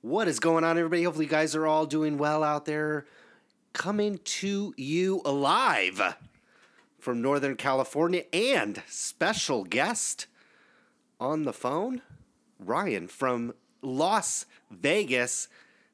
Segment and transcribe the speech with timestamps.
[0.00, 1.02] What is going on, everybody?
[1.02, 3.04] Hopefully, you guys are all doing well out there.
[3.72, 6.16] Coming to you alive
[7.00, 10.28] from Northern California and special guest
[11.18, 12.02] on the phone,
[12.60, 15.48] Ryan from Las Vegas,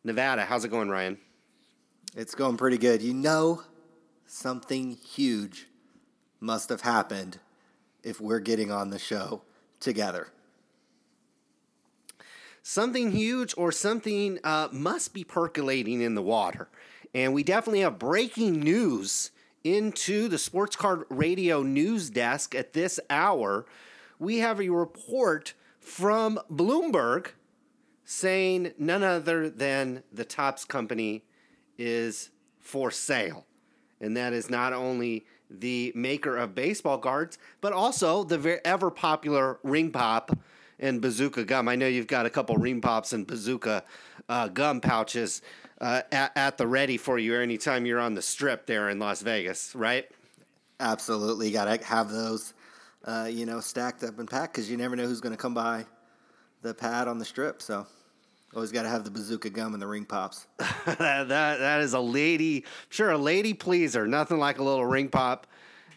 [0.05, 0.45] Nevada.
[0.45, 1.17] How's it going, Ryan?
[2.15, 3.01] It's going pretty good.
[3.01, 3.63] You know,
[4.27, 5.67] something huge
[6.41, 7.39] must have happened
[8.03, 9.41] if we're getting on the show
[9.81, 10.29] together.
[12.67, 16.69] Something huge or something uh, must be percolating in the water.
[17.13, 19.33] And we definitely have breaking news
[19.65, 23.67] into the Sports Card Radio news desk at this hour.
[24.19, 27.33] We have a report from Bloomberg
[28.07, 31.23] saying none other than the Topps company
[31.77, 33.45] is for sale.
[34.01, 39.59] And that is not only the maker of baseball cards, but also the ever popular
[39.63, 40.31] ring pop
[40.79, 41.69] and bazooka gum.
[41.69, 43.85] I know you've got a couple ring pops and bazooka
[44.29, 45.43] uh, gum pouches
[45.81, 49.23] uh, at, at the ready for you anytime you're on the strip there in Las
[49.23, 50.07] Vegas, right?
[50.81, 52.55] Absolutely, got to have those,
[53.05, 55.55] uh, you know, stacked up and packed because you never know who's going to come
[55.55, 55.85] by
[56.63, 57.63] the pad on the strip.
[57.63, 57.87] So
[58.55, 60.47] always got to have the bazooka gum and the ring pops.
[60.59, 64.07] that, that that is a lady, sure, a lady pleaser.
[64.07, 65.47] Nothing like a little ring pop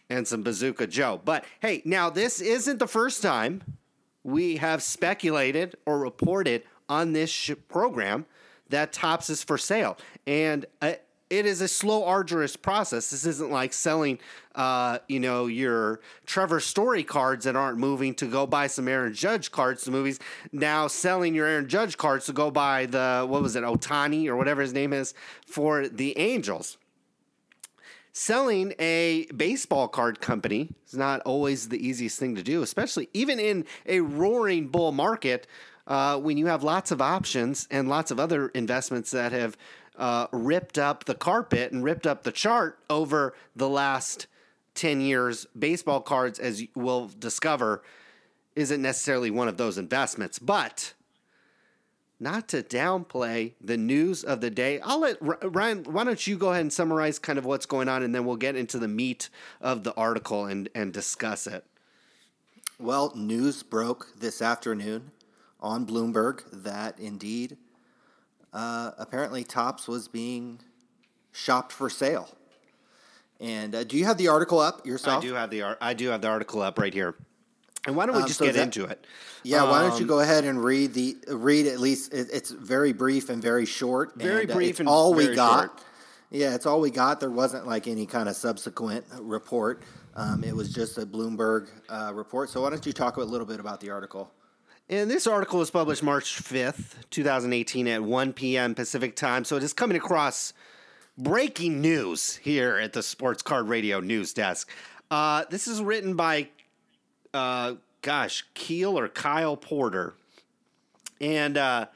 [0.09, 1.19] and some bazooka Joe.
[1.23, 3.61] But hey, now this isn't the first time
[4.27, 8.25] we have speculated or reported on this sh- program
[8.67, 9.97] that Topps is for sale.
[10.27, 10.93] And uh,
[11.29, 13.09] it is a slow, arduous process.
[13.09, 14.19] This isn't like selling,
[14.53, 19.13] uh, you know, your Trevor Story cards that aren't moving to go buy some Aaron
[19.13, 20.19] Judge cards to movies.
[20.51, 24.35] Now selling your Aaron Judge cards to go buy the, what was it, Ohtani or
[24.35, 25.13] whatever his name is
[25.45, 26.77] for the Angels
[28.17, 33.39] selling a baseball card company is not always the easiest thing to do, especially even
[33.39, 35.45] in a roaring bull market
[35.85, 39.55] uh, when you have lots of options and lots of other investments that have
[39.97, 44.25] uh, ripped up the carpet and ripped up the chart over the last
[44.73, 45.45] 10 years.
[45.57, 47.83] Baseball cards, as we'll discover,
[48.55, 50.93] isn't necessarily one of those investments, but
[52.19, 54.79] not to downplay the news of the day.
[54.81, 58.03] I'll let Ryan, why don't you go ahead and summarize kind of what's going on
[58.03, 59.29] and then we'll get into the meat
[59.61, 61.63] of the article and, and discuss it.
[62.79, 65.11] Well, news broke this afternoon
[65.59, 67.57] on Bloomberg that indeed,
[68.53, 70.59] uh, apparently, Topps was being
[71.31, 72.29] shopped for sale.
[73.39, 75.23] And uh, do you have the article up yourself?
[75.23, 77.15] I do have the I do have the article up right here.
[77.87, 79.07] And why don't we um, just so get that, into it?
[79.43, 82.13] Yeah, um, why don't you um, go ahead and read the read at least?
[82.13, 84.19] It, it's very brief and very short.
[84.19, 85.67] Very and, uh, brief uh, and all we got.
[85.67, 85.83] Short.
[86.29, 87.21] Yeah, it's all we got.
[87.21, 89.83] There wasn't like any kind of subsequent report.
[90.15, 92.49] Um, it was just a Bloomberg uh, report.
[92.49, 94.31] So why don't you talk a little bit about the article?
[94.89, 98.75] And this article was published March 5th, 2018 at 1 p.m.
[98.75, 99.45] Pacific time.
[99.45, 100.53] So it is coming across
[101.17, 104.69] breaking news here at the Sports Card Radio news desk.
[105.09, 106.49] Uh, this is written by
[107.37, 110.15] uh, gosh, Kiel or Kyle Porter.
[111.21, 111.87] And uh,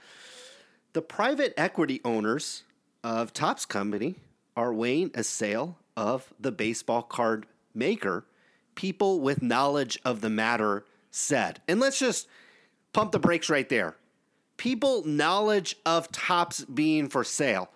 [0.94, 2.64] the private equity owners
[3.04, 4.16] of Topps Company
[4.56, 8.26] are weighing a sale of the baseball card maker.
[8.76, 11.62] People with knowledge of the matter said.
[11.68, 12.28] And let's just
[12.94, 13.96] pump the brakes right there.
[14.58, 17.70] People knowledge of Topps being for sale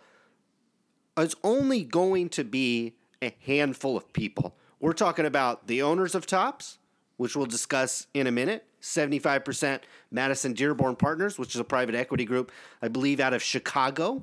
[1.18, 4.56] is only going to be a handful of people.
[4.80, 6.78] We're talking about the owners of Topps,
[7.18, 8.66] which we'll discuss in a minute.
[8.82, 9.82] 75%
[10.12, 14.22] Madison Dearborn Partners, which is a private equity group, I believe, out of Chicago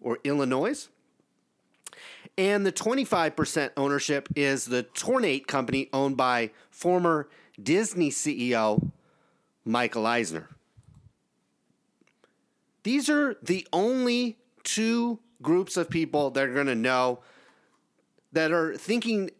[0.00, 0.88] or Illinois.
[2.38, 7.28] And the 25% ownership is the Tornate company owned by former
[7.60, 8.90] Disney CEO
[9.64, 10.50] Michael Eisner.
[12.82, 17.20] These are the only two groups of people that are going to know
[18.32, 19.30] that are thinking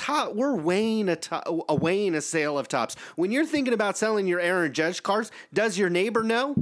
[0.00, 2.96] top, we're weighing a, to, a weighing a sale of Topps.
[3.16, 6.54] When you're thinking about selling your Aaron Judge cards, does your neighbor know?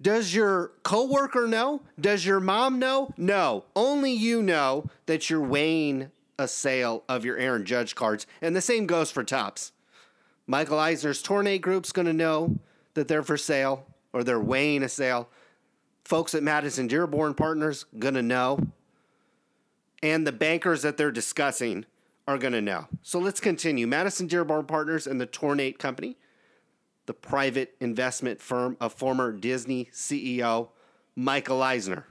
[0.00, 1.82] Does your coworker know?
[2.00, 3.12] Does your mom know?
[3.18, 3.66] No.
[3.76, 8.26] Only you know that you're weighing a sale of your Aaron Judge cards.
[8.40, 9.72] And the same goes for Topps.
[10.46, 12.58] Michael Eisner's Tornate Group's going to know
[12.94, 15.28] that they're for sale or they're weighing a sale.
[16.04, 18.58] Folks at Madison Dearborn Partners going to know
[20.02, 21.84] and the bankers that they're discussing
[22.26, 22.86] are going to know.
[23.02, 23.86] So let's continue.
[23.86, 26.16] Madison Dearborn Partners and the Tornate Company,
[27.06, 30.68] the private investment firm of former Disney CEO
[31.16, 32.06] Michael Eisner,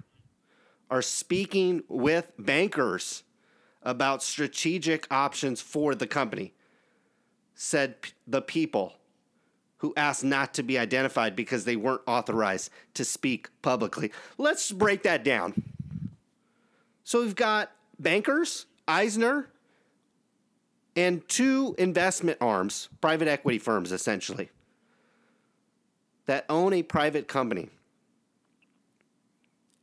[0.91, 3.23] are speaking with bankers
[3.81, 6.53] about strategic options for the company,
[7.55, 7.95] said
[8.27, 8.93] the people
[9.77, 14.11] who asked not to be identified because they weren't authorized to speak publicly.
[14.37, 15.63] Let's break that down.
[17.05, 19.49] So we've got bankers, Eisner,
[20.95, 24.49] and two investment arms, private equity firms essentially,
[26.25, 27.69] that own a private company.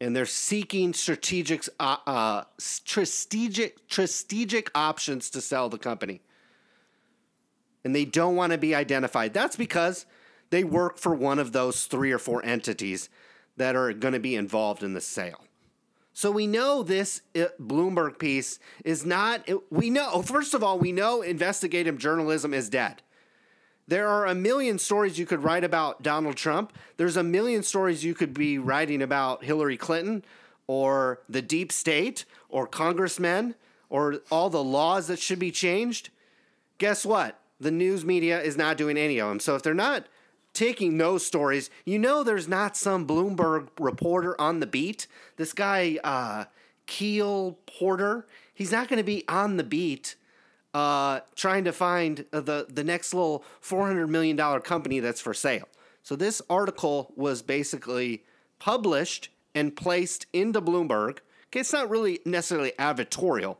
[0.00, 6.20] And they're seeking strategic, uh, uh, strategic, strategic options to sell the company.
[7.82, 9.32] And they don't want to be identified.
[9.32, 10.04] That's because
[10.50, 13.08] they work for one of those three or four entities
[13.56, 15.44] that are going to be involved in the sale.
[16.16, 20.90] So we know this uh, Bloomberg piece is not, we know, first of all, we
[20.90, 23.02] know investigative journalism is dead.
[23.86, 26.72] There are a million stories you could write about Donald Trump.
[26.96, 30.24] There's a million stories you could be writing about Hillary Clinton
[30.66, 33.54] or the deep state or congressmen
[33.90, 36.08] or all the laws that should be changed.
[36.78, 37.38] Guess what?
[37.60, 39.38] The news media is not doing any of them.
[39.38, 40.06] So if they're not
[40.56, 45.06] taking those stories, you know there's not some Bloomberg reporter on the beat.
[45.36, 46.46] This guy, uh,
[46.86, 50.16] Kiel Porter, he's not going to be on the beat
[50.72, 55.68] uh, trying to find the, the next little $400 million company that's for sale.
[56.02, 58.24] So this article was basically
[58.58, 61.18] published and placed into Bloomberg.
[61.48, 63.56] Okay, it's not really necessarily advertorial,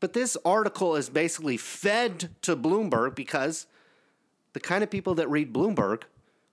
[0.00, 3.66] but this article is basically fed to Bloomberg because
[4.54, 6.04] the kind of people that read Bloomberg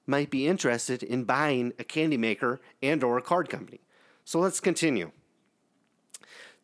[0.06, 3.80] might be interested in buying a candy maker and or a card company.
[4.26, 5.12] So let's continue.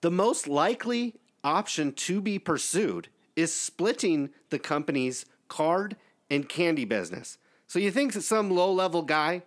[0.02, 5.96] The most likely option to be pursued is splitting the company's card
[6.30, 7.38] and candy business.
[7.68, 9.44] So you think that some low-level guy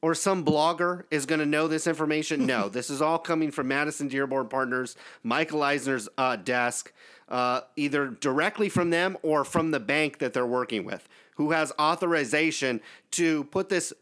[0.00, 2.46] or some blogger is going to know this information?
[2.46, 6.92] No, this is all coming from Madison Dearborn Partners, Michael Eisner's uh, desk
[7.28, 11.72] uh, either directly from them or from the bank that they're working with, who has
[11.78, 12.80] authorization
[13.12, 13.92] to put this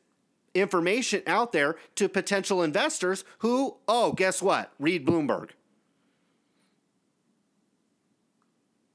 [0.55, 4.73] information out there to potential investors who, oh, guess what?
[4.79, 5.51] Read Bloomberg.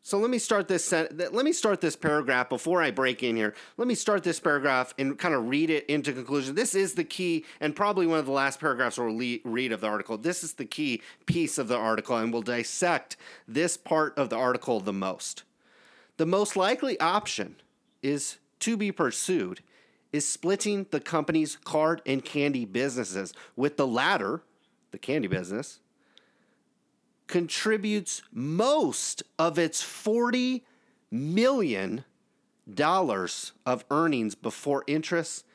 [0.04, 3.54] So let me start this let me start this paragraph before I break in here.
[3.78, 6.56] Let me start this paragraph and kind of read it into conclusion.
[6.56, 9.88] This is the key and probably one of the last paragraphs we'll read of the
[9.88, 10.18] article.
[10.18, 13.16] This is the key piece of the article and we'll dissect
[13.48, 15.44] this part of the article the most.
[16.18, 17.58] The most likely option
[18.02, 19.62] is to be pursued
[20.12, 24.42] is splitting the company's card and candy businesses with the latter,
[24.90, 25.80] the candy business,
[27.28, 30.64] contributes most of its 40
[31.10, 32.04] million
[32.72, 35.46] dollars of earnings before interest,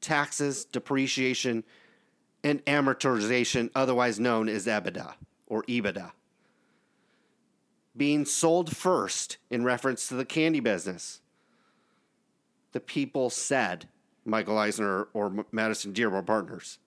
[0.00, 1.64] taxes, depreciation,
[2.42, 5.14] and amortization, otherwise known as EBITDA
[5.46, 6.12] or EBITDA.
[7.96, 11.20] Being sold first in reference to the candy business.
[12.72, 13.88] The people said,
[14.24, 16.78] Michael Eisner or Madison Dearborn Partners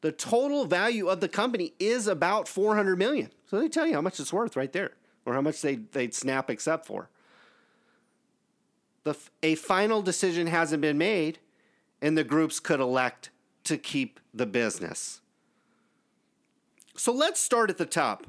[0.00, 3.30] the total value of the company is about 400 million.
[3.46, 4.92] So they tell you how much it's worth right there
[5.26, 7.10] or how much they, they'd snap accept for.
[9.04, 11.38] The, a final decision hasn't been made,
[12.02, 13.30] and the groups could elect
[13.64, 15.20] to keep the business.
[16.96, 18.26] So let's start at the top.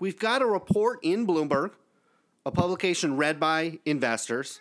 [0.00, 1.72] We've got a report in Bloomberg,
[2.46, 4.60] a publication read by investors,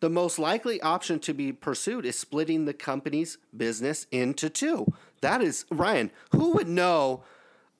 [0.00, 4.92] the most likely option to be pursued is splitting the company's business into two.
[5.20, 7.22] That is, Ryan, who would know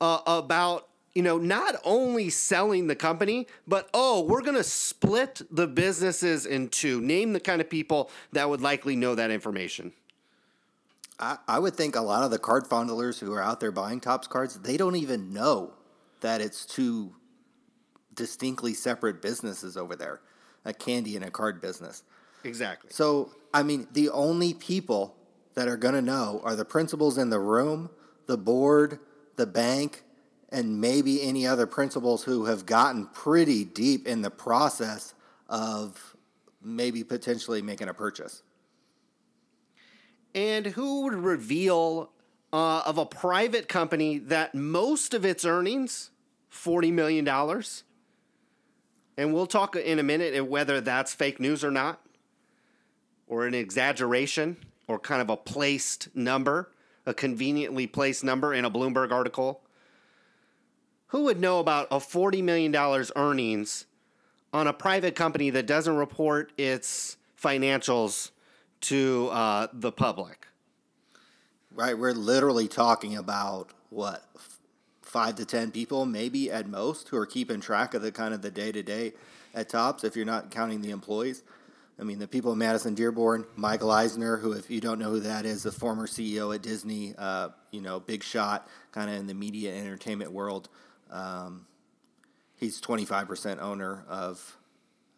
[0.01, 5.41] uh, about, you know, not only selling the company, but oh, we're going to split
[5.51, 7.01] the businesses in two?
[7.01, 9.93] Name the kind of people that would likely know that information.
[11.19, 14.01] I, I would think a lot of the card fondlers who are out there buying
[14.01, 15.73] Topps cards, they don't even know
[16.21, 17.15] that it's two
[18.15, 20.21] distinctly separate businesses over there
[20.65, 22.03] a candy and a card business.
[22.45, 22.91] Exactly.
[22.93, 25.17] So, I mean, the only people
[25.55, 27.91] that are going to know are the principals in the room,
[28.27, 28.99] the board,
[29.37, 30.05] the bank,
[30.51, 35.15] and maybe any other principals who have gotten pretty deep in the process
[35.49, 36.17] of
[36.63, 38.43] maybe potentially making a purchase.
[40.35, 42.11] And who would reveal
[42.53, 46.11] uh, of a private company that most of its earnings,
[46.53, 47.29] $40 million,
[49.17, 52.01] and we'll talk in a minute whether that's fake news or not,
[53.31, 54.57] or an exaggeration,
[54.89, 56.69] or kind of a placed number,
[57.07, 59.63] a conveniently placed number in a Bloomberg article.
[61.09, 62.75] Who would know about a $40 million
[63.15, 63.87] earnings
[64.53, 68.33] on a private company that doesn't report its financials
[68.83, 70.49] to uh, the public?
[71.73, 71.97] Right.
[71.97, 74.25] We're literally talking about what
[75.03, 78.43] five to ten people, maybe at most, who are keeping track of the kind of
[78.43, 79.13] the day to day
[79.55, 81.45] at Topps if you're not counting the employees.
[82.01, 85.21] I mean, the people of Madison Dearborn, Michael Eisner, who, if you don't know who
[85.21, 89.27] that is, the former CEO at Disney, uh, you know, big shot, kind of in
[89.27, 90.71] the media and entertainment world.
[91.11, 91.67] Um,
[92.57, 94.57] he's 25% owner of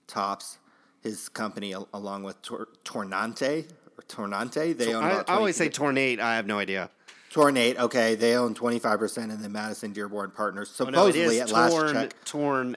[0.08, 0.58] Topps,
[1.00, 4.76] his company, along with Tor- Tornante or Tornante.
[4.76, 5.04] They own.
[5.04, 6.18] I, I always say Tornate.
[6.18, 6.90] I have no idea.
[7.30, 7.78] Tornate.
[7.78, 11.94] Okay, they own 25%, and the Madison Dearborn Partners supposedly oh, no, at torn, last
[11.94, 12.24] check.
[12.24, 12.76] Torn,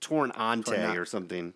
[0.00, 1.54] torn ante or something.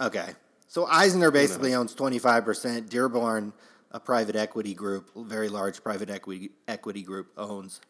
[0.00, 0.34] Okay.
[0.74, 2.88] So Eisner basically owns 25%.
[2.88, 3.52] Dearborn,
[3.92, 7.80] a private equity group, very large private equity equity group, owns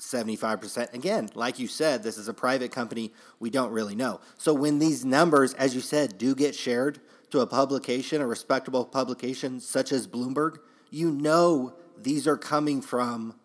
[0.00, 0.92] 75%.
[0.92, 3.12] Again, like you said, this is a private company.
[3.38, 4.20] We don't really know.
[4.38, 6.98] So when these numbers, as you said, do get shared
[7.30, 10.56] to a publication, a respectable publication such as Bloomberg,
[10.90, 13.36] you know these are coming from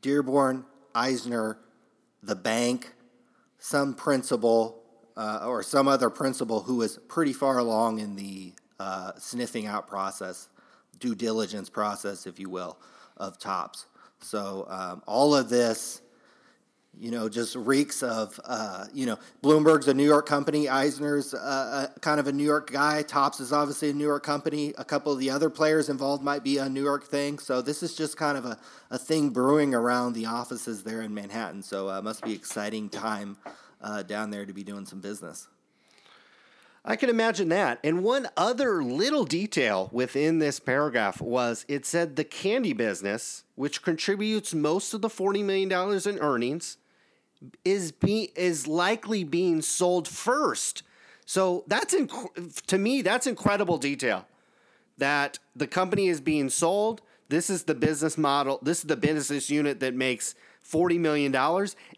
[0.00, 1.58] Dearborn, Eisner,
[2.22, 2.94] the bank,
[3.58, 4.81] some principal
[5.16, 9.86] uh, or some other principal who is pretty far along in the uh, sniffing out
[9.86, 10.48] process,
[10.98, 12.78] due diligence process, if you will,
[13.16, 13.86] of Topps.
[14.20, 16.00] So um, all of this,
[16.98, 21.88] you know, just reeks of, uh, you know, Bloomberg's a New York company, Eisner's uh,
[21.94, 24.74] a, kind of a New York guy, Topps is obviously a New York company.
[24.76, 27.38] A couple of the other players involved might be a New York thing.
[27.38, 28.58] So this is just kind of a,
[28.90, 31.62] a thing brewing around the offices there in Manhattan.
[31.62, 33.38] So uh, must be exciting time
[33.82, 35.48] uh, down there to be doing some business.
[36.84, 37.78] I can imagine that.
[37.84, 43.82] And one other little detail within this paragraph was it said the candy business, which
[43.82, 46.78] contributes most of the $40 million in earnings,
[47.64, 50.82] is be, is likely being sold first.
[51.24, 54.26] So that's inc- to me that's incredible detail.
[54.98, 57.00] That the company is being sold.
[57.28, 58.58] This is the business model.
[58.62, 60.34] This is the business unit that makes
[60.68, 61.34] $40 million.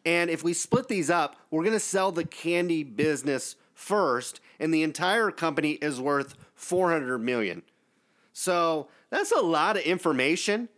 [0.04, 4.72] And if we split these up, we're going to sell the candy business first, and
[4.72, 7.62] the entire company is worth 400 million.
[8.32, 10.68] So that's a lot of information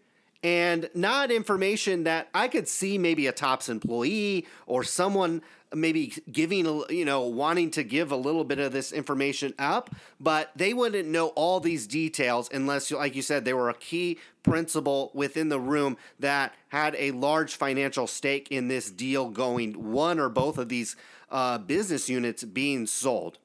[0.47, 5.43] and not information that I could see maybe a Topps employee or someone
[5.75, 10.53] maybe giving you know wanting to give a little bit of this information up but
[10.55, 15.11] they wouldn't know all these details unless like you said they were a key principal
[15.15, 20.29] within the room that had a large financial stake in this deal going one or
[20.29, 20.95] both of these
[21.33, 23.38] uh, business units being sold.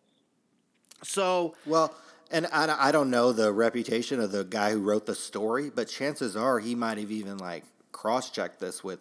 [1.02, 1.96] So well
[2.32, 5.88] and I, I don't know the reputation of the guy who wrote the story, but
[5.88, 9.00] chances are he might have even like cross checked this with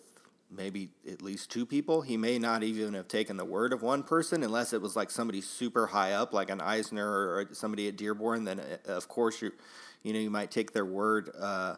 [0.51, 2.03] maybe at least two people.
[2.03, 5.11] He may not even have taken the word of one person unless it was like
[5.11, 8.45] somebody super high up, like an Eisner or somebody at Dearborn.
[8.45, 9.53] Then, uh, of course, you
[10.03, 11.77] you know you might take their word uh,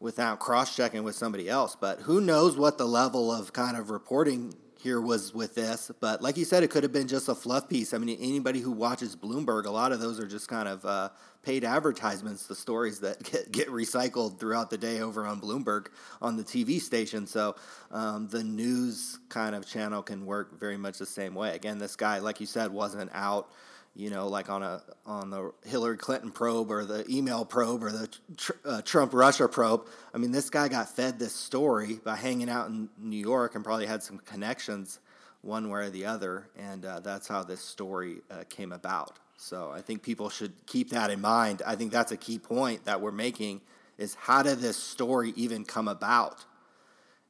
[0.00, 1.76] without cross checking with somebody else.
[1.80, 5.90] But who knows what the level of kind of reporting here was with this.
[5.98, 7.94] But like you said, it could have been just a fluff piece.
[7.94, 11.08] I mean, anybody who watches Bloomberg, a lot of those are just kind of uh,
[11.42, 15.86] paid advertisements, the stories that get, get, recycled throughout the day over on Bloomberg
[16.20, 17.26] on the TV station.
[17.26, 17.56] So
[17.90, 21.54] um, the news kind of channel can work very much the same way.
[21.54, 23.48] Again, this guy, like you said, wasn't out
[23.96, 27.92] you know, like on a on the Hillary Clinton probe or the email probe or
[27.92, 29.86] the tr- uh, Trump Russia probe.
[30.12, 33.64] I mean, this guy got fed this story by hanging out in New York and
[33.64, 34.98] probably had some connections
[35.42, 39.18] one way or the other, and uh, that's how this story uh, came about.
[39.36, 41.62] So I think people should keep that in mind.
[41.66, 43.60] I think that's a key point that we're making
[43.98, 46.44] is how did this story even come about?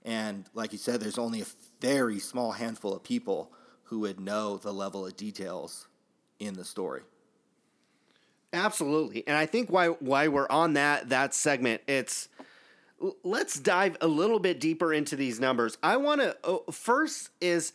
[0.04, 1.46] And like you said, there's only a
[1.80, 3.50] very small handful of people
[3.84, 5.88] who would know the level of details
[6.38, 7.02] in the story.
[8.52, 9.26] Absolutely.
[9.26, 12.28] And I think why why we're on that that segment, it's
[13.22, 15.76] let's dive a little bit deeper into these numbers.
[15.82, 17.72] I want to oh, first is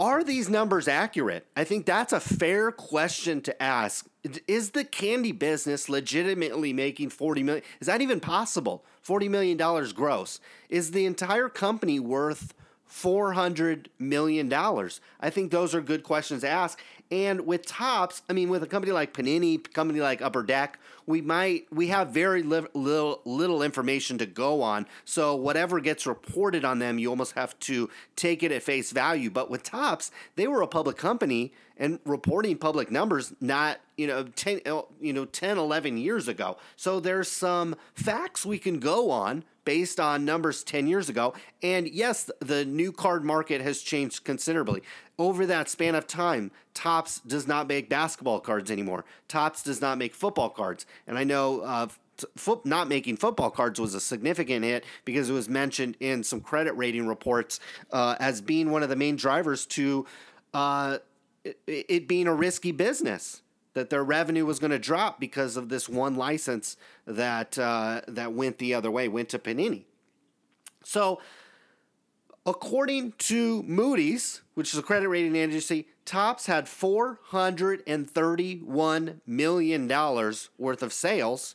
[0.00, 1.46] are these numbers accurate?
[1.54, 4.06] I think that's a fair question to ask.
[4.48, 7.64] Is the candy business legitimately making 40 million?
[7.80, 8.82] Is that even possible?
[9.02, 10.40] 40 million dollars gross.
[10.70, 12.54] Is the entire company worth
[12.90, 14.52] $400 million?
[14.52, 16.80] I think those are good questions to ask.
[17.10, 21.20] And with Topps, I mean, with a company like Panini, company like Upper Deck, we
[21.20, 24.86] might we have very li- little little information to go on.
[25.04, 29.30] So whatever gets reported on them, you almost have to take it at face value.
[29.30, 34.24] But with Topps, they were a public company and reporting public numbers not you know
[34.24, 39.10] 10 uh, you know 10 11 years ago so there's some facts we can go
[39.10, 41.34] on based on numbers 10 years ago.
[41.62, 44.82] And yes, the new card market has changed considerably.
[45.18, 49.04] Over that span of time, Topps does not make basketball cards anymore.
[49.28, 50.86] Topps does not make football cards.
[51.06, 51.88] And I know uh,
[52.64, 56.72] not making football cards was a significant hit because it was mentioned in some credit
[56.72, 57.60] rating reports
[57.92, 60.06] uh, as being one of the main drivers to
[60.54, 60.98] uh,
[61.44, 63.42] it, it being a risky business
[63.74, 68.32] that their revenue was going to drop because of this one license that uh, that
[68.32, 69.84] went the other way, went to Panini.
[70.82, 71.20] So,
[72.44, 79.20] according to Moody's, which is a credit rating agency, Topps had four hundred and thirty-one
[79.28, 81.54] million dollars worth of sales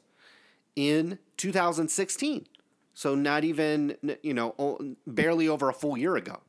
[0.77, 2.45] in 2016.
[2.93, 6.39] So not even you know barely over a full year ago.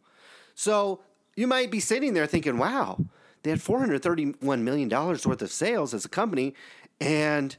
[0.54, 1.00] So
[1.34, 3.06] you might be sitting there thinking, "Wow."
[3.42, 6.54] They had $431 million worth of sales as a company,
[7.00, 7.56] and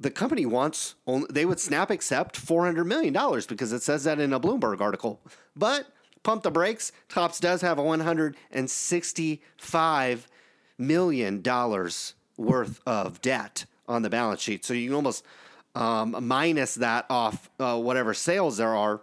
[0.00, 3.12] the company wants, only, they would snap accept $400 million
[3.48, 5.20] because it says that in a Bloomberg article.
[5.56, 5.86] But
[6.24, 10.26] pump the brakes, Topps does have a $165
[10.76, 11.40] million
[12.36, 14.64] worth of debt on the balance sheet.
[14.64, 15.24] So you can almost
[15.76, 19.00] um, minus that off uh, whatever sales there are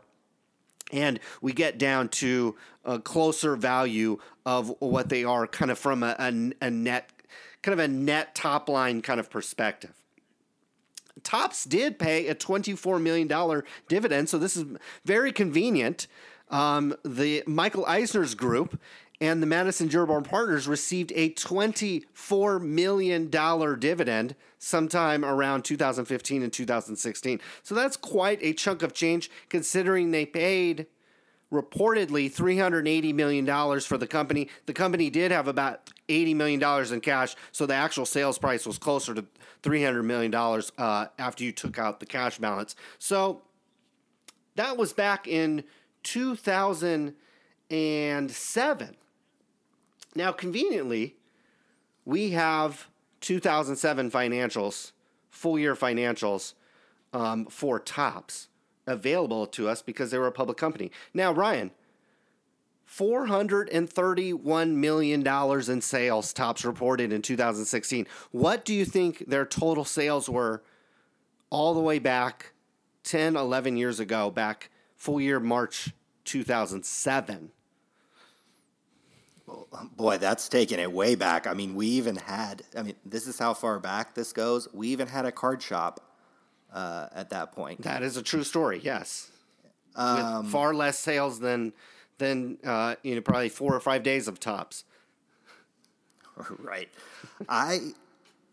[0.91, 6.03] and we get down to a closer value of what they are kind of from
[6.03, 7.09] a, a, a net
[7.61, 9.93] kind of a net top line kind of perspective
[11.23, 13.27] Topps did pay a $24 million
[13.87, 14.65] dividend, so this is
[15.05, 16.07] very convenient.
[16.51, 18.79] Um, the Michael Eisner's group
[19.19, 23.29] and the Madison Dearborn Partners received a $24 million
[23.79, 27.39] dividend sometime around 2015 and 2016.
[27.63, 30.87] So that's quite a chunk of change considering they paid
[31.51, 34.49] reportedly $380 million for the company.
[34.65, 38.77] The company did have about $80 million in cash, so the actual sales price was
[38.77, 39.25] closer to
[39.61, 40.33] $300 million
[40.77, 42.75] uh, after you took out the cash balance.
[42.99, 43.43] So
[44.55, 45.63] that was back in
[46.03, 48.95] 2007.
[50.13, 51.15] Now, conveniently,
[52.05, 52.87] we have
[53.21, 54.91] 2007 financials,
[55.29, 56.53] full year financials
[57.13, 58.49] um, for Topps
[58.87, 60.91] available to us because they were a public company.
[61.13, 61.71] Now, Ryan,
[62.89, 68.07] $431 million in sales Topps reported in 2016.
[68.31, 70.61] What do you think their total sales were
[71.49, 72.53] all the way back
[73.03, 74.69] 10, 11 years ago, back
[75.01, 75.89] full year March
[76.25, 77.49] 2007?
[79.97, 81.47] Boy, that's taking it way back.
[81.47, 84.67] I mean, we even had, I mean, this is how far back this goes.
[84.71, 86.01] We even had a card shop
[86.71, 87.81] uh, at that point.
[87.81, 89.31] That is a true story, yes.
[89.95, 91.73] Um, With far less sales than,
[92.19, 94.83] than uh, you know, probably four or five days of Topps.
[96.59, 96.89] Right.
[97.49, 97.79] I,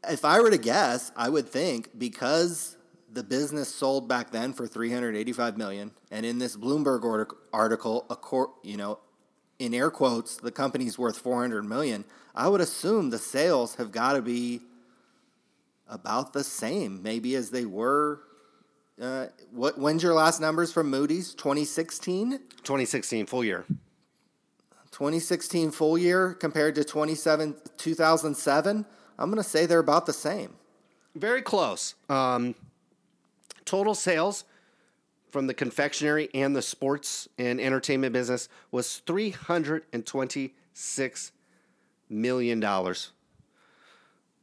[0.09, 2.78] if I were to guess, I would think because
[3.11, 8.07] the business sold back then for 385 million and in this bloomberg article
[8.63, 8.99] you know
[9.59, 14.13] in air quotes, the company's worth 400 million, I would assume the sales have got
[14.13, 14.61] to be
[15.89, 18.21] about the same, maybe as they were.
[19.01, 19.79] Uh, what?
[19.79, 21.35] When's your last numbers from Moody's?
[21.35, 22.39] 2016.
[22.63, 23.65] 2016 full year.
[24.91, 28.87] 2016 full year compared to 27 2007.
[29.19, 30.55] I'm going to say they're about the same.
[31.15, 31.95] Very close.
[32.09, 32.55] Um,
[33.69, 34.45] total sales
[35.31, 41.31] from the confectionery and the sports and entertainment business was $326
[42.09, 42.65] million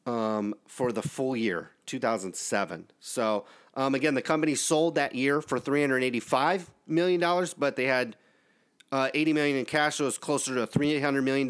[0.05, 2.91] um, for the full year, 2007.
[2.99, 8.15] So, um, again, the company sold that year for $385 million, but they had
[8.91, 11.49] uh, 80 million in cash, so it was closer to a $300 million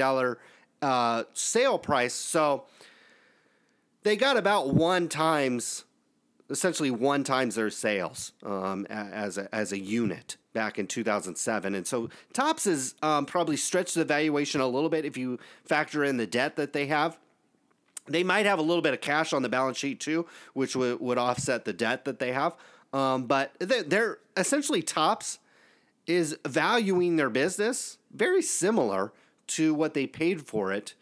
[0.81, 2.13] uh, sale price.
[2.13, 2.67] So,
[4.03, 5.83] they got about one times
[6.49, 11.75] essentially one times their sales um, as a, as a unit back in 2007.
[11.75, 16.03] And so Topps has um, probably stretched the valuation a little bit if you factor
[16.03, 17.17] in the debt that they have.
[18.08, 20.99] They might have a little bit of cash on the balance sheet too, which would,
[21.01, 22.55] would offset the debt that they have.
[22.93, 25.39] Um, but they're, they're essentially Topps
[26.08, 29.12] is valuing their business very similar
[29.47, 30.93] to what they paid for it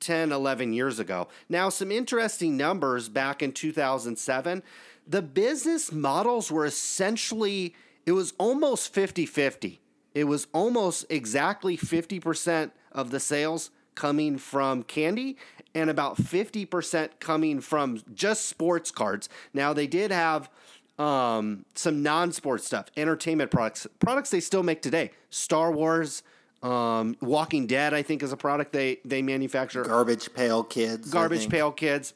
[0.00, 1.28] 10, 11 years ago.
[1.48, 4.62] Now, some interesting numbers back in 2007
[5.06, 7.74] the business models were essentially,
[8.06, 9.80] it was almost 50 50.
[10.14, 15.36] It was almost exactly 50% of the sales coming from candy
[15.74, 19.28] and about 50% coming from just sports cards.
[19.54, 20.50] Now, they did have
[20.98, 25.10] um, some non sports stuff, entertainment products, products they still make today.
[25.30, 26.22] Star Wars,
[26.62, 29.82] um, Walking Dead, I think, is a product they, they manufacture.
[29.82, 31.10] Garbage Pail Kids.
[31.10, 32.14] Garbage Pail Kids.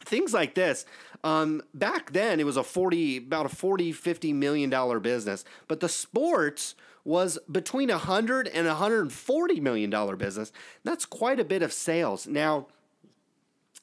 [0.00, 0.84] Things like this.
[1.24, 5.80] Um, back then, it was a 40, about a 40, 50 million dollar business, but
[5.80, 10.52] the sports was between a 100 and 140 million dollar business.
[10.84, 12.26] That's quite a bit of sales.
[12.26, 12.66] Now,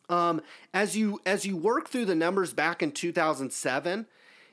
[0.08, 0.42] um,
[0.74, 4.06] as you as you work through the numbers back in 2007,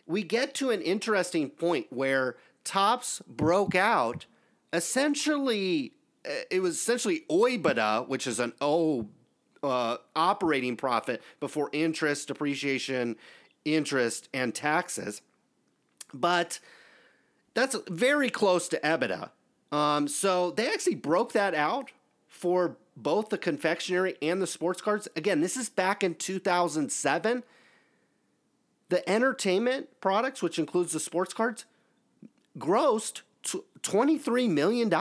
[0.06, 4.26] we get to an interesting point where Topps broke out
[4.72, 5.92] essentially
[6.50, 9.08] it was essentially OIBDA, which is an O
[9.62, 13.16] uh, operating profit before interest, depreciation,
[13.64, 15.22] interest, and taxes.
[16.12, 16.60] But
[17.54, 19.30] that's very close to EBITDA.
[19.70, 21.90] Um, so they actually broke that out
[22.26, 25.08] for both the confectionery and the sports cards.
[25.16, 27.42] Again, this is back in 2007.
[28.88, 31.64] The entertainment products, which includes the sports cards,
[32.58, 33.22] grossed
[33.82, 34.92] $23 million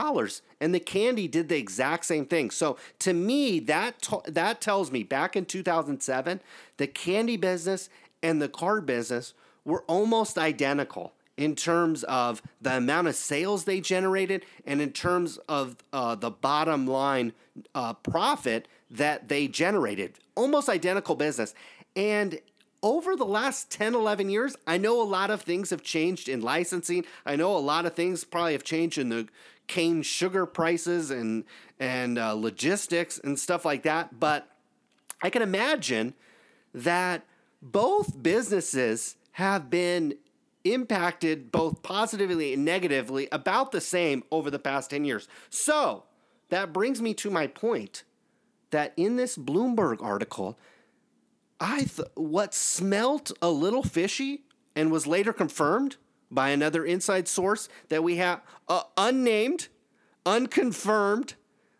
[0.60, 2.50] and the candy did the exact same thing.
[2.50, 6.40] So to me that t- that tells me back in 2007
[6.76, 7.88] the candy business
[8.22, 13.80] and the card business were almost identical in terms of the amount of sales they
[13.80, 17.32] generated and in terms of uh, the bottom line
[17.74, 20.14] uh, profit that they generated.
[20.34, 21.54] Almost identical business.
[21.94, 22.40] And
[22.82, 26.40] over the last 10, 11 years, I know a lot of things have changed in
[26.40, 27.04] licensing.
[27.26, 29.28] I know a lot of things probably have changed in the
[29.66, 31.44] cane sugar prices and,
[31.78, 34.18] and uh, logistics and stuff like that.
[34.18, 34.48] But
[35.22, 36.14] I can imagine
[36.72, 37.24] that
[37.60, 40.14] both businesses have been
[40.64, 45.28] impacted both positively and negatively about the same over the past 10 years.
[45.50, 46.04] So
[46.50, 48.04] that brings me to my point
[48.70, 50.58] that in this Bloomberg article,
[51.60, 54.42] I th- what smelt a little fishy
[54.76, 55.96] and was later confirmed
[56.30, 59.68] by another inside source that we have uh, unnamed,
[60.24, 61.34] unconfirmed,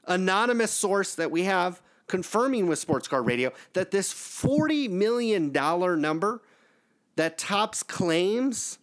[0.06, 6.42] anonymous source that we have confirming with Sports Card Radio that this $40 million number
[7.16, 8.78] that Topps claims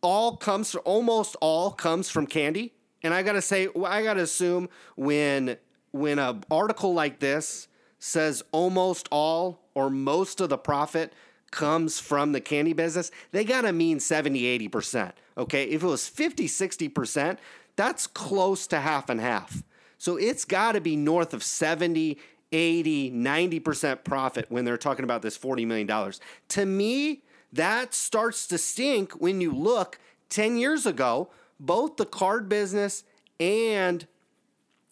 [0.00, 2.72] all comes almost all comes from candy.
[3.02, 5.56] And I gotta say, I gotta assume when
[5.90, 7.68] when an article like this
[8.04, 11.10] says almost all or most of the profit
[11.50, 15.12] comes from the candy business, they got to mean 70, 80%.
[15.38, 15.64] Okay.
[15.64, 17.38] If it was 50, 60%,
[17.76, 19.62] that's close to half and half.
[19.96, 22.18] So it's got to be north of 70,
[22.52, 26.12] 80, 90% profit when they're talking about this $40 million.
[26.48, 27.22] To me,
[27.54, 33.04] that starts to stink when you look 10 years ago, both the card business
[33.40, 34.06] and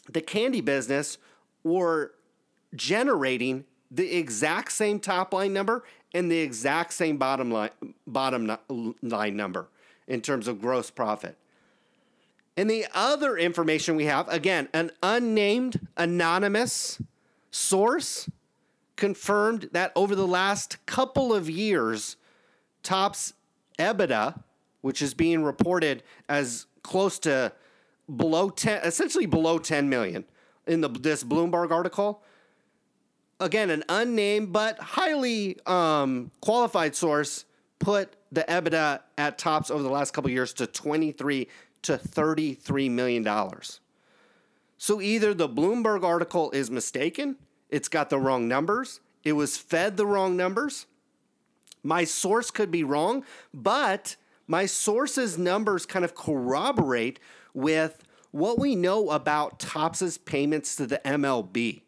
[0.08, 1.18] the candy business
[1.62, 2.14] were
[2.74, 7.70] generating the exact same top line number and the exact same bottom line
[8.06, 8.56] bottom
[9.02, 9.68] line number
[10.06, 11.36] in terms of gross profit.
[12.56, 17.00] And the other information we have, again, an unnamed anonymous
[17.50, 18.28] source
[18.96, 22.16] confirmed that over the last couple of years,
[22.82, 23.32] Topps's
[23.78, 24.42] EBITDA,
[24.82, 27.52] which is being reported as close to
[28.14, 30.24] below 10, essentially below 10 million
[30.66, 32.22] in the, this Bloomberg article,
[33.42, 37.44] again, an unnamed but highly um, qualified source
[37.78, 41.48] put the EBITDA at Topps over the last couple years to 23
[41.82, 43.80] to 33 million dollars.
[44.78, 47.36] So either the Bloomberg article is mistaken,
[47.68, 50.86] it's got the wrong numbers, it was fed the wrong numbers.
[51.84, 57.18] My source could be wrong, but my source's numbers kind of corroborate
[57.54, 61.81] with what we know about Topps's payments to the MLB.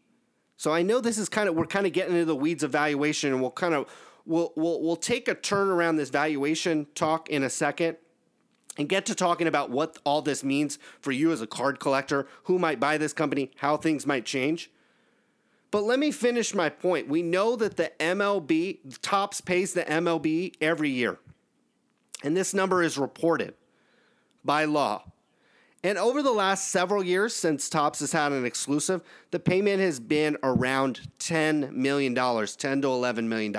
[0.56, 2.70] So I know this is kind of we're kind of getting into the weeds of
[2.70, 3.88] valuation, and we'll kind of
[4.24, 7.96] we'll we'll we'll take a turn around this valuation talk in a second
[8.76, 12.26] and get to talking about what all this means for you as a card collector,
[12.44, 14.70] who might buy this company, how things might change.
[15.70, 17.08] But let me finish my point.
[17.08, 21.18] We know that the MLB, Topps pays the MLB every year.
[22.22, 23.54] And this number is reported
[24.44, 25.04] by law.
[25.84, 30.00] And over the last several years, since Topps has had an exclusive, the payment has
[30.00, 33.54] been around $10 million, 10 to $11 million.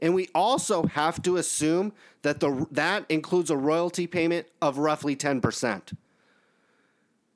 [0.00, 5.16] And we also have to assume that the, that includes a royalty payment of roughly
[5.16, 5.94] 10%.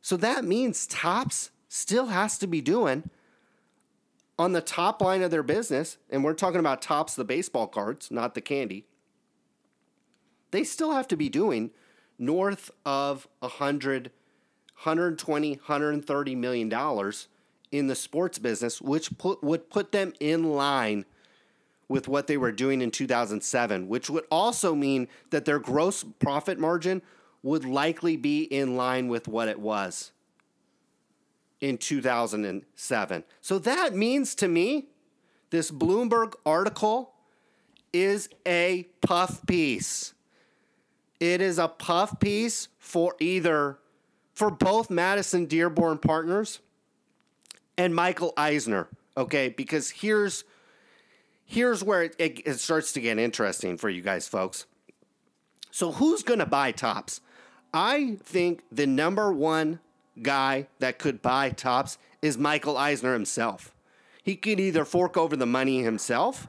[0.03, 3.09] So that means Topps still has to be doing
[4.39, 8.11] on the top line of their business, and we're talking about Topps, the baseball cards,
[8.11, 8.85] not the candy.
[10.51, 11.71] They still have to be doing
[12.19, 14.11] north of 100
[14.85, 17.29] 120 130 million dollars
[17.71, 21.05] in the sports business which put, would put them in line
[21.89, 26.59] with what they were doing in 2007 which would also mean that their gross profit
[26.59, 27.03] margin
[27.43, 30.13] would likely be in line with what it was
[31.61, 34.87] in 2007 so that means to me
[35.51, 37.15] this bloomberg article
[37.93, 40.15] is a puff piece
[41.21, 43.79] it is a puff piece for either
[44.35, 46.61] for both Madison Dearborn partners
[47.77, 48.89] and Michael Eisner.
[49.17, 50.45] Okay, because here's
[51.45, 54.67] here's where it, it, it starts to get interesting for you guys, folks.
[55.71, 57.21] So who's going to buy Topps?
[57.73, 59.81] I think the number one
[60.23, 63.75] guy that could buy Topps is Michael Eisner himself.
[64.23, 66.49] He could either fork over the money himself.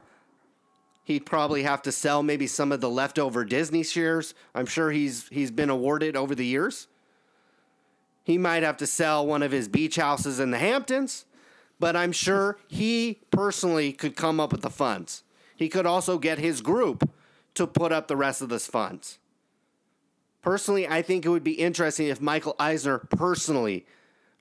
[1.10, 4.32] He'd probably have to sell maybe some of the leftover Disney shares.
[4.54, 6.86] I'm sure he's he's been awarded over the years.
[8.22, 11.24] He might have to sell one of his beach houses in the Hamptons,
[11.80, 15.24] but I'm sure he personally could come up with the funds.
[15.56, 17.10] He could also get his group
[17.54, 19.18] to put up the rest of this funds.
[20.42, 23.84] Personally, I think it would be interesting if Michael Eisner personally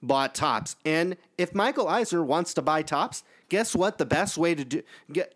[0.03, 0.75] bought Topps.
[0.85, 4.83] And if Michael Eisner wants to buy Topps, guess what the best way to do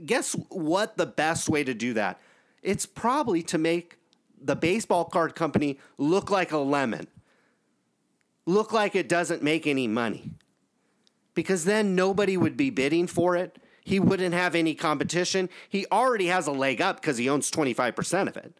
[0.05, 2.19] guess what the best way to do that?
[2.61, 3.97] It's probably to make
[4.41, 7.07] the baseball card company look like a lemon.
[8.45, 10.31] Look like it doesn't make any money.
[11.33, 13.57] Because then nobody would be bidding for it.
[13.83, 15.49] He wouldn't have any competition.
[15.67, 18.53] He already has a leg up because he owns 25% of it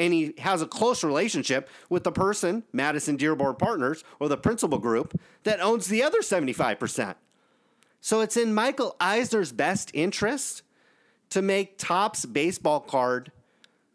[0.00, 4.78] and he has a close relationship with the person, Madison Dearborn Partners, or the principal
[4.78, 7.16] group that owns the other 75%.
[8.00, 10.62] So it's in Michael Eisner's best interest
[11.30, 13.30] to make Topps baseball card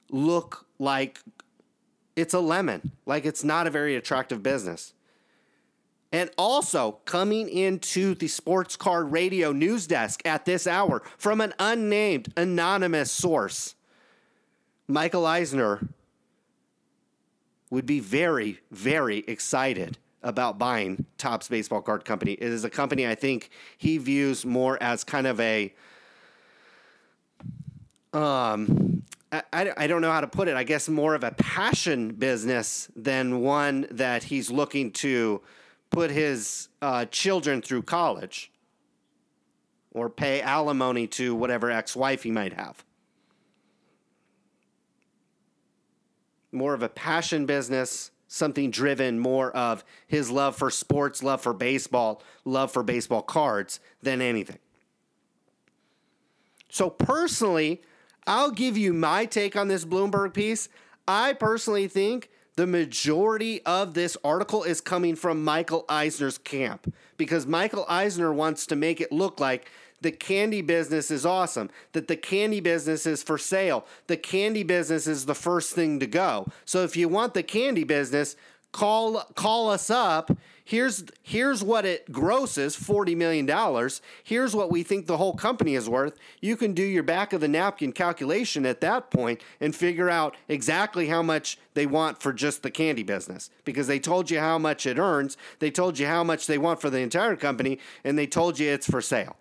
[0.09, 1.19] look like
[2.15, 4.93] it's a lemon, like it's not a very attractive business.
[6.11, 11.53] And also coming into the sports card radio news desk at this hour from an
[11.59, 13.75] unnamed anonymous source
[14.87, 15.87] Michael Eisner
[17.69, 22.33] would be very, very excited about buying Topps Baseball Card Company.
[22.33, 25.73] It is a company I think he views more as kind of a
[28.11, 30.55] um I, I don't know how to put it.
[30.55, 35.41] I guess more of a passion business than one that he's looking to
[35.89, 38.51] put his uh, children through college
[39.91, 42.85] or pay alimony to whatever ex wife he might have.
[46.55, 51.53] more of a passion business, something driven more of his love for sports, love for
[51.53, 54.59] baseball, love for baseball cards than anything.
[56.69, 57.81] So, personally,
[58.27, 60.67] I'll give you my take on this Bloomberg piece.
[61.07, 67.45] I personally think the majority of this article is coming from Michael Eisner's camp because
[67.45, 69.69] Michael Eisner wants to make it look like
[70.01, 73.85] the candy business is awesome, that the candy business is for sale.
[74.07, 76.47] The candy business is the first thing to go.
[76.65, 78.35] So if you want the candy business,
[78.71, 80.37] call call us up.
[80.67, 83.89] Here's here's what it grosses, $40 million.
[84.23, 86.17] Here's what we think the whole company is worth.
[86.41, 90.35] You can do your back of the napkin calculation at that point and figure out
[90.49, 94.57] exactly how much they want for just the candy business because they told you how
[94.57, 98.17] much it earns, they told you how much they want for the entire company, and
[98.17, 99.37] they told you it's for sale.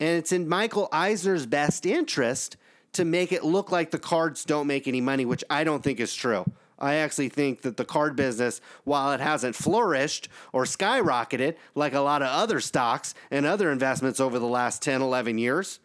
[0.00, 2.56] And it's in Michael Eisner's best interest
[2.92, 6.00] to make it look like the cards don't make any money, which I don't think
[6.00, 6.44] is true.
[6.78, 12.00] I actually think that the card business, while it hasn't flourished or skyrocketed like a
[12.00, 15.78] lot of other stocks and other investments over the last 10, 11 years,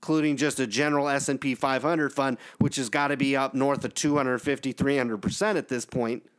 [0.00, 3.92] including just a general S&P 500 fund which has got to be up north of
[3.92, 6.22] 250, 300% at this point–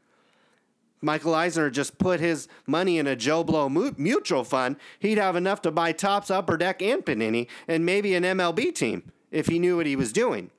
[1.01, 5.61] Michael Eisner just put his money in a Joe Blow mutual fund, he'd have enough
[5.61, 9.77] to buy Topps Upper Deck and Panini and maybe an MLB team if he knew
[9.77, 10.51] what he was doing.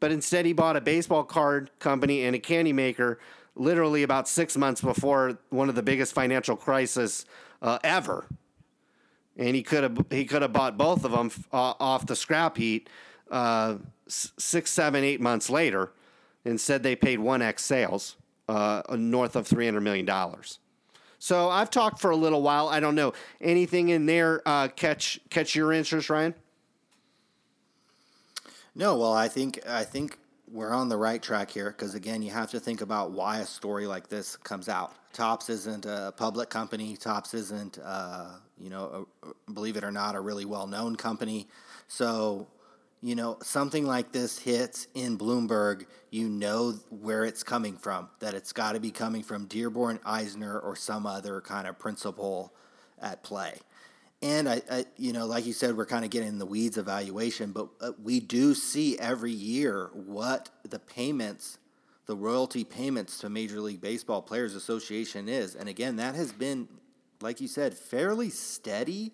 [0.00, 3.18] But instead, he bought a baseball card company and a candy maker
[3.54, 7.26] literally about six months before one of the biggest financial crises
[7.60, 8.26] uh, ever.
[9.36, 12.56] And he could have he could have bought both of them uh, off the scrap
[12.56, 12.88] heap
[13.30, 13.76] uh,
[14.08, 15.92] six, seven, eight months later.
[16.44, 18.16] Instead, they paid one x sales
[18.48, 20.08] uh, north of $300 million.
[21.18, 22.68] So I've talked for a little while.
[22.68, 26.34] I don't know anything in there uh, catch catch your interest, Ryan.
[28.74, 30.16] No, well, I think I think
[30.50, 33.46] we're on the right track here because again, you have to think about why a
[33.46, 34.94] story like this comes out.
[35.12, 36.96] Topps isn't a public company.
[36.96, 41.48] Topps isn't, uh, you know, a, believe it or not, a really well known company.
[41.88, 42.46] So
[43.00, 48.34] you know, something like this hits in Bloomberg, you know where it's coming from, that
[48.34, 52.52] it's got to be coming from Dearborn, Eisner, or some other kind of principle
[53.00, 53.54] at play.
[54.20, 56.76] And I, I, you know, like you said, we're kind of getting in the weeds
[56.76, 61.58] evaluation, but uh, we do see every year what the payments,
[62.06, 65.54] the royalty payments to Major League Baseball Players Association is.
[65.54, 66.66] And again, that has been,
[67.20, 69.12] like you said, fairly steady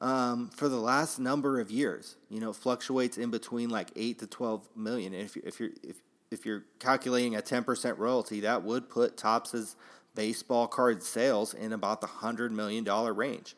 [0.00, 2.16] um, for the last number of years.
[2.28, 5.12] You know, fluctuates in between like eight to twelve million.
[5.14, 5.96] And if you, if you're if
[6.30, 9.76] if you're calculating a ten percent royalty, that would put Topps's
[10.14, 13.54] baseball card sales in about the hundred million dollar range.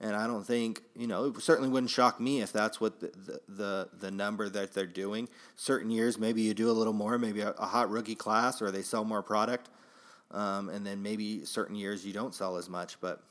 [0.00, 3.12] And I don't think, you know, it certainly wouldn't shock me if that's what the,
[3.16, 5.28] the, the, the number that they're doing.
[5.54, 8.70] Certain years, maybe you do a little more, maybe a, a hot rookie class, or
[8.70, 9.70] they sell more product.
[10.32, 13.00] Um, and then maybe certain years you don't sell as much.
[13.00, 13.22] But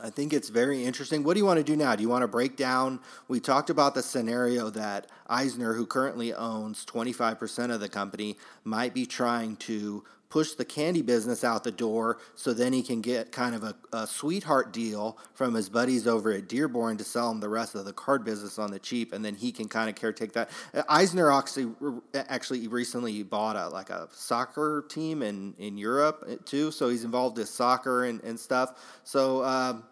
[0.00, 1.24] I think it's very interesting.
[1.24, 1.96] What do you want to do now?
[1.96, 3.00] Do you want to break down?
[3.26, 8.94] We talked about the scenario that Eisner, who currently owns 25% of the company, might
[8.94, 13.32] be trying to push the candy business out the door so then he can get
[13.32, 17.40] kind of a, a, sweetheart deal from his buddies over at Dearborn to sell him
[17.40, 19.94] the rest of the card business on the cheap and then he can kind of
[19.94, 20.50] caretake that.
[20.88, 21.72] Eisner actually
[22.14, 27.04] actually recently bought a like a soccer team in, in Europe uh, too, so he's
[27.04, 29.00] involved in soccer and, and stuff.
[29.04, 29.84] So um,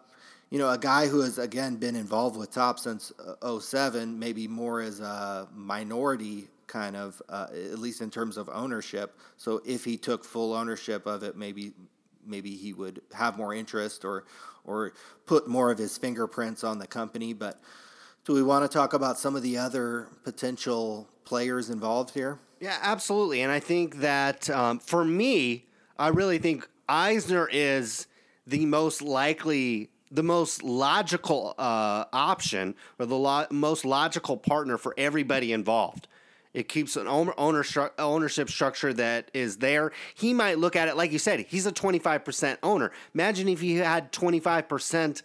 [0.49, 4.47] you know, a guy who has again been involved with Topps since uh, 07, maybe
[4.47, 9.17] more as a minority kind of, uh, at least in terms of ownership.
[9.37, 11.73] So if he took full ownership of it, maybe
[12.25, 14.25] maybe he would have more interest or
[14.65, 14.93] or
[15.25, 17.33] put more of his fingerprints on the company.
[17.33, 17.61] But
[18.25, 22.39] do we want to talk about some of the other potential players involved here?
[22.59, 23.41] Yeah, absolutely.
[23.41, 25.65] And I think that um, for me,
[25.97, 28.07] I really think Eisner is
[28.45, 34.93] the most likely the most logical uh, option or the lo- most logical partner for
[34.97, 36.07] everybody involved.
[36.57, 39.91] It keeps an owner ownership structure that is there.
[40.15, 41.41] He might look at it like you said.
[41.41, 42.91] He's a twenty five percent owner.
[43.13, 45.21] Imagine if you had twenty five percent.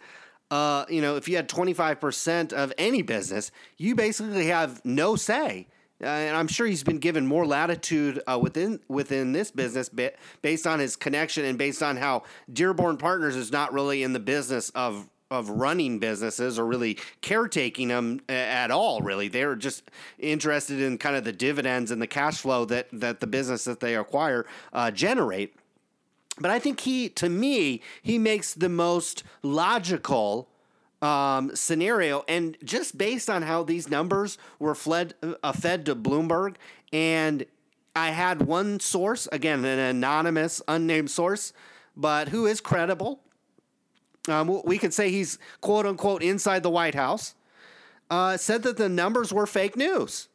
[0.51, 4.85] Uh, you know, if you had twenty five percent of any business, you basically have
[4.85, 5.65] no say.
[5.99, 10.19] Uh, and I'm sure he's been given more latitude uh, within within this business bit
[10.43, 14.19] based on his connection and based on how Dearborn Partners is not really in the
[14.19, 20.79] business of of running businesses or really caretaking them at all really they're just interested
[20.79, 23.95] in kind of the dividends and the cash flow that that the business that they
[23.95, 25.55] acquire uh, generate
[26.39, 30.47] but i think he to me he makes the most logical
[31.03, 32.23] um, scenario.
[32.27, 36.55] And just based on how these numbers were fled, uh, fed to Bloomberg,
[36.91, 37.45] and
[37.95, 41.53] I had one source, again, an anonymous, unnamed source,
[41.95, 43.19] but who is credible.
[44.27, 47.35] Um, we could say he's quote unquote inside the White House,
[48.09, 50.29] uh, said that the numbers were fake news.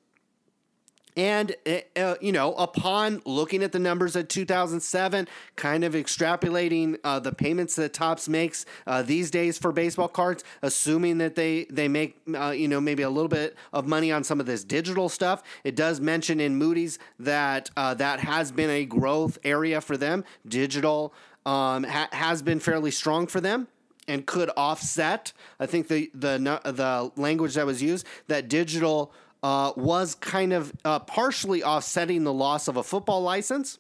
[1.19, 1.57] And,
[1.97, 7.33] uh, you know, upon looking at the numbers at 2007, kind of extrapolating uh, the
[7.33, 12.21] payments that Topps makes uh, these days for baseball cards, assuming that they, they make,
[12.37, 15.43] uh, you know, maybe a little bit of money on some of this digital stuff,
[15.65, 20.25] it does mention in Moody's that uh, that has been a growth area for them.
[20.47, 21.13] Digital
[21.45, 23.67] um, ha- has been fairly strong for them
[24.09, 25.33] and could offset.
[25.61, 30.73] I think the, the, the language that was used, that digital– uh, was kind of
[30.85, 33.79] uh, partially offsetting the loss of a football license.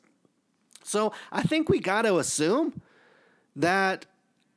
[0.85, 2.81] So I think we got to assume
[3.57, 4.07] that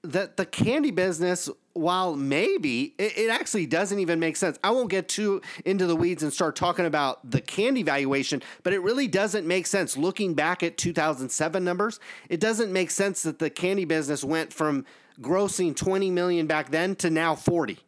[0.03, 4.57] that the candy business, while maybe it, it, actually doesn't even make sense.
[4.63, 8.73] I won't get too into the weeds and start talking about the candy valuation, but
[8.73, 9.95] it really doesn't make sense.
[9.95, 14.85] Looking back at 2007 numbers, it doesn't make sense that the candy business went from
[15.19, 17.79] grossing 20 million back then to now 40.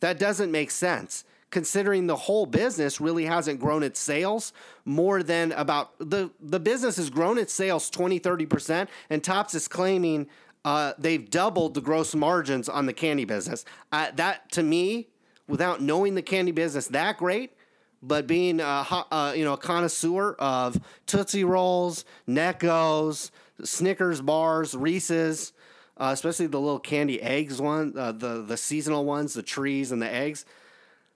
[0.00, 4.52] That doesn't make sense considering the whole business really hasn't grown its sales
[4.84, 9.68] more than about the the business has grown its sales 20 30% and Topps is
[9.68, 10.26] claiming
[10.64, 13.64] uh, they've doubled the gross margins on the candy business.
[13.92, 15.08] Uh, that to me,
[15.46, 17.52] without knowing the candy business that great,
[18.02, 23.30] but being a, uh, you know a connoisseur of Tootsie Rolls, Neccos,
[23.62, 25.52] Snickers bars, Reese's,
[25.96, 30.00] uh, especially the little candy eggs one, uh, the the seasonal ones, the trees and
[30.00, 30.44] the eggs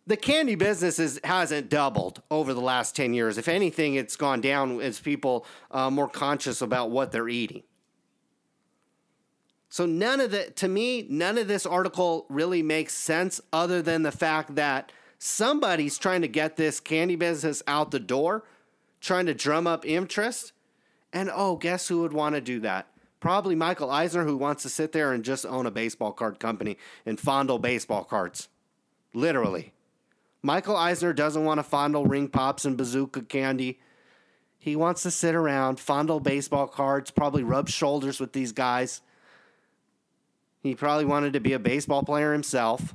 [0.09, 3.37] the candy business is, hasn't doubled over the last 10 years.
[3.37, 7.62] If anything, it's gone down as people uh, more conscious about what they're eating.
[9.69, 14.03] So none of the to me none of this article really makes sense other than
[14.03, 18.45] the fact that somebody's trying to get this candy business out the door,
[19.03, 20.53] trying to drum up interest.
[21.12, 22.87] And oh, guess who would want to do that?
[23.20, 26.76] Probably Michael Eisner who wants to sit there and just own a baseball card company
[27.04, 28.48] and fondle baseball cards.
[29.12, 29.72] Literally.
[30.42, 33.81] Michael Eisner doesn't want to fondle ring pops and bazooka candy.
[34.58, 39.02] He wants to sit around, fondle baseball cards, probably rub shoulders with these guys.
[40.62, 42.94] He probably wanted to be a baseball player himself.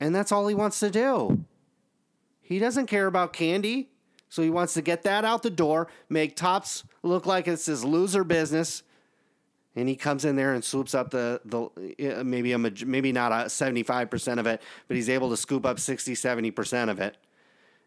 [0.00, 1.44] And that's all he wants to do.
[2.40, 3.90] He doesn't care about candy.
[4.28, 7.84] So he wants to get that out the door, make Topps look like it's his
[7.84, 8.82] loser business,
[9.76, 13.32] and he comes in there and swoops up the the uh, maybe a maybe not
[13.32, 17.16] a 75% of it but he's able to scoop up 60 70% of it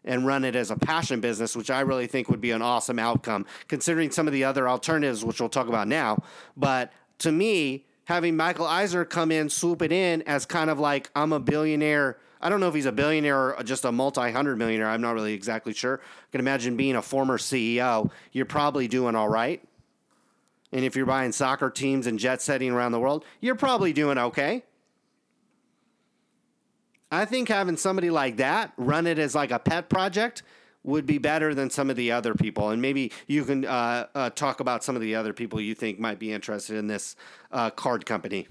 [0.04, 2.98] and run it as a passion business which I really think would be an awesome
[2.98, 6.22] outcome considering some of the other alternatives which we'll talk about now
[6.56, 11.10] but to me having Michael Eisner come in, swoop it in as kind of like
[11.14, 12.18] I'm a billionaire.
[12.42, 14.88] I don't know if he's a billionaire or just a multi-hundred millionaire.
[14.88, 16.00] I'm not really exactly sure.
[16.02, 19.62] I can imagine being a former CEO, you're probably doing all right.
[20.72, 24.18] And if you're buying soccer teams and jet setting around the world, you're probably doing
[24.18, 24.64] okay.
[27.12, 30.42] I think having somebody like that run it as like a pet project
[30.82, 32.70] would be better than some of the other people.
[32.70, 36.00] And maybe you can uh, uh, talk about some of the other people you think
[36.00, 37.14] might be interested in this
[37.52, 38.48] uh, card company.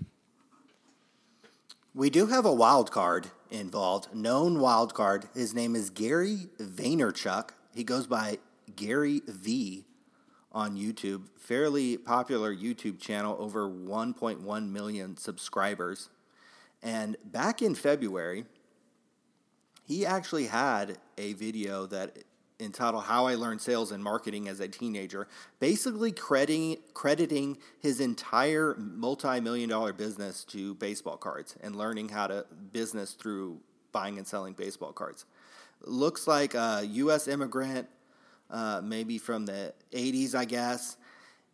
[1.93, 5.27] We do have a wild card involved, known wild card.
[5.35, 7.49] His name is Gary Vaynerchuk.
[7.75, 8.39] He goes by
[8.75, 9.85] Gary V
[10.51, 11.27] on YouTube.
[11.37, 16.09] Fairly popular YouTube channel, over 1.1 million subscribers.
[16.81, 18.45] And back in February,
[19.85, 22.17] he actually had a video that
[22.61, 25.27] entitled How I Learned Sales and Marketing as a Teenager,
[25.59, 32.27] basically crediting, crediting his entire multi million dollar business to baseball cards and learning how
[32.27, 33.59] to business through
[33.91, 35.25] buying and selling baseball cards.
[35.83, 37.27] Looks like a U.S.
[37.27, 37.87] immigrant,
[38.49, 40.97] uh, maybe from the 80s, I guess,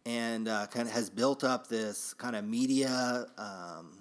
[0.06, 3.26] and uh, kind of has built up this kind of media.
[3.38, 3.97] Um,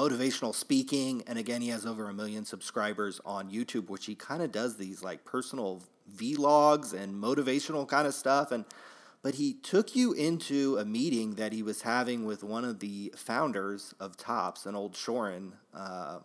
[0.00, 4.42] motivational speaking and again he has over a million subscribers on youtube which he kind
[4.42, 5.82] of does these like personal
[6.16, 8.64] vlogs and motivational kind of stuff and
[9.22, 13.12] but he took you into a meeting that he was having with one of the
[13.16, 16.20] founders of Topps, an old Shorin uh,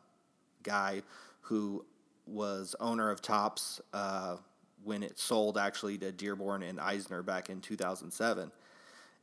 [0.63, 1.01] guy
[1.41, 1.86] who
[2.26, 4.38] was owner of Topps uh,
[4.84, 8.51] when it sold actually to Dearborn and Eisner back in 2007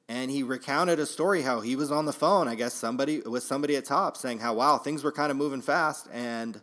[0.09, 3.43] and he recounted a story how he was on the phone, I guess somebody with
[3.43, 6.61] somebody at Topps saying how wow things were kind of moving fast, and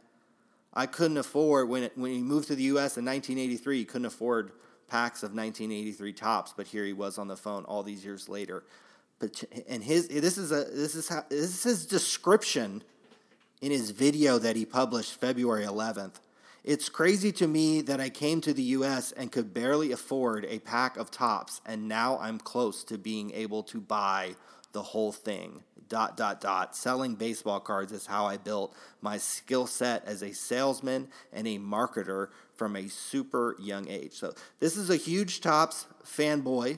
[0.73, 2.97] I couldn't afford when it, when he moved to the U.S.
[2.97, 4.51] in 1983, he couldn't afford
[4.87, 8.63] packs of 1983 Topps, but here he was on the phone all these years later.
[9.19, 12.83] But and his this is a this is how this is his description
[13.61, 16.19] in his video that he published February 11th
[16.63, 20.59] it's crazy to me that I came to the US and could barely afford a
[20.59, 24.35] pack of Topps, and now I'm close to being able to buy
[24.71, 25.63] the whole thing.
[25.87, 26.75] Dot, dot, dot.
[26.75, 31.57] Selling baseball cards is how I built my skill set as a salesman and a
[31.57, 34.13] marketer from a super young age.
[34.13, 36.77] So, this is a huge Topps fanboy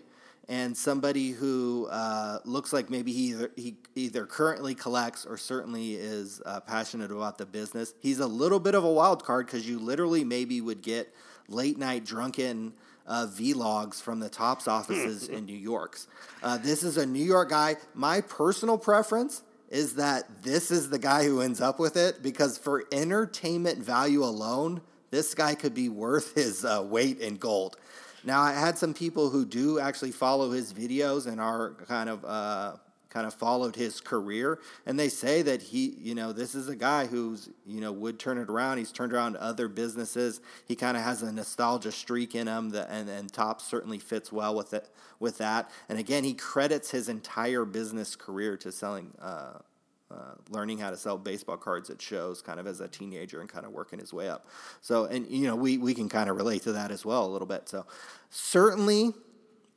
[0.50, 5.94] and somebody who uh, looks like maybe he either, he either currently collects or certainly
[5.94, 7.94] is uh, passionate about the business.
[8.00, 11.14] He's a little bit of a wild card because you literally maybe would get
[11.48, 12.74] late night drunken
[13.08, 16.08] uh, vlogs from the Topps offices in New York's.
[16.42, 17.76] Uh, this is a New York guy.
[17.94, 22.58] My personal preference is that this is the guy who ends up with it because
[22.58, 24.82] for entertainment value alone,
[25.12, 27.78] this guy could be worth his uh, weight in gold.
[28.24, 32.24] Now, I had some people who do actually follow his videos and are kind of
[32.24, 32.74] uh,
[33.10, 36.76] kind of followed his career, and they say that he, you know, this is a
[36.76, 38.78] guy who's, you know, would turn it around.
[38.78, 40.40] He's turned around other businesses.
[40.66, 44.32] He kind of has a nostalgia streak in him, that, and and Topps certainly fits
[44.32, 45.70] well with it with that.
[45.90, 49.12] And again, he credits his entire business career to selling.
[49.22, 49.60] Uh,
[50.12, 53.50] uh, learning how to sell baseball cards at shows kind of as a teenager and
[53.50, 54.48] kind of working his way up.
[54.82, 57.32] So, and you know, we, we can kind of relate to that as well a
[57.32, 57.70] little bit.
[57.70, 57.86] So,
[58.30, 59.14] certainly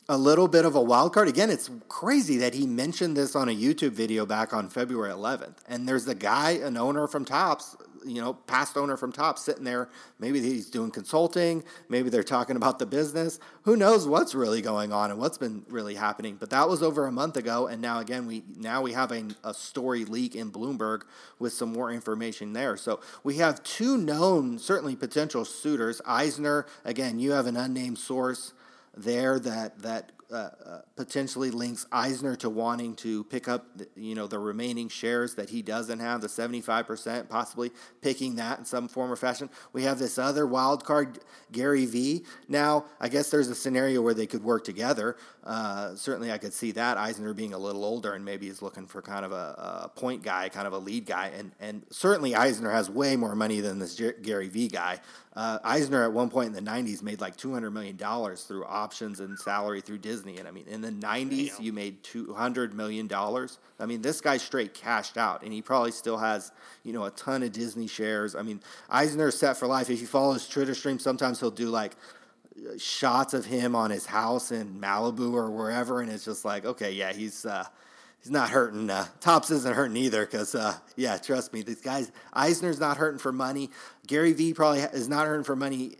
[0.07, 1.27] a little bit of a wild card.
[1.27, 5.57] Again, it's crazy that he mentioned this on a YouTube video back on February 11th.
[5.67, 7.75] And there's the guy, an owner from Topps,
[8.05, 9.89] you know, past owner from Topps, sitting there.
[10.19, 11.63] Maybe he's doing consulting.
[11.89, 13.39] Maybe they're talking about the business.
[13.63, 16.37] Who knows what's really going on and what's been really happening?
[16.39, 19.25] But that was over a month ago, and now again we now we have a,
[19.43, 21.01] a story leak in Bloomberg
[21.39, 22.77] with some more information there.
[22.77, 25.99] So we have two known, certainly potential suitors.
[26.05, 28.53] Eisner, again, you have an unnamed source
[28.95, 34.15] there that that uh, uh, potentially links Eisner to wanting to pick up, the, you
[34.15, 37.71] know, the remaining shares that he doesn't have, the 75%, possibly
[38.01, 39.51] picking that in some form or fashion.
[39.71, 41.19] We have this other wild card,
[41.51, 42.25] Gary V.
[42.47, 45.15] Now, I guess there's a scenario where they could work together.
[45.43, 48.87] Uh, certainly, I could see that Eisner being a little older and maybe is looking
[48.87, 52.33] for kind of a, a, point guy, kind of a lead guy, and and certainly
[52.33, 54.99] Eisner has way more money than this Gary V guy.
[55.35, 59.19] Uh, Eisner at one point in the '90s made like 200 million dollars through options
[59.19, 61.65] and salary through Disney, and I mean in the '90s Damn.
[61.65, 63.59] you made 200 million dollars.
[63.79, 66.51] I mean this guy straight cashed out, and he probably still has
[66.83, 68.33] you know a ton of Disney shares.
[68.35, 69.89] I mean Eisner's set for life.
[69.89, 71.95] If you follow his Twitter stream, sometimes he'll do like
[72.77, 76.91] shots of him on his house in Malibu or wherever, and it's just like, okay,
[76.91, 77.65] yeah, he's uh,
[78.19, 78.89] he's not hurting.
[78.89, 82.11] Uh, Topps isn't hurting either, because uh, yeah, trust me, these guys.
[82.33, 83.69] Eisner's not hurting for money.
[84.07, 85.97] Gary V probably is not hurting for money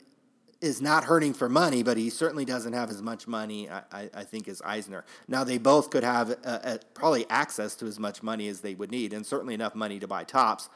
[0.62, 4.10] is not hurting for money, but he certainly doesn't have as much money, I, I,
[4.16, 5.06] I think, as Eisner.
[5.28, 8.74] Now, they both could have uh, uh, probably access to as much money as they
[8.74, 10.70] would need, and certainly enough money to buy Topps.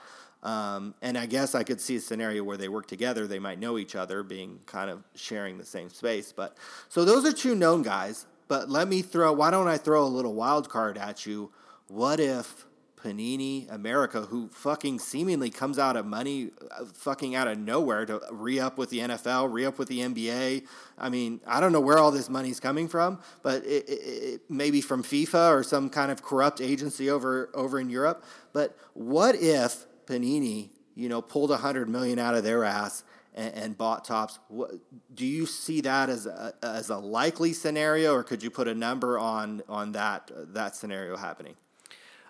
[0.43, 3.27] Um, and I guess I could see a scenario where they work together.
[3.27, 6.31] They might know each other, being kind of sharing the same space.
[6.31, 6.57] But
[6.87, 8.25] so those are two known guys.
[8.47, 9.33] But let me throw.
[9.33, 11.51] Why don't I throw a little wild card at you?
[11.87, 12.65] What if
[13.03, 18.21] Panini America, who fucking seemingly comes out of money, uh, fucking out of nowhere to
[18.31, 20.65] re up with the NFL, re up with the NBA.
[20.97, 24.41] I mean, I don't know where all this money's coming from, but it, it, it,
[24.49, 28.23] maybe from FIFA or some kind of corrupt agency over over in Europe.
[28.51, 33.53] But what if Panini, you know, pulled a hundred million out of their ass and,
[33.53, 34.39] and bought Topps?
[34.49, 34.71] What,
[35.13, 38.75] do you see that as a, as a likely scenario, or could you put a
[38.75, 41.55] number on on that that scenario happening?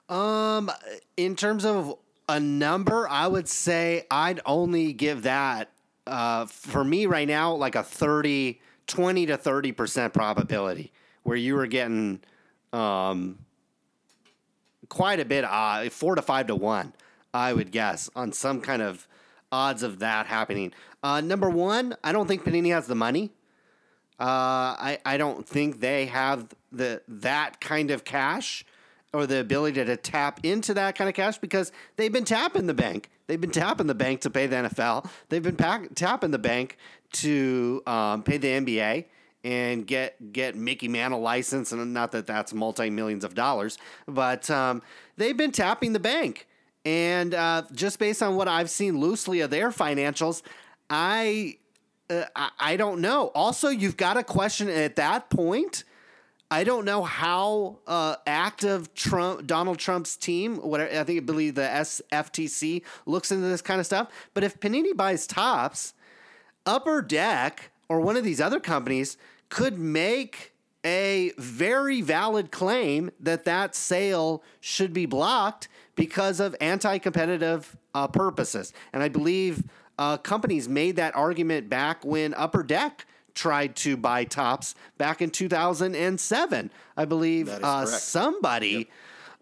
[0.09, 0.71] Um,
[1.15, 1.95] in terms of
[2.27, 5.69] a number, I would say I'd only give that
[6.07, 10.91] uh, for me right now like a 30, 20 to 30% probability
[11.23, 12.19] where you were getting
[12.73, 13.37] um,
[14.89, 16.93] quite a bit, uh, four to five to one.
[17.31, 19.07] I would guess, on some kind of
[19.51, 20.73] odds of that happening.
[21.03, 23.31] Uh, number one, I don't think Panini has the money.
[24.19, 28.65] Uh, I, I don't think they have the that kind of cash
[29.13, 32.73] or the ability to tap into that kind of cash because they've been tapping the
[32.73, 33.09] bank.
[33.27, 35.09] They've been tapping the bank to pay the NFL.
[35.29, 36.77] They've been pack, tapping the bank
[37.13, 39.05] to um, pay the NBA
[39.43, 41.71] and get get Mickey Mantle license.
[41.71, 44.81] And not that that's multi millions of dollars, but um,
[45.17, 46.47] they've been tapping the bank.
[46.85, 50.41] And uh, just based on what I've seen loosely of their financials,
[50.89, 51.57] I,
[52.09, 53.31] uh, I I don't know.
[53.35, 55.83] Also, you've got a question at that point.
[56.51, 61.55] I don't know how uh, active Trump, Donald Trump's team, what I think I believe
[61.55, 64.07] the SFTC looks into this kind of stuff.
[64.33, 65.93] But if Panini buys Topps,
[66.65, 69.17] Upper Deck or one of these other companies
[69.49, 70.53] could make
[70.85, 78.73] a very valid claim that that sale should be blocked because of anti-competitive uh, purposes.
[78.93, 79.63] And I believe
[79.97, 83.05] uh, companies made that argument back when Upper Deck
[83.39, 86.71] tried to buy Topps back in 2007.
[86.97, 88.89] I believe uh, somebody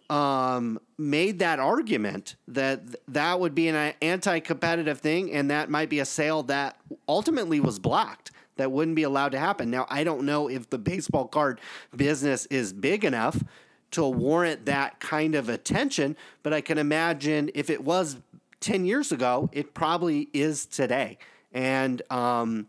[0.09, 0.11] yep.
[0.15, 5.99] um, made that argument that that would be an anti-competitive thing, and that might be
[5.99, 6.77] a sale that
[7.09, 8.31] ultimately was blocked.
[8.57, 9.71] That wouldn't be allowed to happen.
[9.71, 11.59] Now, I don't know if the baseball card
[11.95, 13.43] business is big enough
[13.91, 18.17] to warrant that kind of attention, but I can imagine if it was
[18.59, 21.17] 10 years ago, it probably is today.
[21.53, 22.67] And um,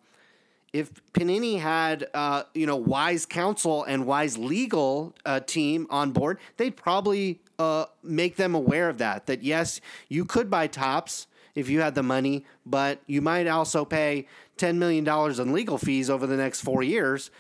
[0.73, 6.39] if Panini had, uh, you know, wise counsel and wise legal uh, team on board,
[6.57, 9.27] they'd probably uh, make them aware of that.
[9.27, 13.85] That yes, you could buy Topps if you had the money, but you might also
[13.85, 14.27] pay
[14.59, 15.09] $10 million
[15.41, 17.31] in legal fees over the next four years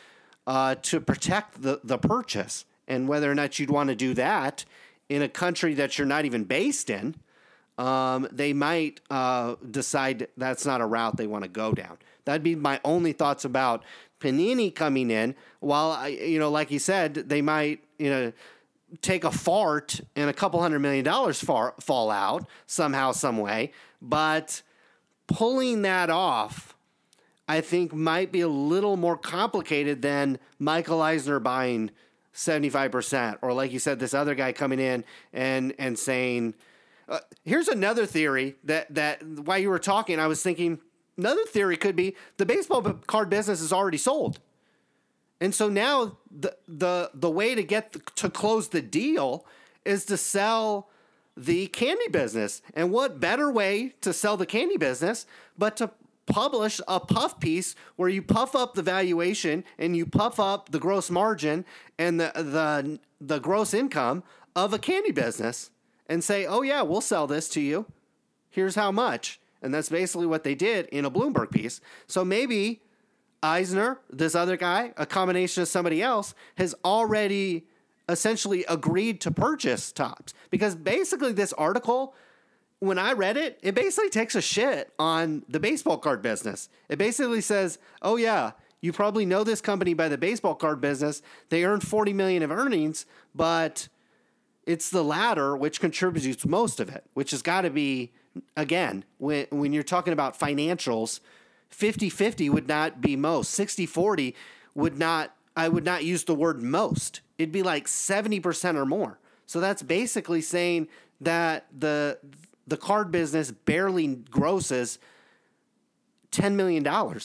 [0.46, 4.64] uh, to protect the, the purchase and whether or not you'd want to do that
[5.08, 7.14] in a country that you're not even based in,
[7.76, 11.98] um, they might uh, decide that's not a route they want to go down.
[12.28, 13.82] That'd be my only thoughts about
[14.20, 15.34] Panini coming in.
[15.60, 18.32] While I, you know, like you said, they might, you know,
[19.00, 23.72] take a fart and a couple hundred million dollars far, fall out somehow, some way.
[24.02, 24.60] But
[25.26, 26.76] pulling that off,
[27.48, 31.90] I think might be a little more complicated than Michael Eisner buying
[32.34, 35.02] 75% or like you said this other guy coming in
[35.32, 36.54] and and saying
[37.08, 40.78] uh, here's another theory that that while you were talking I was thinking
[41.18, 44.38] another theory could be the baseball card business is already sold.
[45.40, 49.44] And so now the the the way to get the, to close the deal
[49.84, 50.88] is to sell
[51.36, 52.62] the candy business.
[52.74, 55.90] And what better way to sell the candy business but to
[56.26, 60.78] publish a puff piece where you puff up the valuation and you puff up the
[60.78, 61.64] gross margin
[61.98, 64.22] and the the the gross income
[64.54, 65.70] of a candy business
[66.06, 67.86] and say, "Oh yeah, we'll sell this to you.
[68.50, 71.80] Here's how much." And that's basically what they did in a Bloomberg piece.
[72.06, 72.82] So maybe
[73.42, 77.66] Eisner, this other guy, a combination of somebody else, has already
[78.08, 80.32] essentially agreed to purchase Topps.
[80.50, 82.14] because basically this article
[82.80, 86.68] when I read it, it basically takes a shit on the baseball card business.
[86.88, 91.20] It basically says, "Oh yeah, you probably know this company by the baseball card business.
[91.48, 93.88] They earn 40 million of earnings, but
[94.64, 98.12] it's the latter which contributes most of it, which has got to be
[98.56, 101.20] again, when when you're talking about financials,
[101.72, 103.58] 50-50 would not be most.
[103.58, 104.34] 60-40
[104.74, 107.20] would not I would not use the word most.
[107.36, 109.18] It'd be like 70% or more.
[109.46, 110.88] So that's basically saying
[111.20, 112.18] that the
[112.66, 114.98] the card business barely grosses
[116.32, 116.86] $10 million.
[116.86, 117.20] I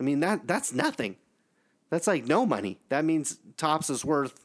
[0.00, 1.16] mean that that's nothing.
[1.90, 2.78] That's like no money.
[2.90, 4.44] That means Topps is worth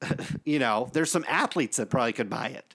[0.44, 2.74] you know, there's some athletes that probably could buy it.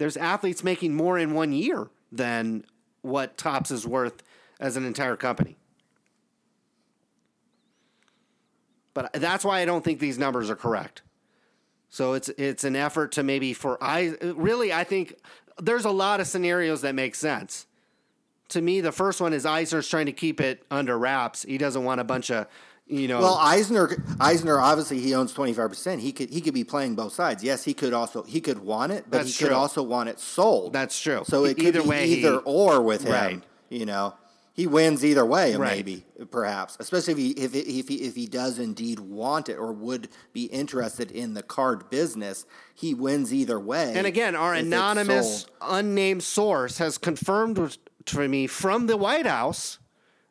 [0.00, 2.64] There's athletes making more in one year than
[3.02, 4.22] what Topps is worth
[4.58, 5.58] as an entire company.
[8.94, 11.02] But that's why I don't think these numbers are correct.
[11.90, 15.16] So it's it's an effort to maybe for I really I think
[15.58, 17.66] there's a lot of scenarios that make sense.
[18.48, 21.42] To me, the first one is Eisner's trying to keep it under wraps.
[21.42, 22.46] He doesn't want a bunch of
[22.90, 23.20] you know.
[23.20, 26.00] Well, Eisner, Eisner, obviously he owns twenty five percent.
[26.02, 27.42] He could he could be playing both sides.
[27.44, 30.72] Yes, he could also he could want it, but he could also want it sold.
[30.72, 31.22] That's true.
[31.24, 33.12] So it could Either be way, he- either or with him.
[33.12, 33.42] Right.
[33.68, 34.14] You know,
[34.52, 35.76] he wins either way, Right.
[35.76, 39.56] maybe perhaps, especially if he if he- if he if he does indeed want it
[39.56, 42.44] or would be interested in the card business.
[42.74, 43.92] He wins either way.
[43.94, 49.78] And again, our anonymous, unnamed source has confirmed to me from the White House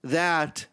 [0.03, 0.66] that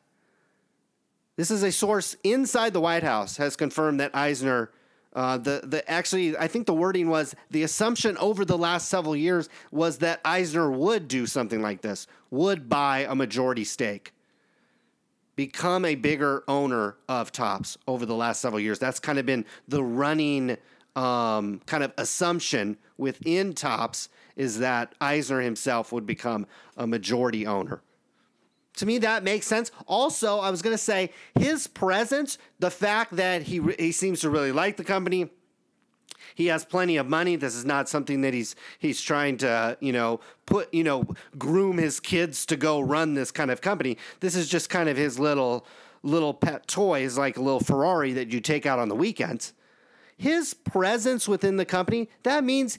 [1.37, 4.70] this is a source inside the White House has confirmed that Eisner.
[5.14, 9.16] Uh, the the actually, I think the wording was the assumption over the last several
[9.16, 14.12] years was that Eisner would do something like this, would buy a majority stake,
[15.34, 18.78] become a bigger owner of Topps over the last several years.
[18.78, 20.59] That's kind of been the running
[20.97, 27.80] um, kind of assumption within Topps is that Eisner himself would become a majority owner.
[28.77, 29.70] To me, that makes sense.
[29.87, 34.31] Also, I was going to say his presence, the fact that he he seems to
[34.31, 35.31] really like the company.
[36.35, 37.37] He has plenty of money.
[37.37, 41.07] This is not something that he's he's trying to you know put you know
[41.39, 43.97] groom his kids to go run this kind of company.
[44.20, 45.66] This is just kind of his little
[46.03, 49.55] little pet toys, like a little Ferrari that you take out on the weekends.
[50.18, 52.79] His presence within the company that means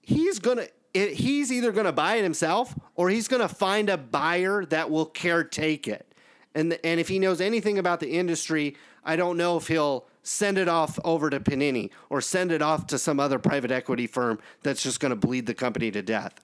[0.00, 4.64] he's gonna it, he's either gonna buy it himself or he's gonna find a buyer
[4.66, 6.14] that will caretake it.
[6.54, 10.58] And and if he knows anything about the industry, I don't know if he'll send
[10.58, 14.38] it off over to Panini or send it off to some other private equity firm
[14.62, 16.34] that's just gonna bleed the company to death.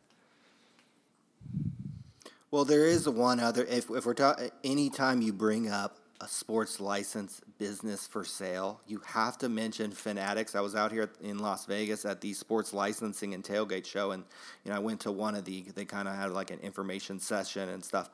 [2.51, 3.65] Well, there is one other.
[3.65, 9.01] If, if we're talking, anytime you bring up a sports license business for sale, you
[9.05, 10.55] have to mention Fanatics.
[10.55, 14.25] I was out here in Las Vegas at the sports licensing and tailgate show, and
[14.65, 15.63] you know I went to one of the.
[15.75, 18.11] They kind of had like an information session and stuff.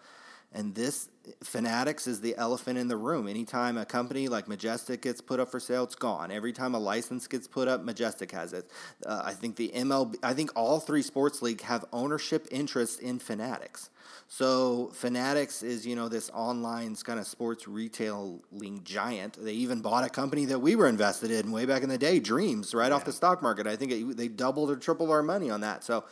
[0.55, 1.09] And this
[1.45, 3.29] Fanatics is the elephant in the room.
[3.29, 6.33] Anytime a company like Majestic gets put up for sale, it's gone.
[6.33, 8.69] Every time a license gets put up, Majestic has it.
[9.07, 13.21] Uh, I think the MLB, I think all three sports league have ownership interest in
[13.21, 13.91] Fanatics.
[14.27, 19.37] So Fanatics is you know this online kind of sports retailing giant.
[19.39, 22.19] They even bought a company that we were invested in way back in the day,
[22.19, 23.67] Dreams, right off the stock market.
[23.67, 25.85] I think it, they doubled or tripled our money on that.
[25.85, 26.05] So,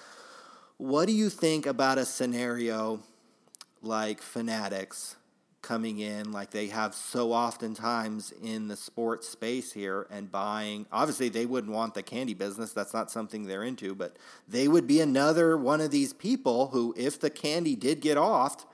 [0.76, 3.00] what do you think about a scenario?
[3.82, 5.16] Like Fanatics
[5.62, 11.28] coming in like they have so oftentimes in the sports space here and buying obviously
[11.28, 14.16] they wouldn't want the candy business that's not something they're into but
[14.48, 18.64] they would be another one of these people who if the candy did get off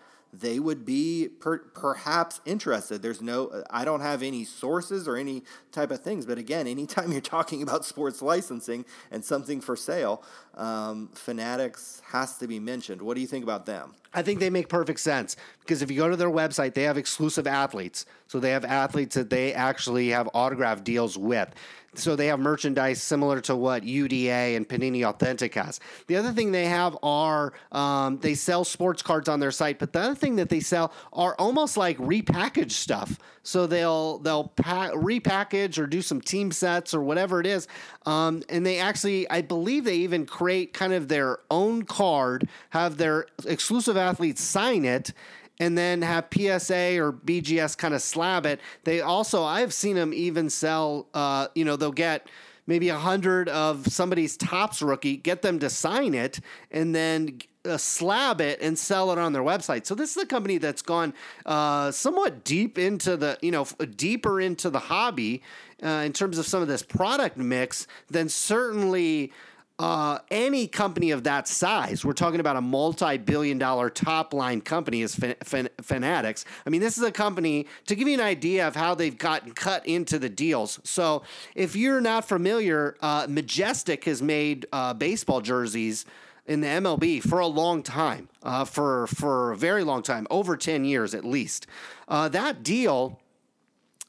[0.40, 5.42] they would be per, perhaps interested there's no i don't have any sources or any
[5.72, 10.22] type of things but again anytime you're talking about sports licensing and something for sale
[10.54, 14.48] um, fanatics has to be mentioned what do you think about them I think they
[14.48, 18.06] make perfect sense because if you go to their website, they have exclusive athletes.
[18.28, 21.50] So they have athletes that they actually have autograph deals with.
[21.98, 25.80] So they have merchandise similar to what UDA and Panini Authentic has.
[26.06, 29.92] The other thing they have are um, they sell sports cards on their site, but
[29.92, 33.18] the other thing that they sell are almost like repackaged stuff.
[33.42, 37.68] So they'll they'll pa- repackage or do some team sets or whatever it is,
[38.04, 42.96] um, and they actually I believe they even create kind of their own card, have
[42.96, 45.12] their exclusive athletes sign it,
[45.58, 48.60] and then have PSA or BGS kind of slab it.
[48.84, 51.06] They also I've seen them even sell.
[51.14, 52.28] Uh, you know they'll get
[52.66, 56.40] maybe a hundred of somebody's Topps rookie, get them to sign it,
[56.70, 59.86] and then uh, slab it and sell it on their website.
[59.86, 64.40] So this is a company that's gone uh, somewhat deep into the, you know, deeper
[64.40, 65.42] into the hobby
[65.82, 69.32] uh, in terms of some of this product mix than certainly.
[69.78, 75.06] Uh, any company of that size, we're talking about a multi-billion dollar top line company
[75.06, 76.46] Fan- Fanatics.
[76.66, 79.52] I mean, this is a company to give you an idea of how they've gotten
[79.52, 80.80] cut into the deals.
[80.82, 81.24] So
[81.54, 86.06] if you're not familiar, uh, Majestic has made uh, baseball jerseys
[86.46, 90.56] in the MLB for a long time, uh, for for a very long time, over
[90.56, 91.66] ten years at least.
[92.08, 93.20] Uh, that deal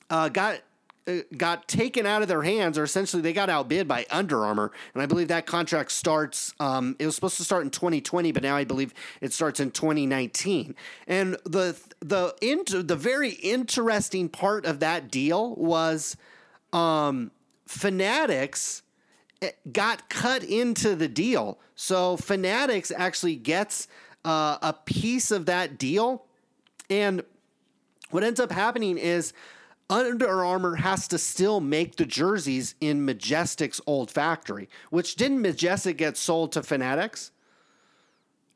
[0.10, 0.62] uh, got
[1.36, 5.02] got taken out of their hands, or essentially they got outbid by Under Armour, and
[5.02, 6.54] I believe that contract starts.
[6.60, 9.72] Um, it was supposed to start in 2020, but now I believe it starts in
[9.72, 10.76] 2019.
[11.08, 16.18] And the the inter, the very interesting part of that deal was,
[16.74, 17.32] um,
[17.66, 18.84] Fanatics
[19.42, 23.88] eh, got cut into the deal, so Fanatics actually gets
[24.26, 26.26] uh, a piece of that deal,
[26.90, 27.24] and
[28.10, 29.34] what ends up happening is
[29.90, 35.98] under Armour has to still make the jerseys in Majestic's old factory, which didn't Majestic
[35.98, 37.32] get sold to Fanatics?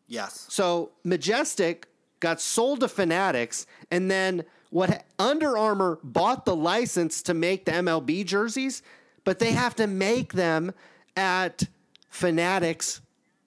[0.07, 0.45] Yes.
[0.49, 1.88] So Majestic
[2.19, 7.71] got sold to Fanatics, and then what Under Armour bought the license to make the
[7.71, 8.84] MLB jerseys,
[9.23, 10.73] but they have to make them
[11.15, 11.63] at
[12.09, 13.01] Fanatics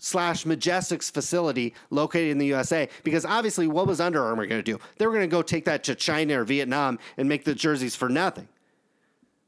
[0.04, 2.88] slash Majestic's facility located in the USA.
[3.04, 4.78] Because obviously, what was Under Armour going to do?
[4.98, 7.96] They were going to go take that to China or Vietnam and make the jerseys
[7.96, 8.48] for nothing.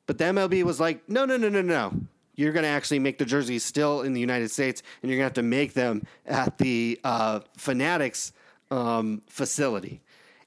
[0.06, 1.92] But the MLB was like, no, no, no, no, no.
[2.36, 5.24] You're going to actually make the jerseys still in the United States, and you're going
[5.24, 8.32] to have to make them at the uh, Fanatics
[8.70, 10.00] um, facility.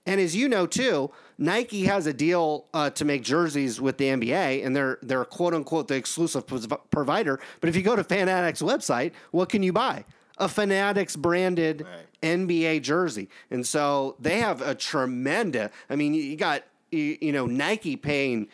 [0.10, 4.06] And as you know too, Nike has a deal uh, to make jerseys with the
[4.06, 6.46] NBA, and they're they're quote unquote the exclusive
[6.90, 7.40] provider.
[7.62, 10.06] But if you go to Fanatics website, what can you buy?
[10.40, 12.08] A Fanatics branded right.
[12.24, 15.70] NBA jersey, and so they have a tremendous.
[15.92, 18.48] I mean, you got you, you know Nike paying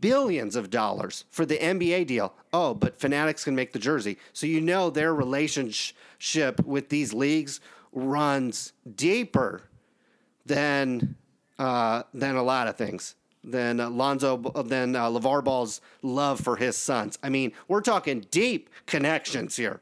[0.00, 2.32] billions of dollars for the NBA deal.
[2.52, 7.58] Oh, but Fanatics can make the jersey, so you know their relationship with these leagues
[7.92, 9.64] runs deeper
[10.46, 11.16] than
[11.58, 13.14] uh, than a lot of things.
[13.44, 17.18] Than Lonzo, than uh, LeVar Ball's love for his sons.
[17.24, 19.80] I mean, we're talking deep connections here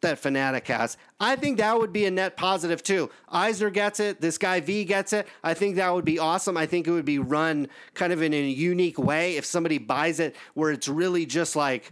[0.00, 0.96] that Fanatic has.
[1.18, 3.10] I think that would be a net positive too.
[3.28, 4.20] Eisner gets it.
[4.20, 5.26] This guy V gets it.
[5.42, 6.56] I think that would be awesome.
[6.56, 10.20] I think it would be run kind of in a unique way if somebody buys
[10.20, 11.90] it where it's really just like,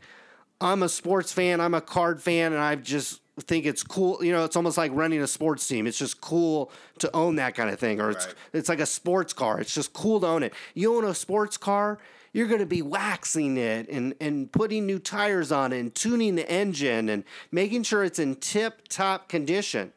[0.61, 4.23] I'm a sports fan, I'm a card fan, and I've just think it's cool.
[4.25, 5.87] You know, it's almost like running a sports team.
[5.87, 8.35] It's just cool to own that kind of thing, or it's right.
[8.53, 9.61] it's like a sports car.
[9.61, 10.55] It's just cool to own it.
[10.75, 11.99] You own a sports car,
[12.33, 16.35] you're going to be waxing it and and putting new tires on it and tuning
[16.35, 19.93] the engine and making sure it's in tip top condition.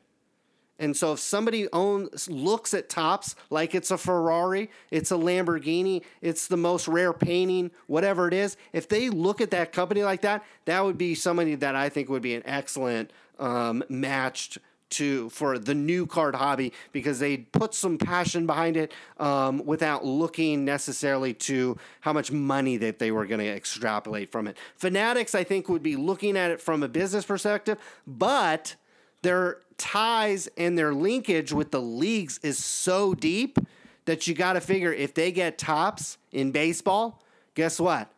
[0.80, 6.04] And so if somebody owns looks at Topps like it's a Ferrari, it's a Lamborghini,
[6.22, 10.22] it's the most rare painting, whatever it is, if they look at that company like
[10.22, 14.58] that, that would be somebody that I think would be an excellent um, matched
[14.90, 20.04] to for the new card hobby because they put some passion behind it um, without
[20.04, 24.58] looking necessarily to how much money that they were going to extrapolate from it.
[24.76, 27.78] Fanatics, I think, would be looking at it from a business perspective,
[28.08, 28.76] but
[29.22, 33.58] their ties and their linkage with the leagues is so deep
[34.06, 37.22] that you got to figure if they get Topps in baseball,
[37.54, 38.12] guess what?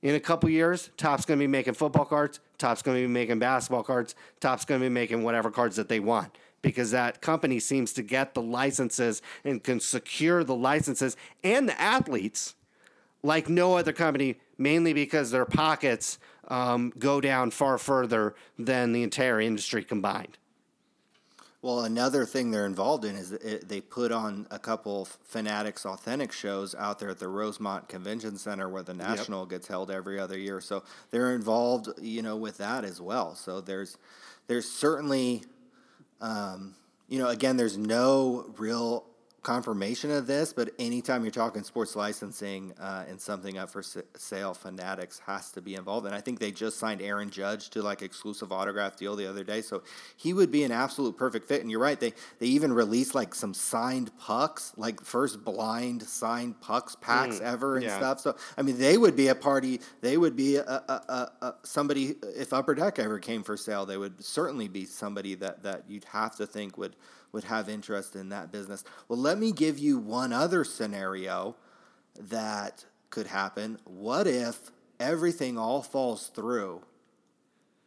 [0.00, 2.40] In a couple years, Top's going to be making football cards.
[2.62, 4.14] Topps going to be making basketball cards.
[4.38, 8.02] Top's going to be making whatever cards that they want because that company seems to
[8.02, 12.54] get the licenses and can secure the licenses and the athletes
[13.24, 19.02] like no other company, mainly because their pockets um, go down far further than the
[19.02, 20.38] entire industry combined.
[21.62, 26.32] Well, another thing they're involved in is it, they put on a couple Fanatics authentic
[26.32, 29.50] shows out there at the Rosemont Convention Center where the National yep.
[29.50, 30.60] gets held every other year.
[30.60, 30.82] So
[31.12, 33.36] they're involved, you know, with that as well.
[33.36, 33.96] So there's
[34.48, 35.44] there's certainly,
[36.20, 36.74] um,
[37.08, 39.04] you know, again, there's no real
[39.42, 43.82] confirmation of this, but anytime you're talking sports licensing uh, and something up for
[44.16, 46.06] sale, Fanatics has to be involved.
[46.06, 49.42] And I think they just signed Aaron Judge to like exclusive autograph deal the other
[49.42, 49.82] day, so
[50.16, 51.60] he would be an absolute perfect fit.
[51.60, 56.60] And you're right, they they even released like some signed pucks, like first blind signed
[56.60, 57.96] pucks packs mm, ever and yeah.
[57.96, 58.20] stuff.
[58.20, 59.80] So I mean, they would be a party.
[60.02, 63.86] They would be a, a, a, a somebody if Upper Deck ever came for sale,
[63.86, 66.94] they would certainly be somebody that that you'd have to think would
[67.32, 68.84] would have interest in that business.
[69.08, 71.56] Well, let me give you one other scenario
[72.18, 73.78] that could happen.
[73.84, 74.70] What if
[75.00, 76.82] everything all falls through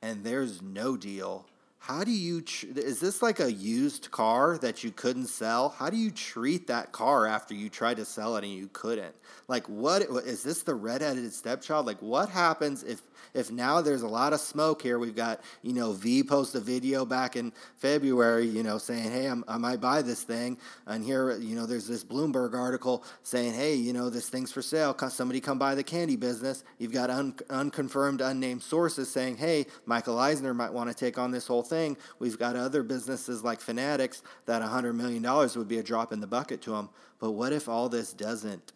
[0.01, 1.47] and there's no deal?
[1.85, 5.69] How do you tr- is this like a used car that you couldn't sell?
[5.69, 9.13] How do you treat that car after you tried to sell it and you couldn't?
[9.47, 11.85] Like what is this the red-headed stepchild?
[11.85, 13.03] Like what happens if
[13.35, 16.59] if now there's a lot of smoke here, we've got, you know, V post a
[16.59, 20.57] video back in February, you know, saying, hey, I'm, i might buy this thing.
[20.85, 24.61] And here, you know, there's this Bloomberg article saying, hey, you know, this thing's for
[24.61, 24.95] sale.
[25.09, 26.63] Somebody come buy the candy business.
[26.79, 31.31] You've got un- unconfirmed, unnamed sources saying, hey, Michael Eisner might want to take on
[31.31, 31.74] this whole thing.
[32.19, 35.23] We've got other businesses like Fanatics that $100 million
[35.55, 36.89] would be a drop in the bucket to them.
[37.19, 38.73] But what if all this doesn't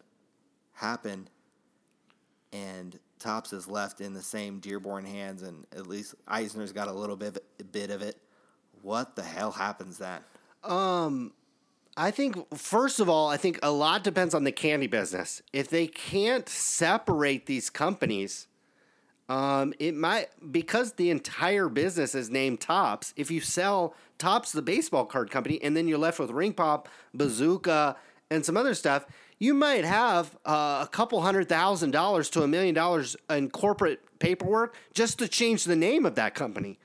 [0.72, 1.28] happen
[2.52, 6.92] and Topps is left in the same Dearborn hands, and at least Eisner's got a
[6.92, 8.16] little bit a bit of it.
[8.82, 10.20] What the hell happens then?
[10.64, 11.32] Um,
[11.96, 15.42] I think first of all, I think a lot depends on the candy business.
[15.52, 18.46] If they can't separate these companies,
[19.30, 23.14] um, it might because the entire business is named Topps.
[23.16, 26.88] If you sell Topps, the baseball card company, and then you're left with Ring Pop,
[27.14, 27.96] Bazooka,
[28.28, 29.06] and some other stuff,
[29.38, 34.00] you might have uh, a couple hundred thousand dollars to a million dollars in corporate
[34.18, 36.80] paperwork just to change the name of that company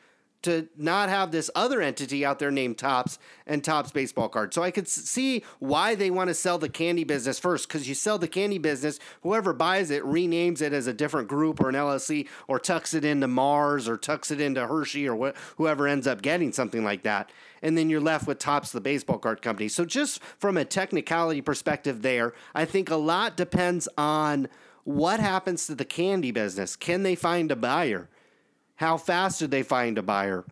[0.46, 4.54] to not have this other entity out there named Topps and Topps baseball card.
[4.54, 7.94] So I could see why they want to sell the candy business first because you
[7.94, 11.76] sell the candy business, whoever buys it renames it as a different group or an
[11.76, 16.08] LLC or tucks it into Mars or tucks it into Hershey or wh- whoever ends
[16.08, 17.32] up getting something like that.
[17.62, 19.68] And then you're left with Topps, the baseball card company.
[19.68, 24.48] So just from a technicality perspective, there, I think a lot depends on
[24.84, 26.76] what happens to the candy business.
[26.76, 28.10] Can they find a buyer?
[28.76, 30.46] How fast did they find a buyer?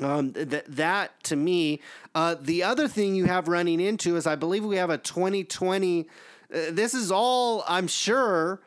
[0.00, 1.80] Um, th- that to me,
[2.14, 6.00] uh, the other thing you have running into is I believe we have a 2020.
[6.52, 8.60] Uh, this is all I'm sure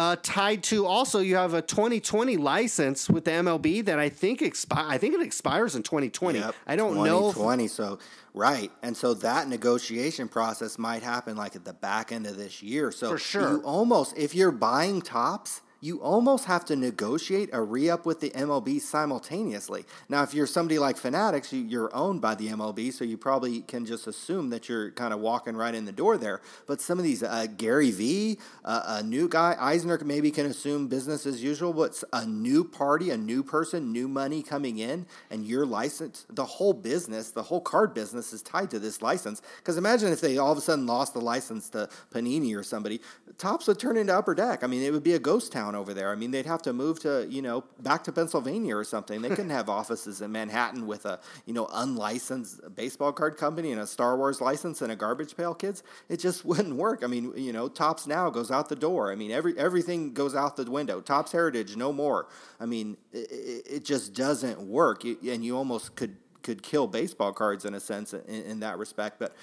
[0.00, 4.40] uh, tied to also you have a 2020 license with the MLB that I think
[4.40, 4.86] expire.
[4.88, 6.38] I think it expires in 2020.
[6.38, 7.32] Yep, I don't know.
[7.32, 7.68] 2020.
[7.68, 7.98] So
[8.32, 12.62] right, and so that negotiation process might happen like at the back end of this
[12.62, 12.92] year.
[12.92, 13.50] So For sure.
[13.50, 18.20] you almost if you're buying Topps you almost have to negotiate a re up with
[18.20, 19.84] the MLB simultaneously.
[20.08, 23.60] Now, if you're somebody like Fanatics, you, are owned by the MLB, so you probably
[23.62, 26.40] can just assume that you're kind of walking right in the door there.
[26.66, 30.88] But some of these, uh, Gary Vee, uh, a new guy, Eisner maybe can assume
[30.88, 35.46] business as usual, but a new party, a new person, new money coming in, and
[35.46, 39.40] your license, the whole business, the whole card business is tied to this license.
[39.58, 43.00] Because imagine if they all of a sudden lost the license to Panini or somebody,
[43.38, 44.62] Topps would turn into Upper Deck.
[44.62, 46.10] I mean, it would be a ghost town over there.
[46.10, 49.22] I mean, they'd have to move to, you know, back to Pennsylvania or something.
[49.22, 53.80] They couldn't have offices in Manhattan with a, you know, unlicensed baseball card company and
[53.80, 55.82] a Star Wars license and a garbage pail kids.
[56.08, 57.02] It just wouldn't work.
[57.04, 59.12] I mean, you know, Topps Now goes out the door.
[59.12, 61.00] I mean, every everything goes out the window.
[61.00, 62.28] Topps Heritage, no more.
[62.58, 65.04] I mean, it, it just doesn't work.
[65.04, 69.18] and you almost could could kill baseball cards in a sense in, in that respect.
[69.18, 69.34] But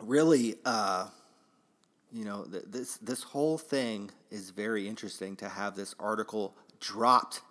[0.00, 1.08] really, uh,
[2.12, 7.42] you know, th- this this whole thing is very interesting to have this article dropped,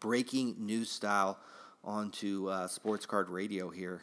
[0.00, 1.38] breaking news style,
[1.84, 4.02] onto uh, Sports Card Radio here,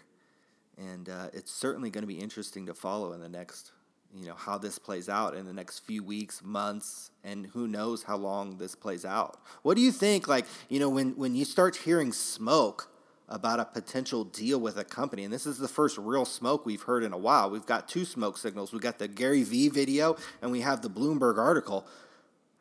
[0.78, 3.72] and uh, it's certainly going to be interesting to follow in the next,
[4.14, 8.04] you know, how this plays out in the next few weeks, months, and who knows
[8.04, 9.40] how long this plays out.
[9.62, 10.28] What do you think?
[10.28, 12.90] Like, you know, when when you start hearing smoke
[13.28, 15.24] about a potential deal with a company.
[15.24, 17.50] And this is the first real smoke we've heard in a while.
[17.50, 18.72] We've got two smoke signals.
[18.72, 21.88] We've got the Gary Vee video and we have the Bloomberg article.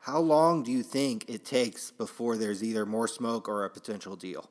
[0.01, 4.17] How long do you think it takes before there's either more smoke or a potential
[4.17, 4.49] deal?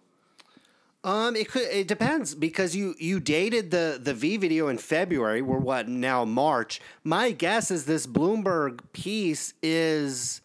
[1.03, 1.63] Um, it could.
[1.63, 5.41] It depends because you you dated the the Vee video in February.
[5.41, 6.79] We're what now March.
[7.03, 10.39] My guess is this Bloomberg piece is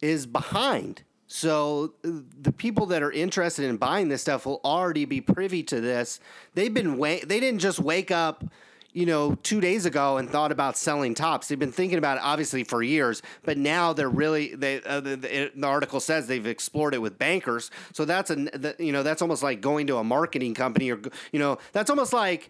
[0.00, 1.02] is behind.
[1.28, 2.08] So uh,
[2.40, 6.20] the people that are interested in buying this stuff will already be privy to this.
[6.54, 8.44] They've been wa- they didn't just wake up,
[8.94, 11.46] you know, 2 days ago and thought about selling Topps.
[11.46, 15.16] They've been thinking about it obviously for years, but now they're really they uh, the,
[15.16, 17.70] the, the, article says they've explored it with bankers.
[17.92, 20.98] So that's a the, you know, that's almost like going to a marketing company or
[21.30, 22.48] you know, that's almost like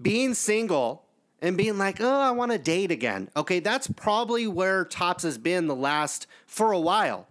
[0.00, 1.02] being single
[1.40, 5.38] and being like, "Oh, I want to date again." Okay, that's probably where Topps has
[5.38, 7.26] been the last for a while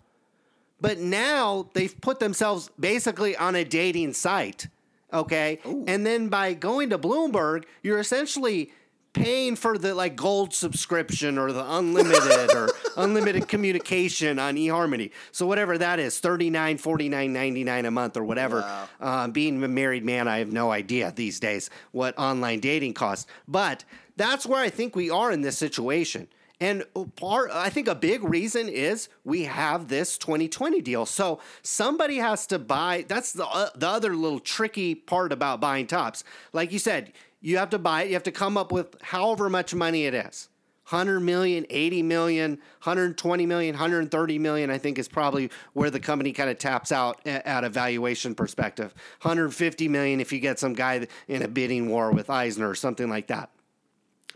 [0.82, 4.68] but now they've put themselves basically on a dating site.
[5.14, 5.60] Okay.
[5.66, 5.86] Ooh.
[5.88, 8.72] And then by going to Bloomberg, you're essentially
[9.14, 15.12] paying for the like gold subscription or the unlimited or unlimited communication on eHarmony.
[15.32, 18.62] So whatever that is, 39 49 99 a month or whatever.
[18.62, 18.90] Wow.
[19.00, 23.28] Uh, being a married man, I have no idea these days what online dating costs.
[23.48, 23.84] But
[24.16, 26.28] that's where I think we are in this situation.
[26.62, 26.86] And
[27.16, 31.08] part, I think a big reason is we have this 2020 deal.
[31.08, 33.04] So somebody has to buy.
[33.08, 36.24] That's the uh, the other little tricky part about buying Topps.
[36.54, 38.10] Like you said, you have to buy it.
[38.10, 40.50] You have to come up with however much money it is.
[40.88, 46.32] 100 million, 80 million, 120 million, 130 million, I think is probably where the company
[46.34, 48.94] kind of taps out at a valuation perspective.
[49.22, 53.10] 150 million if you get some guy in a bidding war with Eisner or something
[53.10, 53.50] like that.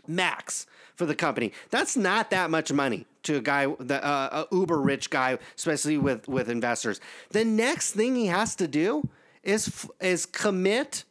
[0.08, 1.52] Max for the company.
[1.70, 5.98] That's not that much money to a guy, the uh, a uber rich guy, especially
[5.98, 7.00] with with investors.
[7.30, 9.08] The next thing he has to do
[9.42, 11.04] is is commit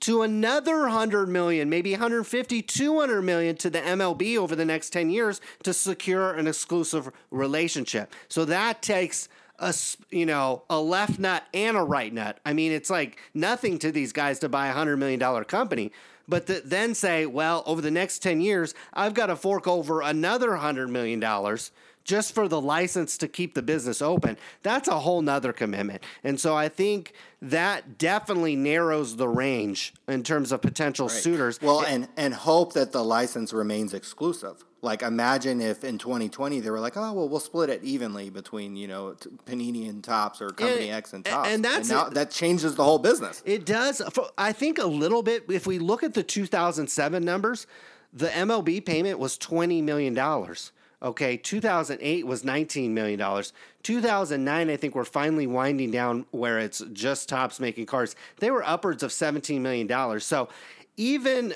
[0.00, 5.10] to another 100 million, maybe 150, 200 million to the MLB over the next 10
[5.10, 8.10] years to secure an exclusive relationship.
[8.28, 9.74] So that takes a
[10.10, 12.38] you know a left nut and a right nut.
[12.44, 15.92] I mean, it's like nothing to these guys to buy a hundred million dollar company.
[16.30, 20.00] But to then say, well, over the next ten years, I've got to fork over
[20.00, 21.72] another hundred million dollars
[22.04, 26.02] just for the license to keep the business open, that's a whole nother commitment.
[26.24, 27.12] And so I think
[27.42, 31.16] that definitely narrows the range in terms of potential right.
[31.16, 31.60] suitors.
[31.60, 34.64] Well, and and hope that the license remains exclusive.
[34.82, 38.76] Like imagine if in 2020 they were like, oh well, we'll split it evenly between
[38.76, 39.14] you know
[39.44, 41.48] Panini and Topps or Company and, X and Topps.
[41.48, 43.42] and that's and now, that changes the whole business.
[43.44, 44.00] It does.
[44.38, 45.44] I think a little bit.
[45.48, 47.66] If we look at the 2007 numbers,
[48.12, 50.72] the MLB payment was 20 million dollars.
[51.02, 53.42] Okay, 2008 was $19 million.
[53.82, 58.14] 2009, I think we're finally winding down where it's just Topps making cards.
[58.38, 60.20] They were upwards of $17 million.
[60.20, 60.50] So
[60.98, 61.54] even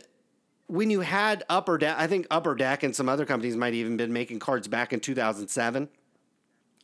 [0.67, 3.97] when you had Upper Deck, I think Upper Deck and some other companies might even
[3.97, 5.89] been making cards back in 2007.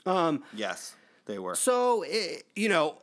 [0.06, 0.94] Um, yes,
[1.26, 1.54] they were.
[1.54, 2.98] So, it, you know,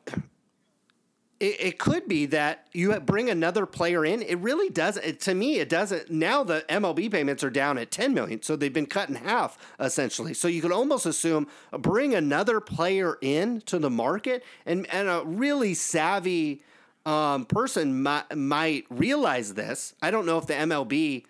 [1.39, 4.21] it, it could be that you bring another player in.
[4.21, 5.05] It really doesn't.
[5.05, 6.09] It, to me, it doesn't.
[6.09, 9.57] Now the MLB payments are down at 10 million, so they've been cut in half
[9.79, 10.33] essentially.
[10.33, 15.23] So you could almost assume bring another player in to the market, and and a
[15.25, 16.63] really savvy
[17.07, 19.95] um, person might, might realize this.
[20.01, 21.23] I don't know if the MLB.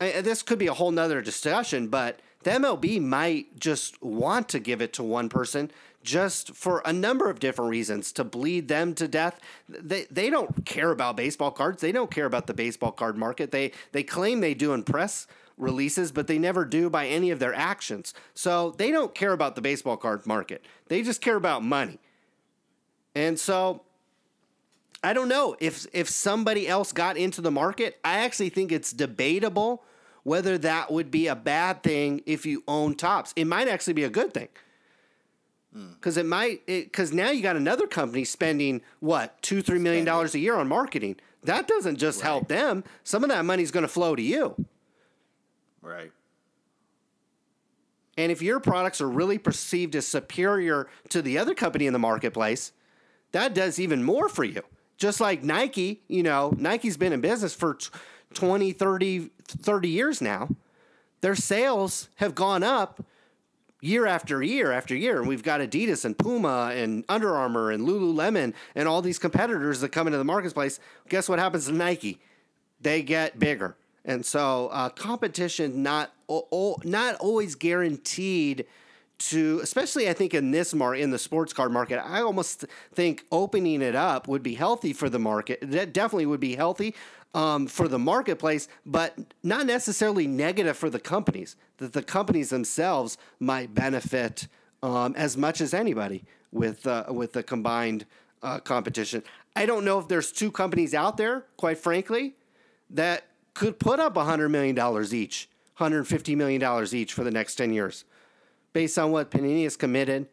[0.00, 4.60] I, this could be a whole nother discussion, but the MLB might just want to
[4.60, 5.70] give it to one person
[6.04, 9.40] just for a number of different reasons to bleed them to death.
[9.68, 11.80] They they don't care about baseball cards.
[11.80, 13.50] They don't care about the baseball card market.
[13.50, 17.40] They they claim they do in press releases, but they never do by any of
[17.40, 18.14] their actions.
[18.34, 20.64] So they don't care about the baseball card market.
[20.86, 21.98] They just care about money.
[23.14, 23.82] And so
[25.02, 25.56] I don't know.
[25.60, 27.98] If if somebody else got into the market.
[28.04, 29.84] I actually think it's debatable
[30.24, 33.32] whether that would be a bad thing if you own Topps.
[33.34, 34.48] It might actually be a good thing.
[35.72, 35.92] Hmm.
[35.94, 40.34] Because it might because now you got another company spending what two three million dollars
[40.34, 41.16] a year on marketing.
[41.44, 42.28] That doesn't just right.
[42.28, 42.84] help them.
[43.02, 44.54] Some of that money is going to flow to you.
[45.80, 46.12] Right.
[48.16, 51.98] And if your products are really perceived as superior to the other company in the
[51.98, 52.72] marketplace
[53.32, 54.62] that does even more for you
[55.02, 57.76] just like nike you know nike's been in business for
[58.34, 60.48] 20 30 30 years now
[61.20, 63.04] their sales have gone up
[63.80, 65.18] year after year after year.
[65.18, 69.80] And we've got Adidas and Puma and Under Armour and Lululemon and all these competitors
[69.80, 70.78] that come into the marketplace.
[71.08, 72.20] Guess what happens to Nike?
[72.80, 73.76] They get bigger.
[74.04, 78.66] And so uh, competition not o- not always guaranteed
[79.30, 81.98] to, especially I think in this mar in the sports car market.
[82.04, 82.64] I almost
[82.94, 85.58] think opening it up would be healthy for the market.
[85.62, 86.94] That definitely would be healthy
[87.34, 91.56] um, for the marketplace, but not necessarily negative for the companies.
[91.78, 94.48] That the companies themselves might benefit
[94.82, 98.06] um, as much as anybody with uh, with the combined
[98.42, 99.22] uh, competition.
[99.54, 102.34] I don't know if there's two companies out there, quite frankly,
[102.90, 104.78] that could put up $100 million
[105.12, 105.48] each,
[105.78, 108.04] $150 million each for the next 10 years,
[108.72, 110.28] based on what Panini has committed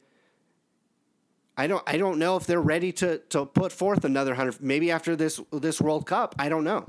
[1.60, 4.62] I don't I don't know if they're ready to to put forth another hundred.
[4.62, 6.86] Maybe after this this World Cup, I don't know.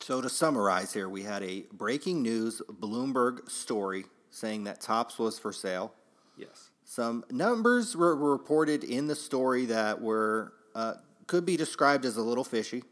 [0.00, 5.38] So to summarize here, we had a breaking news Bloomberg story saying that Topps was
[5.38, 5.94] for sale.
[6.36, 6.68] Yes.
[6.84, 10.94] Some numbers were reported in the story that were uh,
[11.28, 12.84] could be described as a little fishy.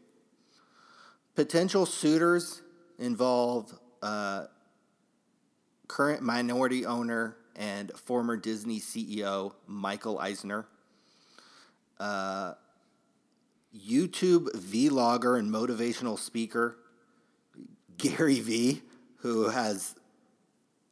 [1.35, 2.63] Potential suitors
[2.97, 4.45] involve uh,
[5.87, 10.65] current minority owner and former Disney CEO Michael Eisner,
[11.99, 12.53] uh,
[13.75, 16.77] YouTube vlogger and motivational speaker
[17.97, 18.81] Gary Vee,
[19.17, 19.95] who has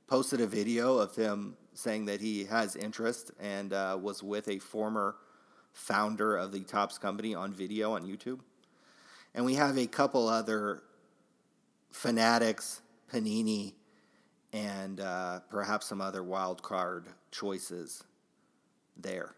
[0.07, 4.59] posted a video of him saying that he has interest and uh, was with a
[4.59, 5.15] former
[5.73, 8.39] founder of the Topps company on video on YouTube.
[9.35, 10.81] And we have a couple other
[11.91, 12.81] fanatics,
[13.11, 13.73] Panini,
[14.53, 18.03] and uh, perhaps some other wild card choices
[18.95, 19.35] there.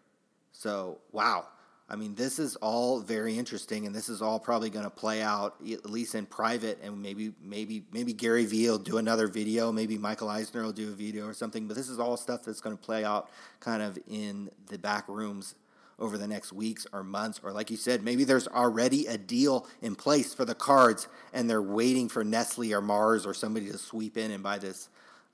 [0.52, 1.46] So, wow.
[1.92, 5.22] I mean, this is all very interesting, and this is all probably going to play
[5.22, 6.78] out at least in private.
[6.82, 9.72] And maybe, maybe, maybe Gary Vee will do another video.
[9.72, 11.66] Maybe Michael Eisner will do a video or something.
[11.66, 15.08] But this is all stuff that's going to play out kind of in the back
[15.08, 15.56] rooms
[16.00, 17.40] over the next weeks or months.
[17.42, 21.48] Or, like you said, maybe there's already a deal in place for the cards, and
[21.48, 24.88] they're waiting for Nestle or Mars or somebody to sweep in and buy this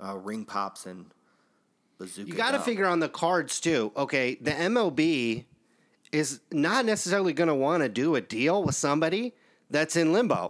[0.04, 1.06] uh, ring pops and
[1.98, 2.28] bazooka.
[2.28, 3.92] You got to figure on the cards too.
[3.96, 5.44] Okay, the MLB
[6.12, 9.34] is not necessarily going to want to do a deal with somebody
[9.70, 10.48] that's in limbo.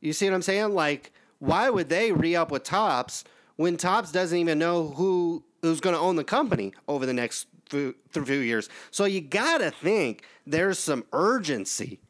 [0.00, 0.74] You see what I'm saying?
[0.74, 3.24] Like, why would they re up with Topps
[3.56, 7.46] when Topps doesn't even know who who's going to own the company over the next
[7.68, 8.68] few, few years?
[8.90, 12.00] So you got to think there's some urgency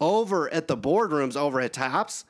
[0.00, 2.24] over at the boardrooms over at Topps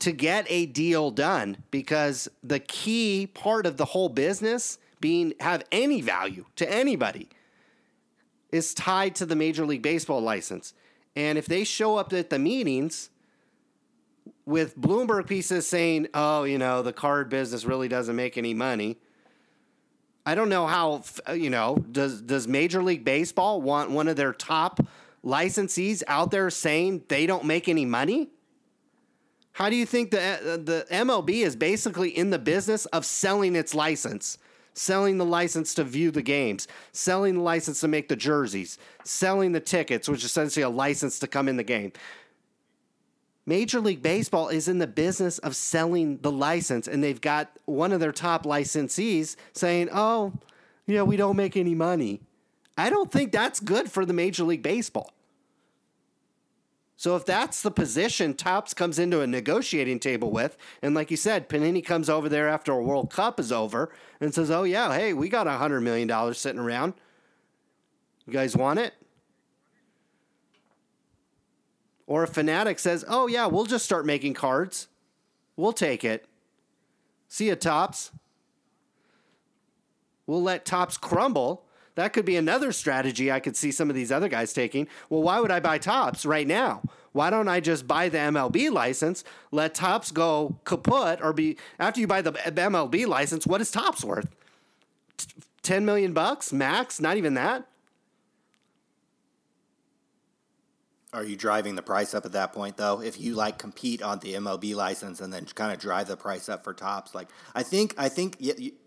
[0.00, 5.64] to get a deal done because the key part of the whole business being have
[5.72, 7.28] any value to anybody
[8.52, 10.74] is tied to the Major League Baseball license.
[11.16, 13.10] And if they show up at the meetings
[14.46, 18.98] with Bloomberg pieces saying, oh, you know, the card business really doesn't make any money.
[20.26, 24.16] I don't know how, uh, you know, does, does Major League Baseball want one of
[24.16, 24.80] their top
[25.24, 28.28] licensees out there saying they don't make any money?
[29.52, 33.04] How do you think the, uh, uh, the MLB is basically in the business of
[33.04, 34.38] selling its license?
[34.72, 39.52] selling the license to view the games, selling the license to make the jerseys, selling
[39.52, 41.92] the tickets, which is essentially a license to come in the game.
[43.50, 47.90] Major League Baseball is in the business of selling the license, and they've got one
[47.90, 50.32] of their top licensees saying, Oh,
[50.86, 52.20] you know, we don't make any money.
[52.78, 55.12] I don't think that's good for the Major League Baseball.
[56.96, 61.16] So if that's the position Topps comes into a negotiating table with, and like you
[61.16, 64.94] said, Panini comes over there after a World Cup is over and says, "Oh yeah,
[64.94, 66.94] hey, we got a hundred million dollars sitting around.
[68.26, 68.94] You guys want it?"
[72.10, 74.88] Or a fanatic says, "Oh yeah, we'll just start making cards.
[75.54, 76.26] We'll take it.
[77.28, 78.10] See ya, Topps.
[80.26, 84.10] We'll let Topps crumble." That could be another strategy I could see some of these
[84.10, 84.88] other guys taking.
[85.08, 86.82] Well, why would I buy Topps right now?
[87.12, 92.00] Why don't I just buy the MLB license, let Topps go kaput, or be after
[92.00, 94.26] you buy the MLB license, what is Topps worth?
[95.62, 97.00] 10 million bucks max?
[97.00, 97.69] Not even that?
[101.12, 103.00] Are you driving the price up at that point though?
[103.00, 106.48] If you like compete on the MLB license and then kind of drive the price
[106.48, 108.36] up for Topps, like I think I think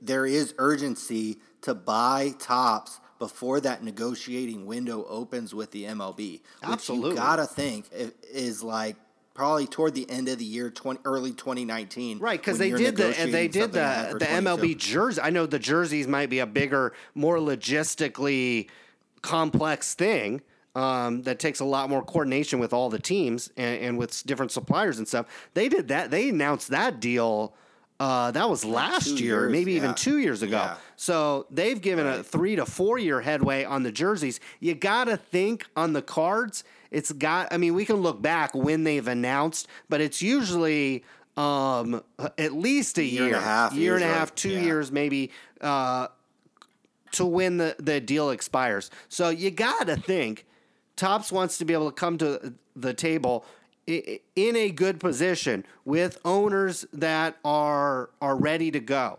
[0.01, 6.41] there is urgency to buy Topps before that negotiating window opens with the MLB.
[6.63, 7.88] Absolutely, you gotta think
[8.32, 8.95] is like
[9.34, 12.19] probably toward the end of the year, 20, early 2019.
[12.19, 15.21] Right, because they did the they did the the MLB jersey.
[15.21, 18.69] I know the jerseys might be a bigger, more logistically
[19.21, 20.41] complex thing.
[20.76, 24.51] Um, that takes a lot more coordination with all the teams and, and with different
[24.51, 25.28] suppliers and stuff.
[25.53, 26.09] They did that.
[26.09, 27.53] They announced that deal
[27.99, 29.78] uh, that was last year, years, maybe yeah.
[29.78, 30.57] even two years ago.
[30.57, 30.76] Yeah.
[30.95, 32.19] So they've given right.
[32.19, 34.39] a three to four year headway on the jerseys.
[34.59, 36.63] You got to think on the cards.
[36.91, 37.53] It's got.
[37.53, 41.05] I mean, we can look back when they've announced, but it's usually
[41.38, 42.03] um,
[42.38, 44.61] at least a year, year and a half, year and a half, two yeah.
[44.61, 45.32] years maybe.
[45.61, 46.07] Uh,
[47.11, 48.89] to when the, the deal expires.
[49.07, 50.47] So you got to think
[50.96, 53.46] Topps wants to be able to come to the table
[53.86, 59.18] in a good position with owners that are are ready to go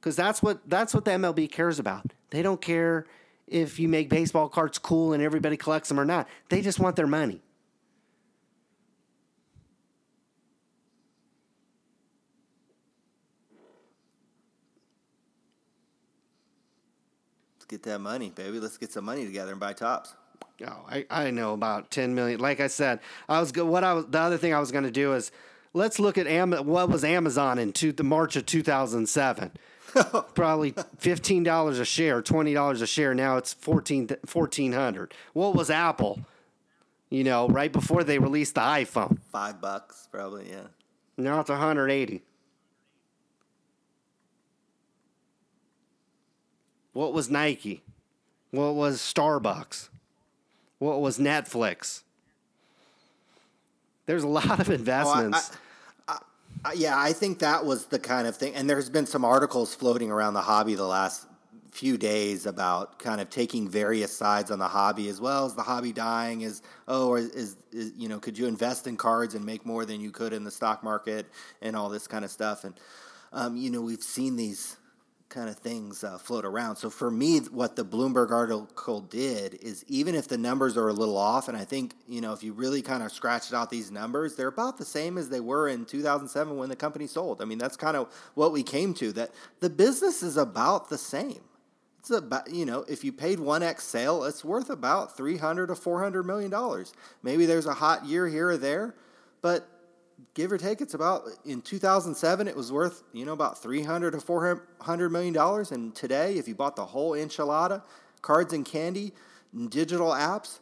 [0.00, 2.12] because that's what that's what the MLB cares about.
[2.30, 3.06] They don't care
[3.46, 6.28] if you make baseball cards cool and everybody collects them or not.
[6.48, 7.40] They just want their money.
[17.56, 18.60] Let's get that money, baby.
[18.60, 20.14] Let's get some money together and buy Topps.
[20.66, 22.40] Oh, I, I know about 10 million.
[22.40, 24.90] Like I said, I was what I was the other thing I was going to
[24.90, 25.30] do is
[25.72, 29.52] let's look at Am- what was Amazon in two, the March of 2007.
[30.34, 33.14] Probably $15 a share, $20 a share.
[33.14, 35.14] Now it's 14 1400.
[35.32, 36.20] What was Apple?
[37.08, 39.18] You know, right before they released the iPhone.
[39.32, 40.66] 5 bucks probably, yeah.
[41.16, 42.22] Now it's 180.
[46.92, 47.82] What was Nike?
[48.50, 49.88] What was Starbucks?
[50.78, 52.02] What was Netflix?
[54.06, 55.50] There's a lot of investments.
[56.08, 56.18] Oh,
[56.64, 58.54] I, I, yeah, I think that was the kind of thing.
[58.54, 61.26] And there's been some articles floating around the hobby the last
[61.70, 65.62] few days about kind of taking various sides on the hobby as well as the
[65.62, 69.44] hobby dying is oh is, is, is, you know could you invest in cards and
[69.44, 71.26] make more than you could in the stock market
[71.60, 72.74] and all this kind of stuff and
[73.32, 74.77] um, you know we've seen these
[75.28, 76.76] kind of things uh, float around.
[76.76, 80.92] So for me, what the Bloomberg article did is even if the numbers are a
[80.92, 83.90] little off, and I think you know if you really kind of scratched out these
[83.90, 87.42] numbers, they're about the same as they were in 2007 when the company sold.
[87.42, 89.30] I mean, that's kind of what we came to that
[89.60, 91.40] the business is about the same.
[91.98, 95.74] It's about you know if you paid one x sale, it's worth about 300 to
[95.74, 96.94] 400 million dollars.
[97.22, 98.94] Maybe there's a hot year here or there,
[99.42, 99.68] but
[100.34, 104.20] give or take, it's about in 2007 it was worth you know about 300 to
[104.20, 107.82] 400 million dollars, and today, if you bought the whole enchilada,
[108.22, 109.12] cards and candy,
[109.68, 110.60] digital apps,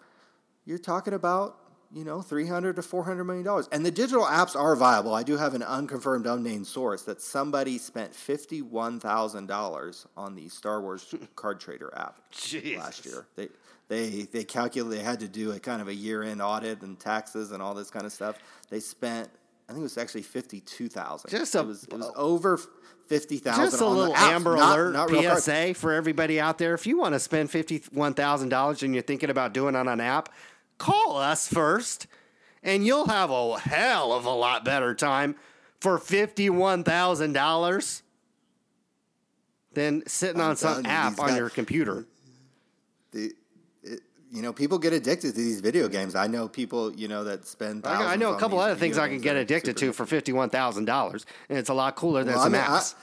[0.64, 1.58] you're talking about
[1.92, 3.68] you know 300 to 400 million dollars.
[3.72, 5.14] And the digital apps are viable.
[5.14, 11.14] I do have an unconfirmed unnamed source that somebody spent $51000 on the star wars
[11.36, 12.76] card trader app Jesus.
[12.78, 13.26] last year.
[13.36, 13.48] They
[13.88, 16.98] they they calculated they had to do a kind of a year end audit and
[16.98, 18.38] taxes and all this kind of stuff.
[18.68, 19.30] They spent
[19.68, 22.56] i think it was actually 52000 Just a- it was, it was over
[23.08, 25.38] 50000 Just a on little Amber not- Alert not.
[25.38, 26.74] PSA for everybody out there.
[26.74, 29.86] If you want to spend fifty-one thousand dollars and you're thinking about doing it on
[29.86, 30.28] an app,
[30.78, 32.08] call us first,
[32.64, 35.36] and you'll have a hell of a lot better time
[35.80, 38.02] for fifty-one thousand dollars
[39.74, 42.06] than sitting I'm on some you, app on guys- your computer.
[43.12, 43.32] the
[44.32, 46.14] you know people get addicted to these video games.
[46.14, 47.86] I know people you know that spend.
[47.86, 50.84] I, I know a couple other things I can get addicted to for fifty-one thousand
[50.86, 52.94] dollars, and it's a lot cooler than Well, some I mean, I- apps.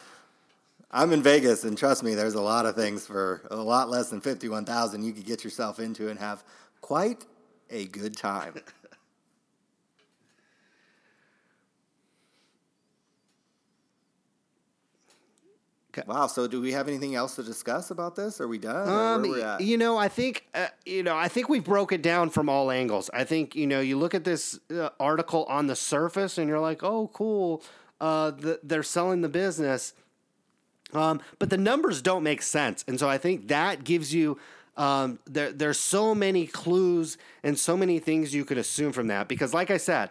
[0.95, 4.09] I'm in Vegas, and trust me, there's a lot of things for a lot less
[4.09, 6.43] than fifty-one thousand you could get yourself into and have
[6.81, 7.25] quite
[7.71, 8.53] a good time.
[15.95, 16.03] Okay.
[16.07, 16.25] Wow.
[16.25, 18.41] So, do we have anything else to discuss about this?
[18.41, 18.89] Are we done?
[18.89, 22.31] Um, we you know, I think uh, you know, I think we broke it down
[22.31, 23.11] from all angles.
[23.13, 26.59] I think you know, you look at this uh, article on the surface, and you're
[26.59, 27.61] like, "Oh, cool,
[28.01, 29.93] uh, the, they're selling the business,"
[30.93, 34.39] um, but the numbers don't make sense, and so I think that gives you.
[34.75, 39.27] Um, there, there's so many clues and so many things you could assume from that
[39.27, 40.09] because, like I said,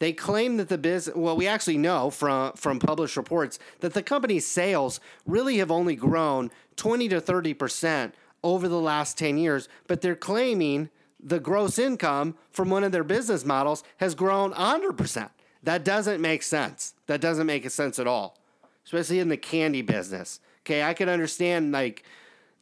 [0.00, 1.14] they claim that the business.
[1.14, 5.94] Well, we actually know from from published reports that the company's sales really have only
[5.94, 10.88] grown twenty to thirty percent over the last ten years, but they're claiming
[11.22, 15.30] the gross income from one of their business models has grown hundred percent.
[15.62, 16.94] That doesn't make sense.
[17.06, 18.38] That doesn't make sense at all,
[18.84, 20.40] especially in the candy business.
[20.62, 22.04] Okay, I can understand like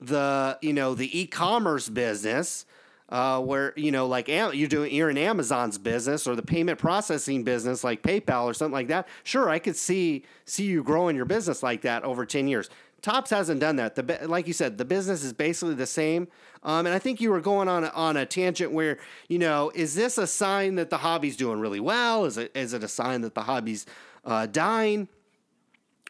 [0.01, 2.67] the you know the e-commerce business
[3.09, 7.43] uh, where you know like you're doing you're in Amazon's business or the payment processing
[7.43, 9.09] business like PayPal or something like that.
[9.25, 12.69] Sure, I could see see you growing your business like that over ten years.
[13.01, 13.95] Topps hasn't done that.
[13.95, 16.29] The like you said, the business is basically the same.
[16.65, 18.99] Um, and I think you were going on a, on a tangent where
[19.29, 22.25] you know is this a sign that the hobby's doing really well?
[22.25, 23.87] Is it is it a sign that the hobby's
[24.25, 25.09] uh, dying?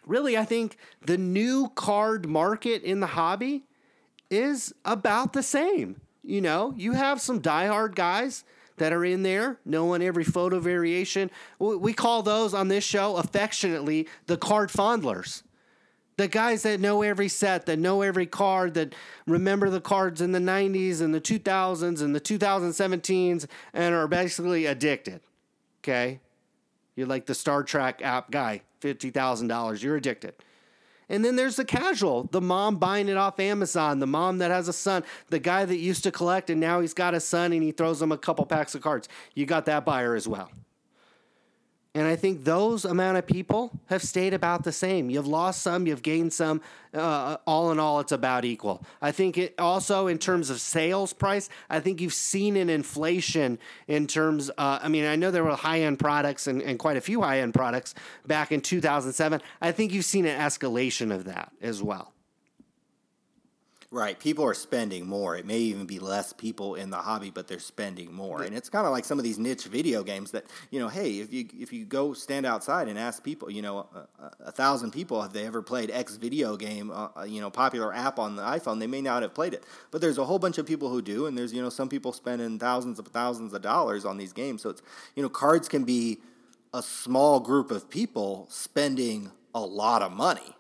[0.06, 3.66] Really, I think the new card market in the hobby
[4.30, 6.00] is about the same.
[6.28, 8.44] You know, you have some diehard guys
[8.76, 11.30] that are in there knowing every photo variation.
[11.59, 15.42] We call those on this show affectionately the card fondlers.
[16.18, 18.94] The guys that know every set, that know every card, that
[19.26, 24.66] remember the cards in the 90s and the 2000s and the 2017s and are basically
[24.66, 25.22] addicted.
[25.82, 26.20] Okay?
[26.94, 29.82] You're like the Star Trek app guy, $50,000.
[29.82, 30.34] You're addicted.
[31.09, 34.68] And then there's the casual, the mom buying it off Amazon, the mom that has
[34.68, 37.62] a son, the guy that used to collect and now he's got a son and
[37.62, 39.09] he throws him a couple packs of cards.
[39.35, 40.51] You got that buyer as well.
[41.94, 45.09] And I think those amount of people have stayed about the same.
[45.09, 46.60] You've lost some, you've gained some.
[46.93, 48.85] Uh, all in all, it's about equal.
[49.01, 53.59] I think it also, in terms of sales price, I think you've seen an inflation
[53.89, 54.51] in terms.
[54.59, 57.23] Uh, I mean, I know there were high end products and, and quite a few
[57.23, 57.94] high end products
[58.27, 59.40] back in 2007.
[59.60, 62.12] I think you've seen an escalation of that as well.
[63.90, 64.20] Right.
[64.20, 65.35] People are spending more.
[65.35, 68.43] It may even be less people in the hobby, but they're spending more.
[68.43, 71.20] And it's kind of like some of these niche video games that, you know, hey,
[71.20, 74.90] if you if you go stand outside and ask people, you know, a, a, thousand
[74.90, 78.36] people have they ever played X video game, uh, uh, you know, popular app on
[78.36, 79.65] the iPhone, they may not have played it.
[79.90, 82.12] But there's a whole bunch of people who do, and there's, you know, some people
[82.12, 84.60] spending thousands of thousands of dollars on these games.
[84.60, 84.82] So it's,
[85.16, 86.19] you know, cards can be
[86.74, 90.55] a small group of people spending a lot of money.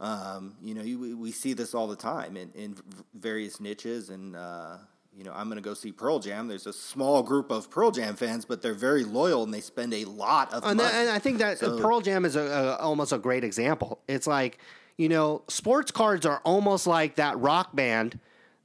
[0.00, 2.76] Um, you know, you, we- we see this all the time in, in
[3.14, 4.10] various niches.
[4.10, 4.76] And, uh,
[5.16, 6.46] you know, I'm going to go see Pearl Jam.
[6.46, 9.92] There's a small group of Pearl Jam fans, but they're very loyal and they spend
[9.94, 10.88] a lot of And, money.
[10.88, 14.00] that, and I think that So- Pearl Jam is a, a, almost a great example.
[14.06, 14.58] It's like,
[14.96, 18.18] you know, sports cards are almost like that rock band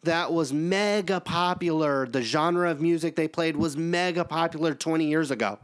[0.04, 2.06] that was mega popular.
[2.08, 5.58] The genre of music they played was mega popular 20 years ago.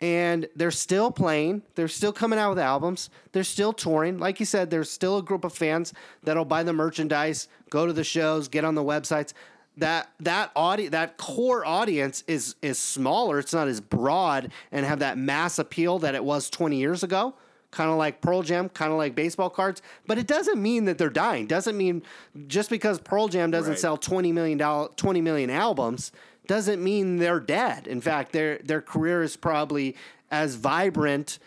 [0.00, 1.62] And they're still playing.
[1.74, 3.08] They're still coming out with albums.
[3.32, 4.18] They're still touring.
[4.18, 7.92] Like you said, there's still a group of fans that'll buy the merchandise, go to
[7.94, 9.32] the shows, get on the websites.
[9.78, 13.38] That that audi- that core audience is is smaller.
[13.38, 17.34] It's not as broad and have that mass appeal that it was 20 years ago.
[17.72, 20.96] Kind of like Pearl Jam, kind of like baseball cards, but it doesn't mean that
[20.96, 21.46] they're dying.
[21.46, 22.02] Doesn't mean
[22.46, 23.78] just because Pearl Jam doesn't Right.
[23.78, 26.10] sell 20 million dollar 20 million albums
[26.48, 27.86] doesn't mean they're dead.
[27.86, 29.96] In fact, their their career is probably
[30.30, 31.38] as vibrant,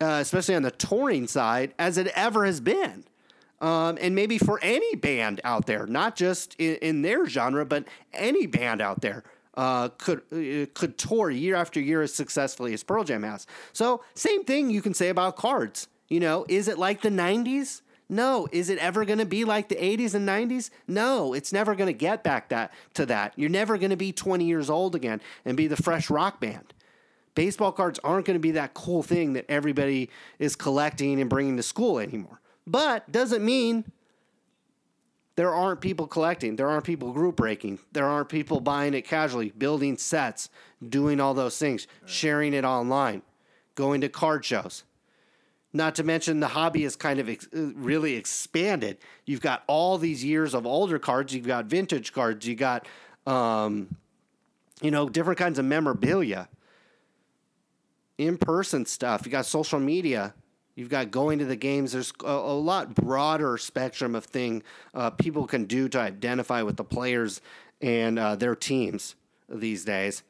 [0.00, 3.04] uh, especially on the touring side, as it ever has been.
[3.60, 7.84] Um, and maybe for any band out there, not just in, in their genre, but
[8.14, 9.22] any band out there
[9.54, 13.46] uh, could uh, could tour year after year as successfully as Pearl Jam has.
[13.72, 15.88] So same thing you can say about Cards.
[16.08, 17.82] You know, is it like the '90s?
[18.10, 18.48] No.
[18.52, 20.70] Is it ever going to be like the 80s and 90s?
[20.88, 21.32] No.
[21.32, 23.32] It's never going to get back that to that.
[23.36, 26.74] You're never going to be 20 years old again and be the fresh rock band.
[27.34, 31.56] Baseball cards aren't going to be that cool thing that everybody is collecting and bringing
[31.56, 32.40] to school anymore.
[32.66, 33.84] But doesn't mean
[35.36, 36.56] there aren't people collecting.
[36.56, 37.78] There aren't people group breaking.
[37.92, 40.50] There aren't people buying it casually, building sets,
[40.86, 43.22] doing all those things, sharing it online,
[43.74, 44.82] going to card shows.
[45.72, 48.98] Not to mention the hobby is kind of ex- uh, really expanded.
[49.24, 51.32] You've got all these years of older cards.
[51.32, 52.46] You've got vintage cards.
[52.46, 52.86] You got,
[53.26, 53.94] um,
[54.82, 56.48] you know, different kinds of memorabilia,
[58.18, 59.24] in person stuff.
[59.24, 60.34] You got social media.
[60.74, 61.92] You've got going to the games.
[61.92, 64.62] There's a, a lot broader spectrum of thing
[64.94, 67.40] uh, people can do to identify with the players
[67.80, 69.14] and uh, their teams
[69.48, 70.22] these days.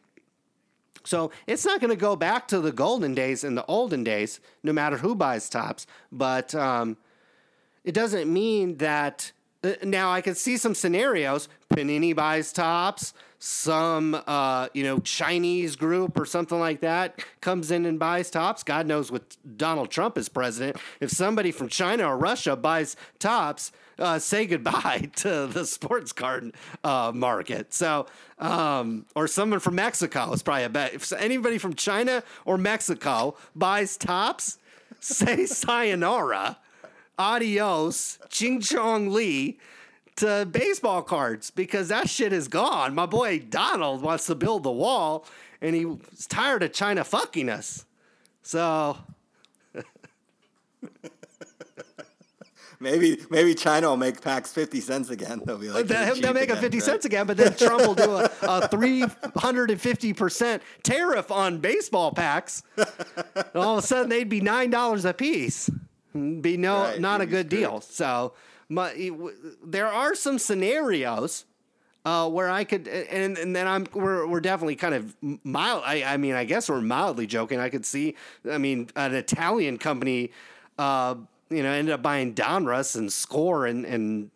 [1.05, 4.41] So it's not going to go back to the golden days and the olden days,
[4.63, 5.87] no matter who buys Topps.
[6.13, 6.97] But um,
[7.85, 9.33] it doesn't mean that.
[9.63, 11.49] Uh, now I can see some scenarios.
[11.71, 13.13] Panini buys Topps.
[13.43, 18.63] Some uh, you know Chinese group or something like that comes in and buys Topps.
[18.63, 19.23] God knows with
[19.57, 25.11] Donald Trump as president, if somebody from China or Russia buys Topps, uh, say goodbye
[25.17, 26.53] to the sports card
[26.85, 27.73] uh, market.
[27.73, 28.07] So,
[28.39, 30.93] um, or someone from Mexico is probably a bet.
[30.93, 34.59] If anybody from China or Mexico buys Topps,
[35.01, 36.59] say sayonara,
[37.19, 39.59] adios, Ching Chong Li
[40.21, 42.95] to baseball cards because that shit is gone.
[42.95, 45.27] My boy Donald wants to build the wall
[45.61, 47.85] and he's tired of China fucking us.
[48.43, 48.97] So.
[52.83, 55.43] Maybe maybe China will make packs fifty cents again.
[55.45, 56.85] They'll be like they'll, they'll make again, a fifty right?
[56.87, 59.05] cents again, but then Trump will do a, three
[59.37, 62.63] hundred and fifty percent tariff on baseball packs.
[63.55, 65.69] all of a sudden, they'd be nine dollars a piece.
[66.15, 67.83] Be no right, not a good deal.
[67.83, 68.33] So,
[68.71, 69.11] my,
[69.63, 71.45] there are some scenarios
[72.07, 75.15] uh, where I could, and, and then I'm we're we're definitely kind of
[75.45, 75.83] mild.
[75.85, 77.61] I, I mean, I guess we're mildly joking.
[77.61, 78.15] I could see,
[78.51, 80.33] I mean, an Italian company.
[80.79, 81.17] Uh,
[81.51, 84.31] you know, ended up buying Donruss and Score and, and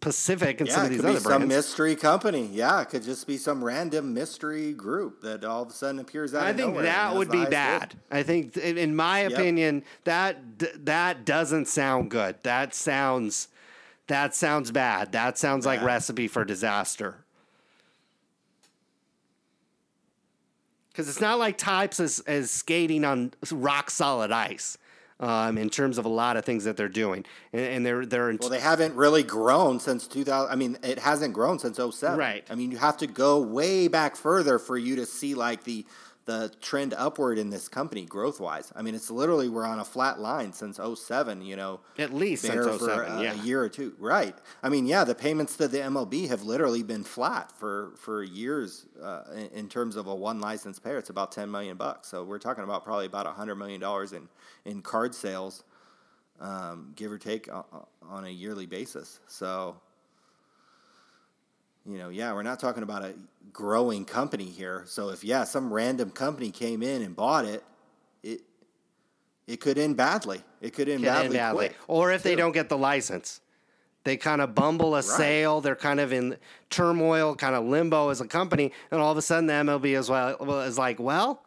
[0.00, 1.42] Pacific and yeah, some of these could other be brands.
[1.42, 2.48] Some mystery company.
[2.52, 6.34] Yeah, it could just be some random mystery group that all of a sudden appears
[6.34, 6.48] out.
[6.48, 6.72] Of nowhere.
[6.72, 7.94] I think that would be bad.
[8.10, 9.32] I think, in my yep.
[9.32, 10.38] opinion, that
[10.84, 12.36] that doesn't sound good.
[12.42, 13.48] That sounds
[14.10, 15.12] that sounds bad.
[15.12, 15.76] That sounds bad.
[15.76, 17.24] like recipe for disaster.
[20.88, 24.76] Because it's not like Topps is, is skating on rock solid ice
[25.20, 27.24] um, in terms of a lot of things that they're doing.
[27.52, 30.50] And, and they're they're well, they haven't really grown since 2000.
[30.50, 32.18] I mean, it hasn't grown since 07.
[32.18, 32.44] Right.
[32.50, 35.86] I mean, you have to go way back further for you to see like the
[36.30, 38.72] the trend upward in this company growth wise.
[38.76, 41.80] I mean, it's literally we're on a flat line since 07, you know.
[41.98, 43.32] At least since 07, for a, yeah.
[43.32, 43.94] a year or two.
[43.98, 44.36] Right.
[44.62, 48.86] I mean, yeah, the payments to the MLB have literally been flat for for years
[49.02, 50.98] uh, in, in, terms of a one license payer.
[50.98, 52.08] It's about 10 million bucks.
[52.08, 54.28] So we're talking about probably about 100 million dollars in
[54.64, 55.64] in card sales
[56.40, 57.64] um, give or take on,
[58.08, 59.18] on a yearly basis.
[59.26, 59.80] So
[61.86, 63.14] you know, yeah, we're not talking about a
[63.52, 64.84] growing company here.
[64.86, 67.64] So if yeah, some random company came in and bought it,
[68.22, 68.42] it
[69.46, 70.42] it could end badly.
[70.60, 71.68] It could end, badly, end badly.
[71.68, 73.40] Quick, or if they don't get the license.
[74.02, 75.04] They kind of bumble a right.
[75.04, 75.60] sale.
[75.60, 76.38] They're kind of in
[76.70, 80.08] turmoil, kind of limbo as a company, and all of a sudden the MLB is
[80.08, 81.44] well is like, well,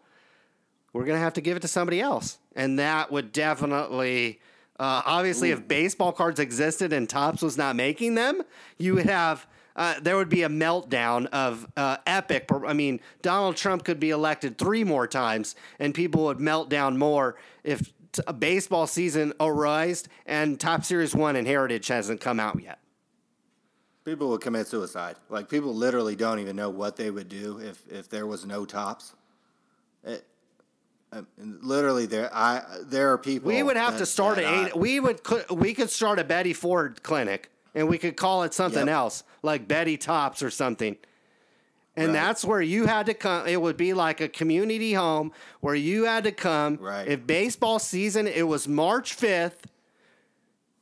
[0.93, 4.39] we're gonna have to give it to somebody else, and that would definitely.
[4.79, 5.53] Uh, obviously, Ooh.
[5.53, 8.41] if baseball cards existed and Topps was not making them,
[8.79, 9.45] you would have
[9.75, 12.49] uh, there would be a meltdown of uh, epic.
[12.51, 16.97] I mean, Donald Trump could be elected three more times, and people would melt down
[16.97, 22.39] more if t- a baseball season arose and Topps Series One and Heritage hasn't come
[22.39, 22.79] out yet.
[24.05, 25.15] People would commit suicide.
[25.29, 28.65] Like people literally don't even know what they would do if if there was no
[28.65, 29.15] Topps.
[30.03, 30.25] It,
[31.37, 33.47] literally, there I there are people.
[33.47, 34.71] We would have that, to start a.
[34.75, 38.87] We would we could start a Betty Ford clinic and we could call it something
[38.87, 38.95] yep.
[38.95, 40.97] else, like Betty Topps or something.
[41.95, 42.13] And right.
[42.13, 43.47] that's where you had to come.
[43.47, 45.31] It would be like a community home
[45.61, 46.77] where you had to come.
[46.77, 47.07] Right.
[47.07, 49.65] If baseball season, it was March 5th,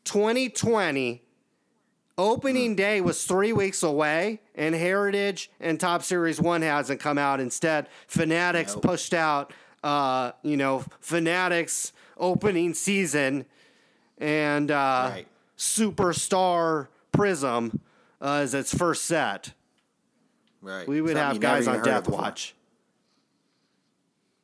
[0.05, 1.22] 2020.
[2.18, 2.77] Opening mm.
[2.77, 7.39] day was three weeks away, and Heritage and Topps Series 1 hasn't come out.
[7.39, 8.84] Instead, Fanatics nope.
[8.84, 9.53] pushed out,
[9.84, 13.45] uh, you know, Fanatics opening season.
[14.18, 15.27] And uh, right.
[15.61, 17.79] Superstar Prism
[18.19, 19.53] uh, as its first set,
[20.59, 20.88] Right.
[20.88, 22.07] we would Something have guys on Death.
[22.09, 22.55] Watch.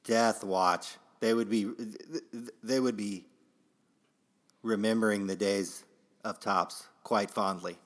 [0.03, 0.98] Death Watch.
[1.19, 1.68] They would be
[2.64, 3.26] they would be
[4.61, 5.84] remembering the days
[6.23, 7.77] of Topps quite fondly.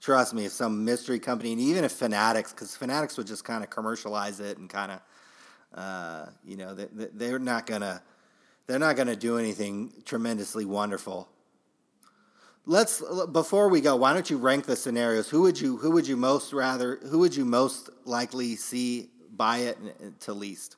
[0.00, 3.62] Trust me, if some mystery company, and even if Fanatics, because Fanatics would just kind
[3.62, 5.00] of commercialize it and kind of,
[5.78, 8.02] uh, you know, they, they- they're not gonna,
[8.66, 11.28] they're not gonna do anything tremendously wonderful.
[12.64, 13.02] Let's
[13.32, 15.28] before we go, why don't you rank the scenarios?
[15.28, 19.58] Who would you who would you most rather who would you most likely see buy
[19.58, 19.78] it
[20.20, 20.76] to least?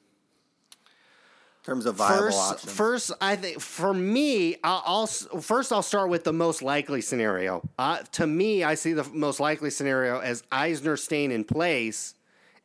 [0.83, 2.73] In terms of viable First, options.
[2.73, 7.67] first, I think for me, I'll, I'll first I'll start with the most likely scenario.
[7.79, 12.15] Uh, to me, I see the most likely scenario as Eisner staying in place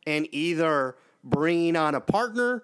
[0.06, 2.62] and either bringing on a partner,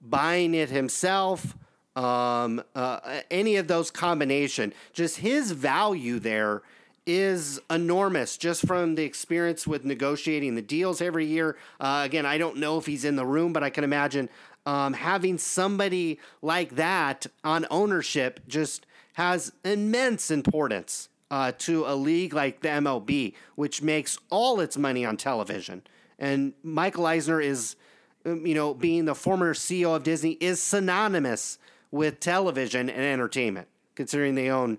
[0.00, 1.54] buying it himself,
[1.96, 4.72] um, uh, any of those combination.
[4.92, 6.62] Just his value there
[7.06, 11.56] is enormous just from the experience with negotiating the deals every year.
[11.78, 14.28] Uh, again, I don't know if he's in the room, but I can imagine
[14.66, 22.32] um, having somebody like that on ownership just has immense importance uh, to a league
[22.32, 25.82] like the MLB, which makes all its money on television.
[26.18, 27.76] And Michael Eisner is,
[28.24, 31.58] um, you know, being the former CEO of Disney, is synonymous
[31.94, 34.76] with television and entertainment, considering they own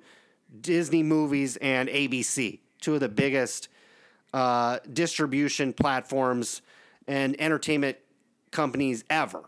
[0.59, 3.69] Disney movies and ABC, two of the biggest
[4.33, 6.61] uh, distribution platforms
[7.07, 7.97] and entertainment
[8.51, 9.45] companies ever.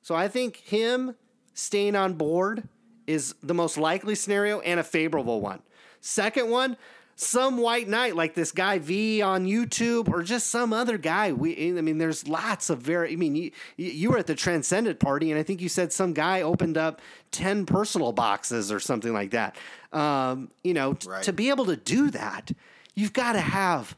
[0.00, 1.16] So I think him
[1.54, 2.68] staying on board
[3.08, 5.62] is the most likely scenario and a favorable one.
[6.00, 6.76] Second one,
[7.18, 11.32] some white knight like this guy V on YouTube or just some other guy.
[11.32, 13.12] We, I mean, there's lots of very.
[13.12, 16.12] I mean, you, you were at the Transcendent party, and I think you said some
[16.12, 19.56] guy opened up ten personal boxes or something like that.
[19.92, 21.22] Um, you know, t- Right.
[21.22, 22.50] to be able to do that,
[22.94, 23.96] you've got to have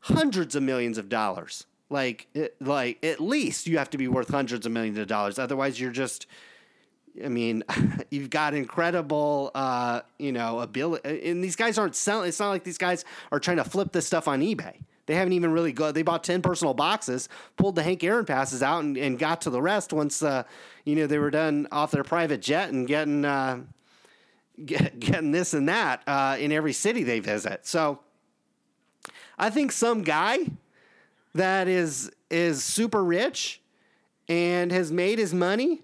[0.00, 1.64] hundreds of millions of dollars.
[1.90, 5.38] Like, it, like at least you have to be worth hundreds of millions of dollars.
[5.38, 6.26] Otherwise, you're just.
[7.24, 7.64] I mean,
[8.10, 11.30] you've got incredible, uh, you know, ability.
[11.30, 12.28] And these guys aren't selling.
[12.28, 14.76] It's not like these guys are trying to flip this stuff on eBay.
[15.06, 15.90] They haven't even really go.
[15.90, 19.50] They bought ten personal boxes, pulled the Hank Aaron passes out, and, and got to
[19.50, 20.42] the rest once, uh,
[20.84, 23.60] you know, they were done off their private jet and getting, uh,
[24.64, 27.66] get, getting this and that uh, in every city they visit.
[27.66, 28.00] So,
[29.38, 30.40] I think some guy
[31.34, 33.62] that is is super rich
[34.28, 35.82] and has made his money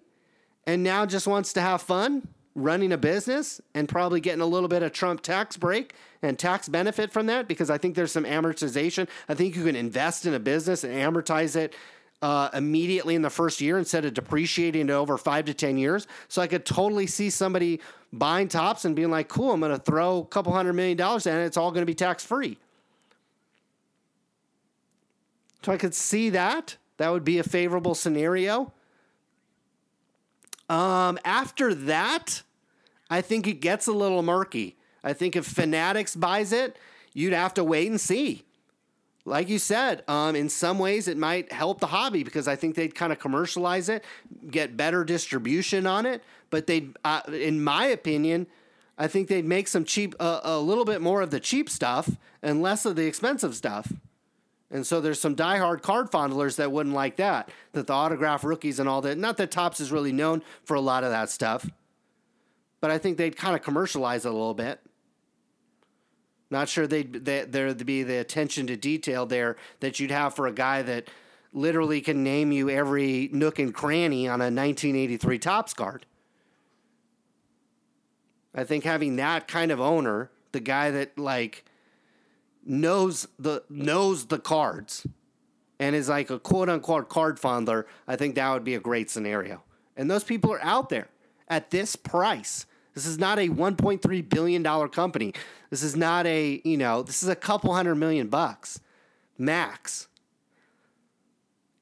[0.67, 4.69] and now just wants to have fun running a business and probably getting a little
[4.69, 8.25] bit of Trump tax break and tax benefit from that because I think there's some
[8.25, 9.09] amortization.
[9.29, 11.75] I think you can invest in a business and amortize it
[12.23, 16.07] uh, immediately in the first year instead of depreciating it over five to 10 years.
[16.29, 17.81] So I could totally see somebody
[18.13, 21.27] buying Topps and being like, cool, I'm going to throw a couple hundred million dollars
[21.27, 21.45] in it.
[21.45, 22.57] It's all going to be tax free.
[25.65, 26.77] So I could see that.
[26.99, 28.73] That would be a favorable scenario.
[30.69, 32.43] Um, after that,
[33.11, 34.77] I think it gets a little murky.
[35.03, 36.79] I think if Fanatics buys it,
[37.13, 38.45] you'd have to wait and see.
[39.27, 42.75] Like you said, um, in some ways it might help the hobby because I think
[42.75, 44.05] they'd kind of commercialize it,
[44.51, 46.23] get better distribution on it.
[46.51, 48.47] But they, uh, in my opinion,
[48.99, 52.11] I think they'd make some cheap, uh, a little bit more of the cheap stuff
[52.43, 53.93] and less of the expensive stuff.
[54.75, 58.81] And so there's some diehard card fondlers that wouldn't like that, that the autograph rookies
[58.81, 59.17] and all that.
[59.17, 61.71] Not that Topps is really known for a lot of that stuff,
[62.81, 64.81] but I think they'd kind of commercialize it a little bit.
[66.51, 70.49] Not sure they'd that there'd be the attention to detail there that you'd have for
[70.49, 71.09] a guy that
[71.53, 76.05] literally can name you every nook and cranny on a 1983 Topps card.
[78.53, 81.65] I think having that kind of owner, the guy that like
[82.67, 85.07] knows the knows the cards
[85.79, 89.11] and is like a quote unquote card fondler, I think that would be a great
[89.11, 89.63] scenario.
[89.97, 91.09] And those people are out there
[91.49, 92.67] at this price.
[92.95, 95.35] This is not a 1.3 billion dollar company.
[95.71, 98.81] This is not a, you know, this is a couple hundred million bucks
[99.37, 100.09] max.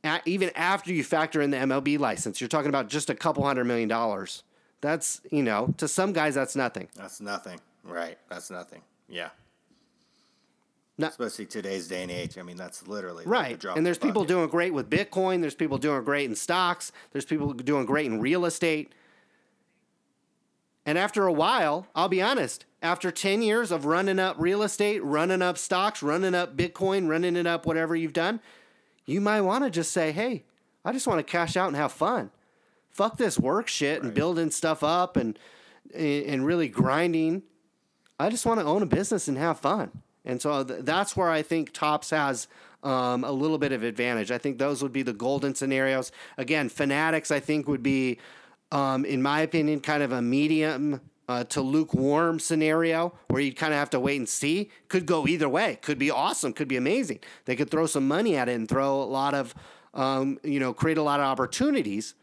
[0.04, 3.44] A- even after you factor in the MLB license, you're talking about just a couple
[3.44, 4.42] hundred million dollars.
[4.80, 6.88] That's, you know, to some guys that's nothing.
[6.96, 7.60] That's nothing.
[7.84, 8.18] Right.
[8.28, 8.82] That's nothing.
[9.08, 9.28] Yeah.
[10.98, 12.36] Not- Especially today's day and age.
[12.38, 13.64] I mean, that's literally the Right.
[13.64, 14.28] And there's the people bucket.
[14.36, 15.40] doing great with Bitcoin.
[15.40, 16.92] There's people doing great in stocks.
[17.12, 18.92] There's people doing great in real estate.
[20.84, 25.02] And after a while, I'll be honest, after 10 years of running up real estate,
[25.04, 28.40] running up stocks, running up Bitcoin, running it up whatever you've done,
[29.06, 30.42] you might want to just say, hey,
[30.84, 32.30] I just want to cash out and have fun.
[32.90, 35.38] Fuck this work shit and building stuff up and
[35.94, 37.42] and really grinding.
[38.18, 39.90] I just want to own a business and have fun.
[40.24, 42.48] And so th- that's where I think Topps has
[42.82, 44.30] um, a little bit of advantage.
[44.30, 46.12] I think those would be the golden scenarios.
[46.38, 48.18] Again, Fanatics, I think, would be,
[48.70, 53.72] um, in my opinion, kind of a medium uh, to lukewarm scenario where you'd kind
[53.72, 54.70] of have to wait and see.
[54.88, 55.78] Could go either way.
[55.82, 56.52] Could be awesome.
[56.52, 57.20] Could be amazing.
[57.44, 59.54] They could throw some money at it and throw a lot of,
[59.94, 62.14] um, you know, create a lot of opportunities.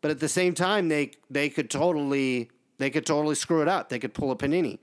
[0.00, 3.88] But at the same time, they they could totally they could totally screw it up.
[3.88, 4.78] They could pull a panini,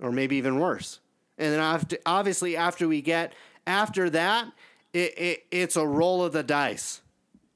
[0.00, 1.00] or maybe even worse.
[1.38, 3.32] And then after, obviously after we get
[3.66, 4.50] after that,
[4.92, 7.02] it, it it's a roll of the dice.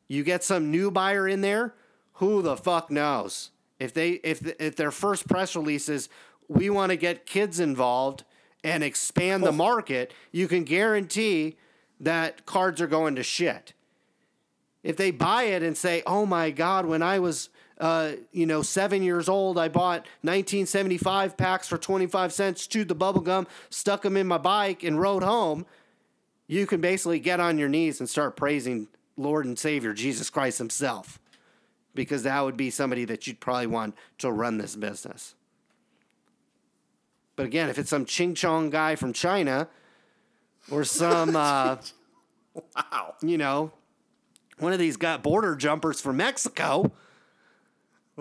[0.08, 1.74] You get some new buyer in there,
[2.14, 3.50] who the fuck knows?
[3.78, 6.08] If they if if their first press release is
[6.48, 8.24] we want to get kids involved
[8.62, 9.52] and expand the oh.
[9.52, 11.56] market, you can guarantee
[11.98, 13.72] that cards are going to shit.
[14.82, 17.48] If they buy it and say, "Oh my god, when I was
[17.80, 22.94] uh, you know, seven years old, I bought 1975 packs for 25 cents, chewed the
[22.94, 25.64] bubble gum, stuck them in my bike, and rode home.
[26.46, 30.58] You can basically get on your knees and start praising Lord and Savior Jesus Christ
[30.58, 31.18] Himself,
[31.94, 35.34] because that would be somebody that you'd probably want to run this business.
[37.36, 39.68] But again, if it's some Ching Chong guy from China
[40.70, 41.76] or some, uh,
[42.76, 43.14] Wow.
[43.22, 43.72] you know,
[44.58, 46.92] one of these got border jumpers from Mexico.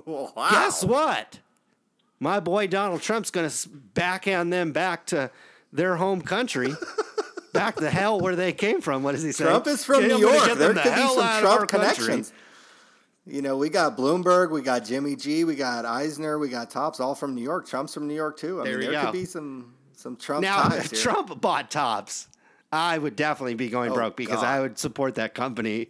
[0.36, 0.50] Wow.
[0.52, 1.40] Guess what?
[2.20, 5.32] My boy Donald Trump's going to backhand them back to
[5.72, 6.74] their home country,
[7.54, 9.04] back to hell where they came from.
[9.04, 9.46] What does he say?
[9.46, 10.46] Trump is from New York.
[10.58, 11.80] There them could be some Trump country.
[11.80, 12.34] connections.
[13.26, 17.00] You know, we got Bloomberg, we got Jimmy G, we got Eisner, we got Topps,
[17.00, 17.68] all from New York.
[17.68, 18.60] Trump's from New York too.
[18.60, 19.06] I There mean, there go.
[19.12, 20.90] could be some some Trump Now, ties.
[21.02, 22.28] Trump bought Topps,
[22.72, 24.46] I would definitely be going Oh, broke because God.
[24.46, 25.90] I would support that company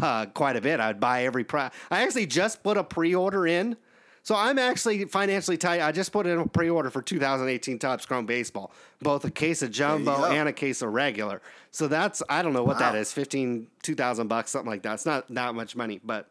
[0.00, 0.80] uh, quite a bit.
[0.80, 1.68] I'd buy every pro.
[1.90, 3.76] I actually just put a pre-order in,
[4.22, 5.80] so I'm actually financially tight.
[5.80, 9.70] I just put in a pre-order for 2018 Topps Chrome Baseball, both a case of
[9.70, 11.40] jumbo and a case of regular.
[11.70, 13.00] So that's I don't know what that Wow.
[13.00, 14.94] is, 15, 2,000 bucks, something like that.
[14.94, 16.28] It's not that much money, but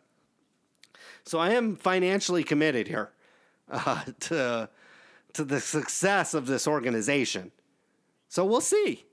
[1.25, 3.11] so I am financially committed here
[3.71, 4.69] uh, to
[5.33, 7.51] to the success of this organization.
[8.29, 9.05] So we'll see.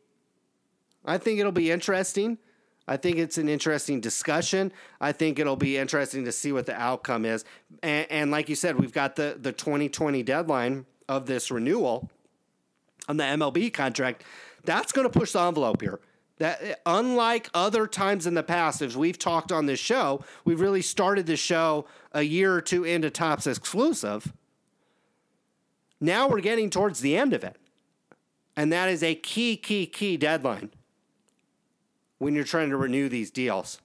[1.05, 2.39] I think it'll be interesting.
[2.89, 4.73] I think it's an interesting discussion.
[5.01, 7.45] I think it'll be interesting to see what the outcome is.
[7.83, 12.09] And, and like you said, we've got the, the 2020 deadline of this renewal
[13.09, 14.23] on the MLB contract.
[14.65, 16.01] That's going to push the envelope here.
[16.39, 20.83] That unlike other times in the past, as we've talked on this show, we've really
[20.83, 24.33] started the show a year or two into Topps exclusive.
[25.99, 27.57] Now we're getting towards the end of it.
[28.55, 30.71] And that is a key, key, key deadline
[32.19, 33.81] when you're trying to renew these deals.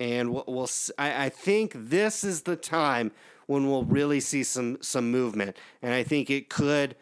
[0.00, 3.10] And we'll, we'll I, I think this is the time
[3.46, 5.56] when we'll really see some some movement.
[5.82, 6.94] And I think it could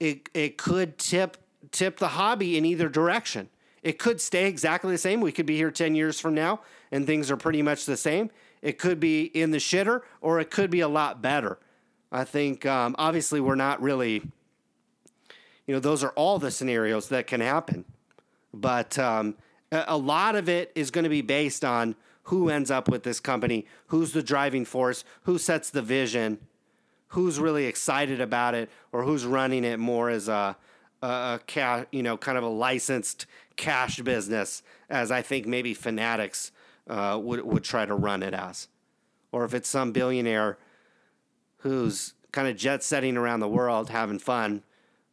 [0.00, 1.36] it it could tip
[1.70, 3.48] tip the hobby in either direction.
[3.82, 5.20] It could stay exactly the same.
[5.20, 6.60] We could be here 10 years from now
[6.92, 8.30] and things are pretty much the same.
[8.60, 11.58] It could be in the shitter or it could be a lot better.
[12.12, 14.22] I think um, obviously we're not really
[15.66, 17.84] you know, those are all the scenarios that can happen.
[18.52, 19.36] But um,
[19.72, 23.18] a, lot of it is going to be based on who ends up with this
[23.18, 26.38] company, who's the driving force, who sets the vision,
[27.08, 30.56] who's really excited about it, or who's running it more as a,
[31.02, 33.26] a, a ca- you know, kind of a licensed
[33.56, 36.52] cash business, as I think maybe Fanatics
[36.88, 38.68] uh, would would try to run it as,
[39.30, 40.58] or if it's some billionaire
[41.58, 44.62] who's kind of jet setting around the world, having fun,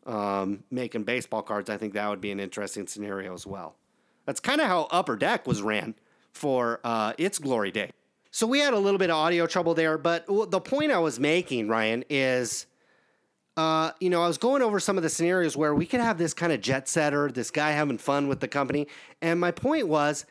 [0.06, 3.76] um, making baseball cards, I think that would be an interesting scenario as well.
[4.30, 5.96] That's kind of how Upper Deck was ran
[6.34, 7.90] for uh, its glory day.
[8.30, 11.20] So we had a little bit of audio trouble there, but the point I was
[11.20, 12.68] making, Ryan, is.
[13.58, 16.20] Uh, you know, I was going over some of the scenarios where we could have
[16.20, 18.86] this kind of jet setter, this guy having fun with the company.
[19.20, 20.28] And my point was,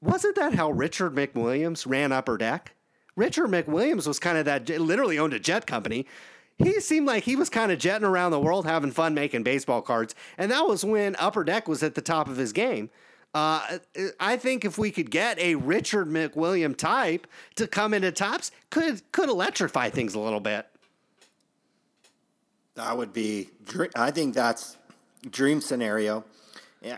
[0.00, 2.76] wasn't that how Richard McWilliams ran Upper Deck?
[3.16, 6.06] Richard McWilliams was kind of that, literally owned a jet company.
[6.58, 9.82] He seemed like he was kind of jetting around the world having fun making baseball
[9.82, 10.14] cards.
[10.38, 12.88] And that was when Upper Deck was at the top of his game.
[13.34, 13.78] Uh,
[14.20, 17.26] I think if we could get a Richard McWilliam type
[17.56, 20.66] to come into Topps, could could electrify things a little bit.
[22.74, 23.48] That would be.
[23.96, 24.76] I think that's
[25.30, 26.24] dream scenario.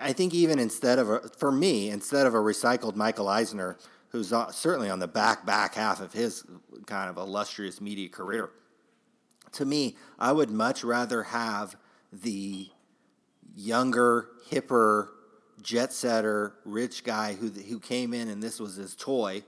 [0.00, 3.76] I think even instead of a, for me, instead of a recycled Michael Eisner,
[4.08, 6.44] who's uh, certainly on the back back half of his
[6.86, 8.50] kind of illustrious media career,
[9.52, 11.76] to me, I would much rather have
[12.12, 12.70] the
[13.54, 15.08] younger, hipper,
[15.64, 19.42] jet setter, rich guy who who came in and this was his toy,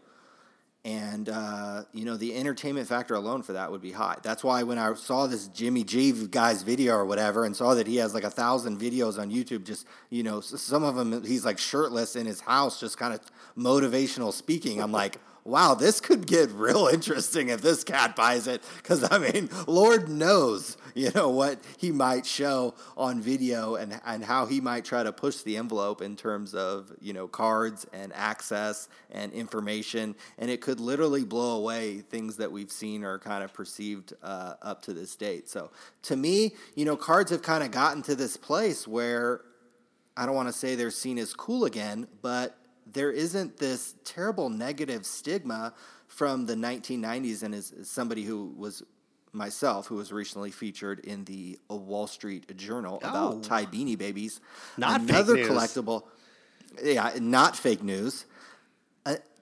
[0.86, 4.18] And uh, you know the entertainment factor alone for that would be high.
[4.22, 7.88] That's why when I saw this Jimmy G guy's video or whatever, and saw that
[7.88, 11.44] he has like a thousand videos on YouTube, just you know, some of them he's
[11.44, 13.20] like shirtless in his house, just kind of
[13.58, 14.80] motivational speaking.
[14.80, 18.62] I'm like, wow, this could get real interesting if this cat buys it.
[18.76, 24.24] Because, I mean, Lord knows, you know, what he might show on video and, and
[24.24, 28.12] how he might try to push the envelope in terms of, you know, cards and
[28.14, 30.14] access and information.
[30.38, 34.54] And it could literally blow away things that we've seen or kind of perceived uh,
[34.62, 35.48] up to this date.
[35.48, 35.70] So,
[36.02, 39.42] to me, you know, cards have kind of gotten to this place where
[40.16, 42.56] I don't want to say they're seen as cool again, but
[42.92, 45.74] there isn't this terrible negative stigma
[46.08, 48.82] from the 1990s and as, somebody who was
[49.32, 53.08] myself who was recently featured in the Wall Street Journal oh.
[53.08, 54.40] about Ty Beanie Babies.
[54.76, 56.04] Not another collectible.
[56.82, 58.26] Yeah, not fake news.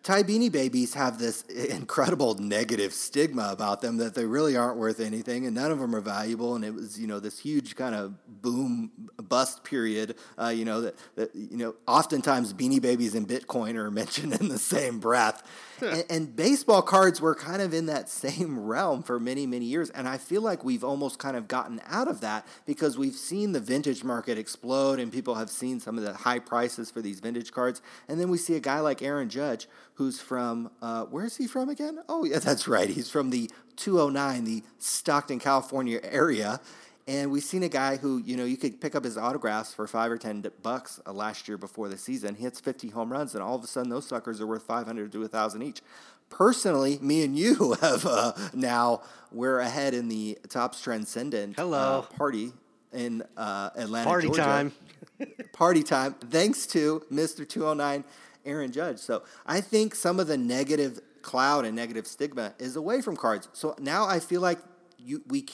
[0.05, 5.01] Ty Beanie Babies have this incredible negative stigma about them that they really aren't worth
[5.01, 6.55] anything and none of them are valuable.
[6.55, 10.83] And it was, you know, this huge kind of boom bust period, uh, you know,
[10.83, 15.43] that, that, you know, oftentimes Beanie Babies and Bitcoin are mentioned in the same breath
[15.81, 19.91] and, and, baseball cards were kind of in that same realm for many, many years.
[19.91, 23.53] And I feel like we've almost kind of gotten out of that because we've seen
[23.53, 27.21] the vintage market explode and people have seen some of the high prices for these
[27.21, 27.83] vintage cards.
[28.09, 31.47] And then we see a guy like Aaron Judge, who's from, uh, where is he
[31.47, 31.99] from again?
[32.09, 32.89] Oh, yeah, that's right.
[32.89, 36.61] He's from the 209, the Stockton, California area.
[37.07, 39.87] And we've seen a guy who, you know, you could pick up his autographs for
[39.87, 42.35] five or 10 bucks uh, last year before the season.
[42.35, 45.13] He hits 50 home runs, and all of a sudden those suckers are worth 500
[45.13, 45.83] to 1,000 each.
[46.31, 52.07] Personally, me and you have uh, now, we're ahead in the Topps Transcendent Hello.
[52.11, 52.53] Uh, party
[52.93, 54.43] in uh, Atlanta, Party Georgia.
[54.43, 54.73] time.
[55.53, 57.47] party time, thanks to Mr.
[57.47, 58.05] 209,
[58.45, 58.99] Aaron Judge.
[58.99, 63.49] So I think some of the negative cloud and negative stigma is away from cards.
[63.53, 64.59] So now I feel like
[64.99, 65.47] you we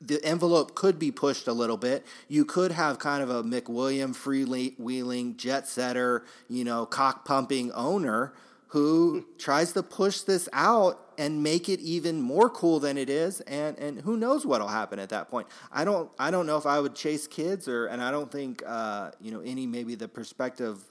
[0.00, 2.06] the envelope could be pushed a little bit.
[2.28, 8.32] You could have kind of a McWilliam freewheeling jet setter, you know, cock pumping owner
[8.68, 13.42] who tries to push this out and make it even more cool than it is
[13.42, 16.64] and and who knows what'll happen at that point i don't i don't know if
[16.64, 20.08] i would chase kids or and i don't think uh, you know any maybe the
[20.08, 20.89] prospective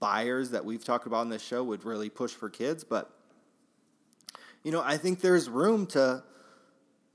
[0.00, 3.10] buyers that we've talked about in this show would really push for kids but
[4.62, 6.22] you know i think there's room to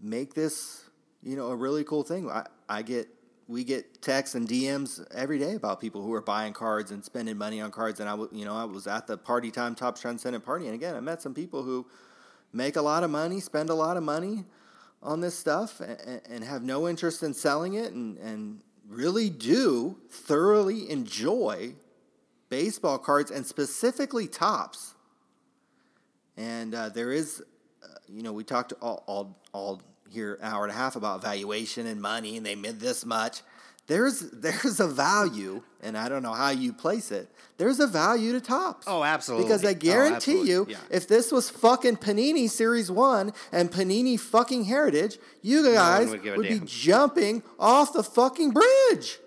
[0.03, 0.83] make this,
[1.23, 2.29] you know, a really cool thing.
[2.29, 3.07] I, I get
[3.47, 7.37] we get texts and DMs every day about people who are buying cards and spending
[7.37, 7.99] money on cards.
[7.99, 10.95] And I, you know, I was at the party time Topps Transcendent party, and again,
[10.95, 11.85] I met some people who
[12.51, 14.45] make a lot of money, spend a lot of money
[15.01, 19.97] on this stuff, and, and have no interest in selling it, and and really do
[20.09, 21.73] thoroughly enjoy
[22.53, 24.93] baseball cards and specifically Topps.
[26.37, 27.41] And uh, there is,
[27.83, 31.87] uh, you know, we talked all, all all here hour and a half about valuation
[31.87, 33.41] and money, and they made this much.
[33.87, 37.27] There's there's a value, and I don't know how you place it.
[37.57, 38.85] There's a value to Topps.
[38.87, 39.45] Oh, absolutely.
[39.47, 40.77] Because I oh, guarantee oh, you, yeah.
[40.91, 46.37] if this was fucking Panini Series One and Panini fucking Heritage, you guys no would,
[46.37, 49.17] would be jumping off the fucking bridge.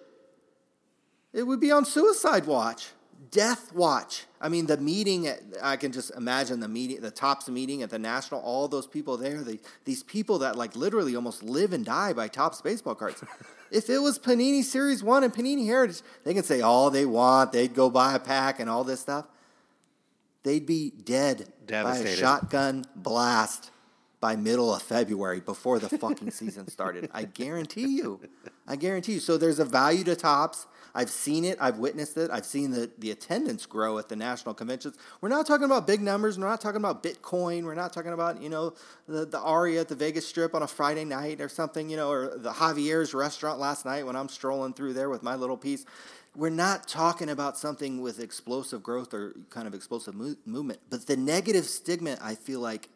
[1.32, 2.90] It would be on suicide watch
[3.30, 4.24] death watch.
[4.40, 7.90] I mean, the meeting, at, I can just imagine the meeting, the Topps meeting at
[7.90, 11.84] the National, all those people there, the, these people that like literally almost live and
[11.84, 13.22] die by Topps baseball cards.
[13.70, 17.52] if it was Panini Series 1 and Panini Heritage, they can say all they want.
[17.52, 19.26] They'd go buy a pack and all this stuff.
[20.42, 23.72] They'd be dead by a shotgun blast
[24.20, 27.10] by middle of February before the fucking season started.
[27.12, 28.20] I guarantee you.
[28.66, 29.20] I guarantee you.
[29.20, 30.66] So there's a value to Topps.
[30.96, 31.58] I've seen it.
[31.60, 32.30] I've witnessed it.
[32.32, 34.96] I've seen the, the attendance grow at the national conventions.
[35.20, 36.38] We're not talking about big numbers.
[36.38, 37.64] We're not talking about Bitcoin.
[37.64, 38.72] We're not talking about, you know,
[39.06, 42.10] the, the Aria at the Vegas Strip on a Friday night or something, you know,
[42.10, 45.84] or the Javier's restaurant last night when I'm strolling through there with my little piece.
[46.34, 50.80] We're not talking about something with explosive growth or kind of explosive mo- movement.
[50.88, 52.88] But the negative stigma, I feel like,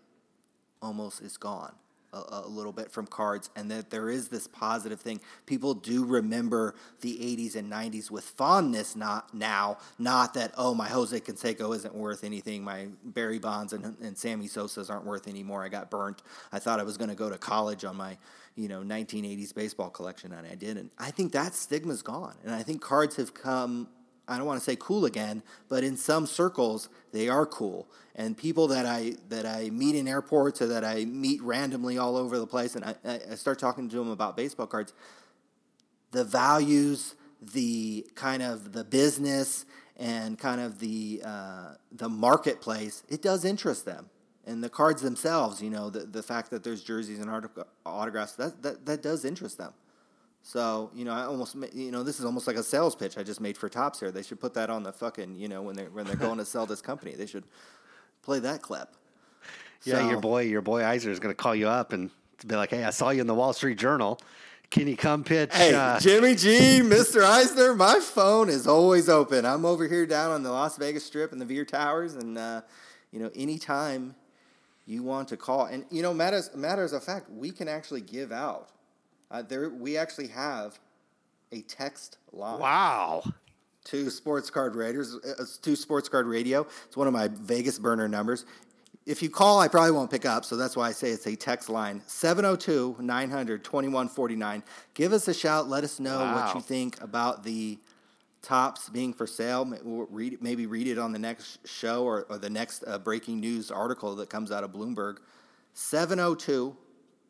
[0.83, 1.75] almost is gone
[2.13, 5.21] a, a, little bit from cards and that there is this positive thing.
[5.47, 10.89] People do remember the 80s and 90s with fondness not now, not that, oh, my
[10.89, 12.65] Jose Canseco isn't worth anything.
[12.65, 15.63] My Barry Bonds and, and Sammy Sosa's aren't worth anymore.
[15.63, 16.23] I got burnt.
[16.53, 18.17] I thought I was going to go to college on my,
[18.57, 20.93] you know, 1980s baseball collection and I didn't.
[20.99, 22.35] I think that stigma's gone.
[22.45, 23.89] And I think cards have come
[24.31, 27.89] I don't want to say cool again, but in some circles they are cool.
[28.15, 32.17] And people that I that I meet in airports or that I meet randomly all
[32.17, 34.93] over the place, and I, I start talking to them about baseball cards.
[36.13, 39.65] The values, the kind of the business
[39.97, 44.11] and kind of the uh, the marketplace, it does interest them.
[44.47, 47.31] And the cards themselves, you know, the, the fact that there's jerseys and
[47.85, 49.73] autographs, that, that, that does interest them.
[50.43, 53.23] So, you know, I almost, you know, this is almost like a sales pitch I
[53.23, 54.11] just made for Topps here.
[54.11, 56.45] They should put that on the fucking, you know, when they're, when they're going to
[56.45, 57.45] sell this company, they should
[58.23, 58.89] play that clip.
[59.85, 62.11] Yeah, so, your boy, your boy Eisner is going to call you up and
[62.47, 64.21] be like, "Hey, I saw you in the Wall Street Journal.
[64.71, 66.49] Can you come pitch?" Hey, uh, Jimmy G,
[66.83, 67.23] Mr.
[67.23, 69.47] Eisner, my phone is always open.
[69.47, 72.61] I'm over here down on the Las Vegas Strip and the Veer Towers, and uh,
[73.11, 74.15] you know, anytime
[74.87, 78.33] you want to call, and you know, matters matters of fact, we can actually give
[78.33, 78.69] out.
[79.31, 80.79] Uh, there, we actually have
[81.53, 82.61] a text line.
[82.61, 83.23] Wow
[83.85, 86.67] to Sports Card Raiders, uh, to Sports Card Radio.
[86.87, 88.45] It's one of my Vegas burner numbers.
[89.07, 91.35] If you call, I probably won't pick up, so that's why I say it's a
[91.35, 94.63] text line 702 900 2149.
[94.95, 95.69] Give us a shout.
[95.69, 96.35] Let us know wow.
[96.35, 97.79] what you think about the
[98.43, 99.71] Topps being for sale.
[99.85, 103.71] Read, maybe read it on the next show or, or the next uh, breaking news
[103.71, 105.19] article that comes out of Bloomberg.
[105.75, 106.77] 702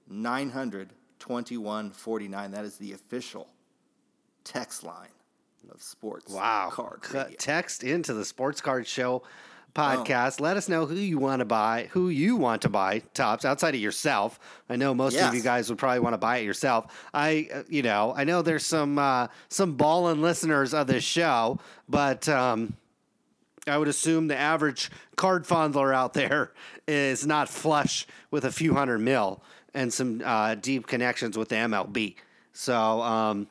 [0.08, 0.90] 900
[1.20, 2.50] 2149.
[2.50, 3.48] That is the official
[4.44, 5.08] text line
[5.72, 6.32] of sports.
[6.32, 6.70] Wow.
[6.72, 7.02] Card
[7.38, 9.22] Text into the Sports Card Show
[9.74, 10.40] podcast.
[10.40, 10.44] Oh.
[10.44, 13.74] Let us know who you want to buy, who you want to buy Topps outside
[13.74, 14.40] of yourself.
[14.68, 15.28] I know most yes.
[15.28, 17.08] of you guys would probably want to buy it yourself.
[17.14, 21.60] I, uh, you know, I know there's some uh, some ballin' listeners of this show,
[21.88, 22.74] but um,
[23.66, 26.52] I would assume the average card fondler out there
[26.88, 29.42] is not flush with a few hundred mil
[29.74, 32.16] and some uh, deep connections with the MLB.
[32.52, 33.02] So.
[33.02, 33.48] Um,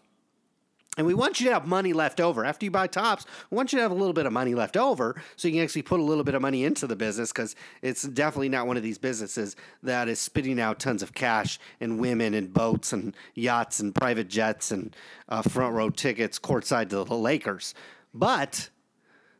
[0.99, 2.43] and we want you to have money left over.
[2.43, 4.75] After you buy Topps, we want you to have a little bit of money left
[4.75, 7.55] over so you can actually put a little bit of money into the business because
[7.81, 11.99] it's definitely not one of these businesses that is spitting out tons of cash and
[11.99, 14.93] women and boats and yachts and private jets and
[15.29, 17.73] uh, front row tickets courtside to the Lakers.
[18.13, 18.69] But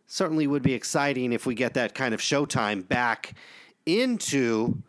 [0.08, 3.34] certainly would be exciting if we get that kind of showtime back
[3.86, 4.82] into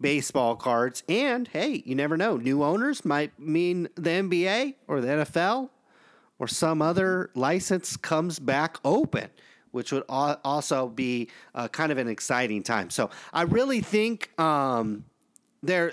[0.00, 1.02] baseball cards.
[1.08, 2.36] And hey, you never know.
[2.36, 5.70] New owners might mean the NBA or the NFL
[6.38, 9.28] or some other license comes back open,
[9.72, 12.90] which would also be uh, kind of an exciting time.
[12.90, 15.04] So I really think um,
[15.62, 15.92] there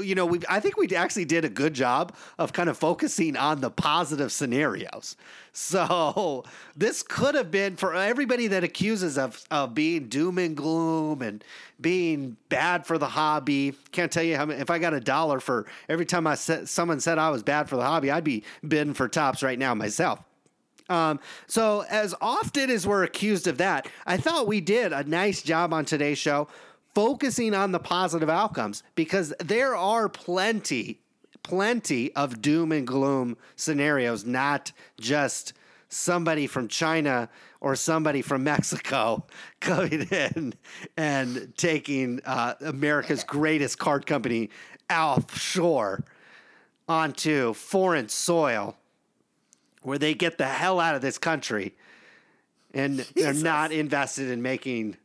[0.00, 3.36] you know we I think we actually did a good job of kind of focusing
[3.36, 5.16] on the positive scenarios.
[5.58, 6.44] So
[6.76, 11.42] this could have been for everybody that accuses of of being doom and gloom and
[11.80, 13.74] being bad for the hobby.
[13.90, 16.68] Can't tell you how many, if I got a dollar for every time I said
[16.68, 19.74] someone said I was bad for the hobby, I'd be bidding for Topps right now
[19.74, 20.20] myself.
[20.88, 25.42] Um, so as often as we're accused of that, I thought we did a nice
[25.42, 26.48] job on today's show
[26.98, 30.98] focusing on the positive outcomes because there are plenty,
[31.44, 35.52] plenty of doom and gloom scenarios, not just
[35.88, 37.28] somebody from China
[37.60, 39.24] or somebody from Mexico
[39.60, 40.54] coming in
[40.96, 44.50] and taking uh, America's greatest card company
[44.90, 46.02] offshore
[46.88, 48.76] onto foreign soil
[49.82, 51.76] where they get the hell out of this country
[52.74, 53.12] and Jesus.
[53.14, 54.96] they're not invested in making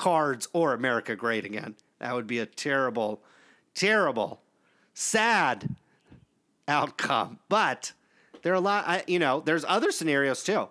[0.00, 1.74] cards or America great again.
[1.98, 3.20] That would be a terrible,
[3.74, 4.40] terrible,
[4.94, 5.76] sad
[6.66, 7.38] outcome.
[7.50, 7.92] But
[8.40, 10.68] there are a lot, I, you know, there's other scenarios too.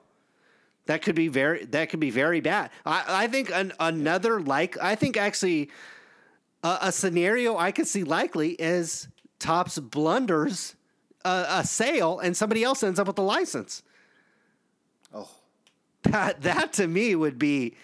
[0.88, 2.72] That could be very, that could be very bad.
[2.88, 5.70] I, I think an, another like, I think actually
[6.64, 10.76] a, a scenario I could see likely is Topps blunders
[11.24, 13.84] a, a sale and somebody else ends up with the license.
[15.14, 15.30] Oh,
[16.02, 17.76] that that to me would be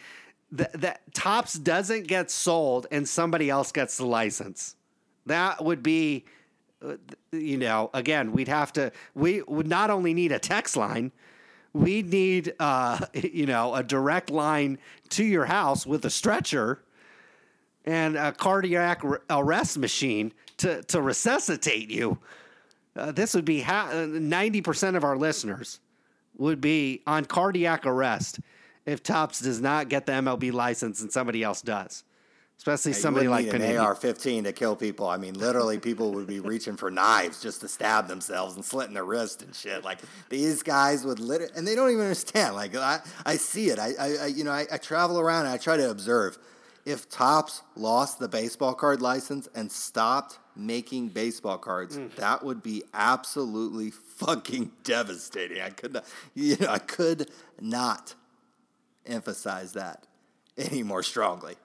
[0.52, 4.76] that, that Topps doesn't get sold and somebody else gets the license.
[5.26, 6.26] That would be,
[6.84, 6.96] uh,
[7.32, 11.12] you know, again, we'd have to, we would not only need a text line,
[11.74, 14.78] we need, uh, you know, a direct line
[15.10, 16.84] to your house with a stretcher
[17.86, 22.18] and a cardiac arrest machine to, to resuscitate you.
[22.96, 25.80] Uh, this would be ha- 90% of our listeners
[26.38, 28.40] would be on cardiac arrest
[28.86, 32.04] if Topps does not get the MLB license and somebody else does.
[32.58, 35.08] Especially yeah, somebody like an AR-15 to kill people.
[35.08, 38.94] I mean, literally, people would be reaching for knives just to stab themselves and slitting
[38.94, 39.84] their wrist and shit.
[39.84, 40.00] Like
[40.30, 42.56] these guys would literally, and they don't even understand.
[42.56, 43.78] Like I, I see it.
[43.78, 46.38] I, I, you know, I, I travel around and I try to observe.
[46.86, 52.14] If Topps lost the baseball card license and stopped making baseball cards, mm.
[52.16, 55.62] that would be absolutely fucking devastating.
[55.62, 56.06] I could not,
[56.36, 58.16] you know, I could not
[59.08, 60.04] emphasize that
[60.58, 61.56] any more strongly.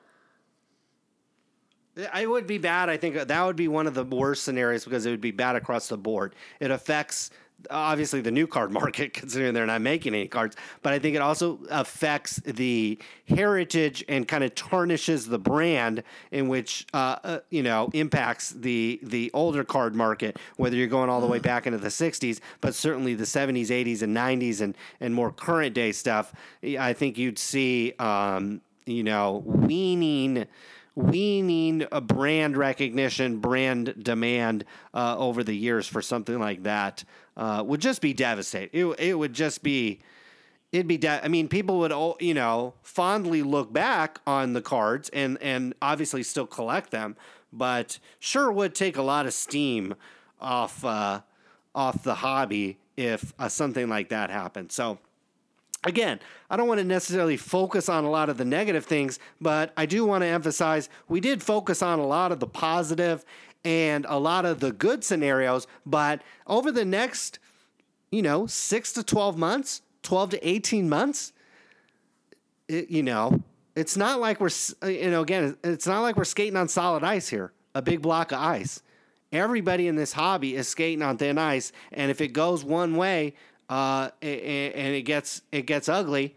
[1.96, 2.88] It would be bad.
[2.88, 5.56] I think that would be one of the worst scenarios because it would be bad
[5.56, 6.34] across the board.
[6.60, 7.30] It affects
[7.69, 11.23] obviously the new card market, considering they're not making any cards, but I think it
[11.23, 17.62] also affects the heritage and kind of tarnishes the brand, in which uh, uh, you
[17.62, 20.39] know impacts the the older card market.
[20.57, 24.03] Whether you're going all the way back into the '60s, but certainly the '70s, '80s,
[24.03, 26.32] and '90s, and and more current day stuff,
[26.62, 30.47] I think you'd see um, you know weaning
[30.94, 37.04] weaning a brand recognition, brand demand uh, over the years for something like that
[37.36, 38.70] uh, would just be devastating.
[38.72, 40.00] It, it would just be,
[40.72, 44.62] it'd be, de- I mean, people would, all you know, fondly look back on the
[44.62, 47.16] cards and, and obviously still collect them,
[47.52, 49.94] but sure would take a lot of steam
[50.40, 51.20] off, uh,
[51.74, 54.72] off the hobby if uh, something like that happened.
[54.72, 54.98] So,
[55.85, 59.73] again, I don't want to necessarily focus on a lot of the negative things, but
[59.77, 63.24] I do want to emphasize we did focus on a lot of the positive
[63.65, 65.66] and a lot of the good scenarios.
[65.85, 67.39] But over the next,
[68.11, 71.32] you know, six to 12 months, 12 to 18 months,
[72.69, 73.43] it, you know,
[73.77, 74.51] it's not like we're,
[74.82, 78.02] uh, you know, again, it's not like we're skating on solid ice here, a big
[78.02, 78.82] block of ice.
[79.32, 83.35] Everybody in this hobby is skating on thin ice, and if it goes one way,
[83.70, 86.34] uh, and it gets it gets ugly,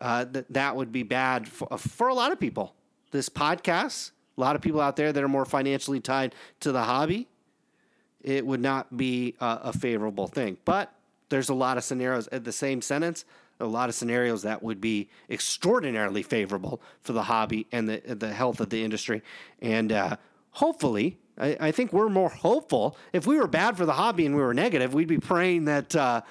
[0.00, 2.74] uh, th- that would be bad for, for a lot of people.
[3.10, 6.82] This podcast, a lot of people out there that are more financially tied to the
[6.82, 7.28] hobby,
[8.22, 10.56] it would not be a, a favorable thing.
[10.64, 10.90] But
[11.28, 13.26] there's a lot of scenarios at the same sentence.
[13.60, 18.32] A lot of scenarios that would be extraordinarily favorable for the hobby and the the
[18.32, 19.22] health of the industry,
[19.60, 20.16] and uh,
[20.50, 22.96] hopefully I, I, think we're more hopeful.
[23.12, 25.94] If we were bad for the hobby and we were negative, we'd be praying that
[25.94, 26.22] uh,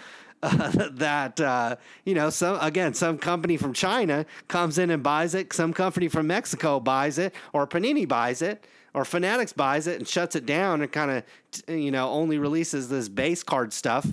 [0.43, 1.75] uh, that uh,
[2.05, 6.07] you know some again some company from China comes in and buys it, some company
[6.07, 10.45] from Mexico buys it, or Panini buys it, or Fanatics buys it and shuts it
[10.45, 11.23] down and kind of
[11.67, 14.05] you know only releases this base card stuff.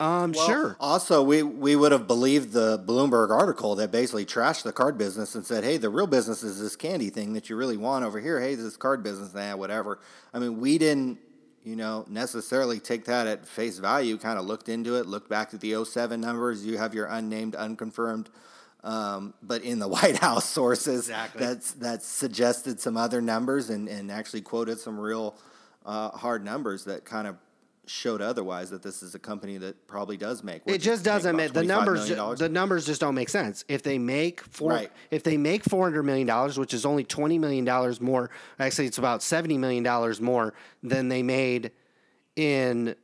[0.00, 0.76] Um, well, sure.
[0.80, 5.36] Also, we, we would have believed the Bloomberg article that basically trashed the card business
[5.36, 8.20] and said, "Hey, the real business is this candy thing that you really want over
[8.20, 8.40] here.
[8.40, 10.00] Hey, this card business, nah, whatever."
[10.32, 11.18] I mean, we didn't
[11.64, 15.54] you know, necessarily take that at face value, kind of looked into it, looked back
[15.54, 16.64] at the 07 numbers.
[16.64, 18.28] You have your unnamed, unconfirmed,
[18.84, 21.40] um, but in the White House sources exactly.
[21.40, 25.34] that's that suggested some other numbers and, and actually quoted some real
[25.86, 27.36] uh, hard numbers that kind of
[27.86, 30.62] showed otherwise that this is a company that probably does make.
[30.66, 32.08] It just doesn't make the numbers.
[32.08, 33.64] the numbers just don't make sense.
[33.68, 34.92] If they make four, right.
[35.10, 38.86] if they make four hundred million dollars, which is only twenty million dollars more, actually
[38.86, 41.72] it's about seventy million dollars more than they made
[42.36, 42.94] in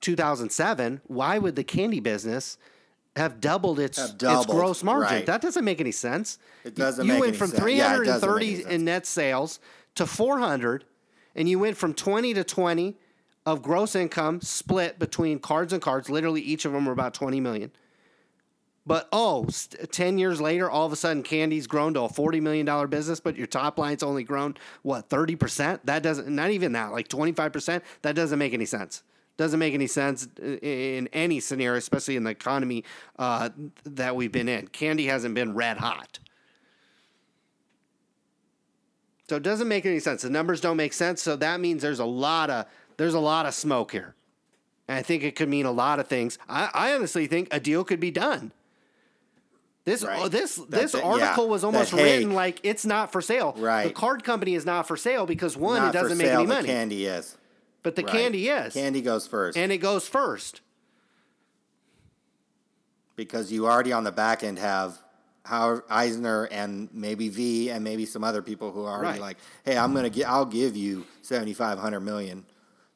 [0.00, 1.00] two thousand seven.
[1.06, 2.58] Why would the candy business?
[3.16, 5.16] Have doubled its have doubled, its gross margin.
[5.16, 5.26] Right.
[5.26, 6.38] That doesn't make any sense.
[6.64, 7.04] It doesn't.
[7.04, 9.58] You went from three hundred and thirty in net sales
[9.96, 10.84] to four hundred,
[11.34, 12.96] and you went from twenty to twenty
[13.46, 16.10] of gross income split between cards and cards.
[16.10, 17.72] Literally, each of them are about 20 million.
[18.86, 19.46] But oh,
[19.92, 23.36] 10 years later, all of a sudden, candy's grown to a $40 million business, but
[23.36, 25.80] your top line's only grown, what, 30%?
[25.84, 27.82] That doesn't, not even that, like 25%?
[28.02, 29.02] That doesn't make any sense.
[29.36, 32.84] Doesn't make any sense in any scenario, especially in the economy
[33.18, 33.50] uh,
[33.84, 34.66] that we've been in.
[34.68, 36.18] Candy hasn't been red hot.
[39.28, 40.22] So it doesn't make any sense.
[40.22, 41.22] The numbers don't make sense.
[41.22, 42.66] So that means there's a lot of
[43.00, 44.14] there's a lot of smoke here.
[44.86, 46.38] And I think it could mean a lot of things.
[46.50, 48.52] I, I honestly think a deal could be done.
[49.86, 50.30] This right.
[50.30, 51.02] this That's this it.
[51.02, 51.50] article yeah.
[51.50, 53.54] was almost that, written hey, like it's not for sale.
[53.56, 53.84] Right.
[53.84, 56.66] The card company is not for sale because one, not it doesn't make any money.
[56.66, 57.38] The candy is.
[57.82, 58.12] But the right.
[58.12, 58.74] candy is.
[58.74, 59.56] Candy goes first.
[59.56, 60.60] And it goes first.
[63.16, 64.98] Because you already on the back end have
[65.46, 69.20] Howard Eisner and maybe V and maybe some other people who are already right.
[69.20, 72.44] like, hey, I'm gonna get I'll give you seventy five hundred million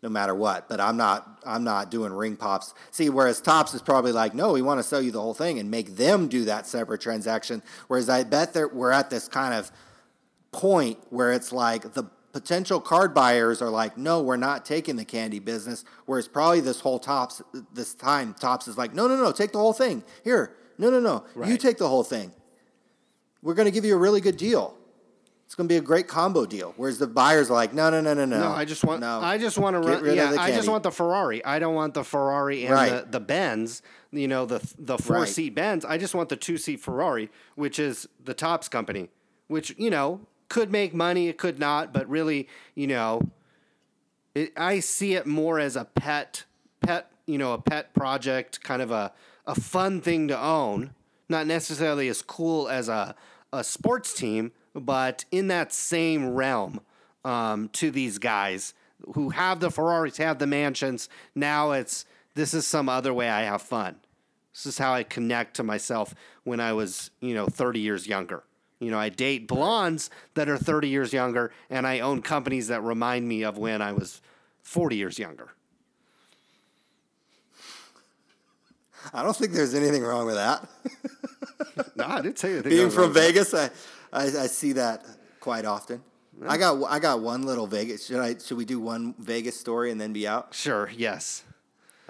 [0.04, 0.68] no matter what.
[0.68, 2.74] But I'm not I'm not doing ring pops.
[2.92, 5.58] See, whereas Topps is probably like, no, we want to sell you the whole thing
[5.58, 7.62] and make them do that separate transaction.
[7.88, 9.72] Whereas I bet that we're at this kind of
[10.52, 15.04] point where it's like the potential card buyers are like, no, we're not taking the
[15.04, 15.84] candy business.
[16.04, 19.58] Whereas probably this whole Topps this time Topps is like, no, no, no, take the
[19.58, 20.04] whole thing.
[20.22, 21.48] Here, no, no, no, right.
[21.48, 22.30] you take the whole thing.
[23.42, 24.76] We're going to give you a really good deal.
[25.46, 26.72] It's going to be a great combo deal.
[26.76, 28.40] Whereas the buyers are like, no, no, no, no, no.
[28.40, 29.20] No, I just want, no.
[29.20, 30.14] I just want to run.
[30.14, 31.44] Yeah, I just want the Ferrari.
[31.44, 32.90] I don't want the Ferrari and right.
[32.90, 33.82] the, the Benz.
[34.10, 35.28] You know, the the four right.
[35.28, 35.84] seat Benz.
[35.84, 39.08] I just want the two seat Ferrari, which is the Topps company,
[39.48, 43.20] which you know could make money, it could not, but really, you know,
[44.34, 46.44] it, I see it more as a pet,
[46.80, 49.12] pet, you know, a pet project, kind of a
[49.46, 50.94] a fun thing to own,
[51.28, 53.14] not necessarily as cool as a
[53.52, 56.80] a sports team but in that same realm
[57.24, 58.74] um, to these guys
[59.14, 61.08] who have the Ferraris, have the mansions.
[61.34, 63.96] Now it's this is some other way I have fun.
[64.52, 66.14] This is how I connect to myself
[66.44, 68.44] when I was, you know, 30 years younger.
[68.80, 72.82] You know, I date blondes that are 30 years younger, and I own companies that
[72.82, 74.20] remind me of when I was
[74.62, 75.50] 40 years younger.
[79.12, 80.66] I don't think there's anything wrong with that.
[81.96, 82.70] no, I didn't say anything.
[82.70, 83.70] Being from Vegas, I,
[84.14, 85.04] I, I see that
[85.40, 86.02] quite often.
[86.48, 88.06] I got I got one little Vegas.
[88.06, 90.54] Should I should we do one Vegas story and then be out?
[90.54, 90.90] Sure.
[90.96, 91.44] Yes.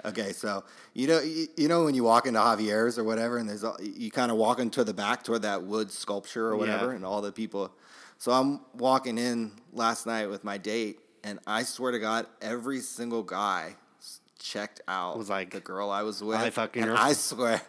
[0.03, 0.63] Okay, so
[0.93, 3.77] you know you, you know when you walk into Javier's or whatever, and there's all,
[3.81, 6.95] you kind of walk into the back toward that wood sculpture or whatever, Yeah.
[6.97, 7.71] and all the people.
[8.19, 12.79] So I'm walking in last night with my date, and I swear to God, every
[12.81, 13.75] single guy
[14.39, 16.37] checked out Was like, the girl I was with.
[16.37, 16.91] "I fucking and.
[16.91, 17.61] I swear,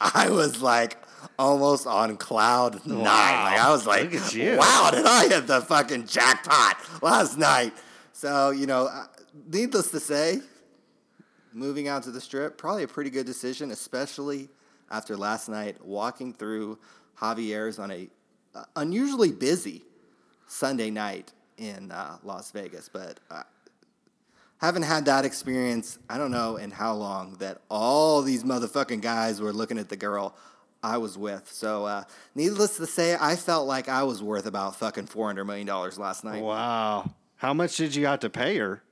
[0.00, 0.96] I was like
[1.38, 2.98] almost on cloud nine.
[2.98, 3.44] Wow.
[3.44, 4.56] Like I was like, Look at you.
[4.56, 7.72] wow, did I hit the fucking jackpot last night?
[8.12, 9.06] So you know, uh,
[9.46, 10.40] needless to say,
[11.52, 14.48] moving out to the strip probably a pretty good decision, especially
[14.90, 16.78] after last night walking through
[17.20, 18.08] Javier's on a
[18.54, 19.82] uh, unusually busy
[20.46, 23.20] Sunday night in uh, Las Vegas, but.
[23.30, 23.42] Uh,
[24.58, 29.40] haven't had that experience, I don't know in how long, that all these motherfucking guys
[29.40, 30.34] were looking at the girl
[30.84, 31.50] I was with.
[31.50, 32.04] So, uh,
[32.34, 36.42] needless to say, I felt like I was worth about fucking $400 million last night.
[36.42, 37.10] Wow.
[37.36, 38.82] How much did you have to pay her?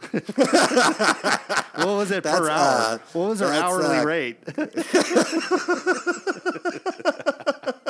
[0.10, 2.94] what was it That's, per hour?
[2.94, 4.38] uh, what was her hourly uh, rate?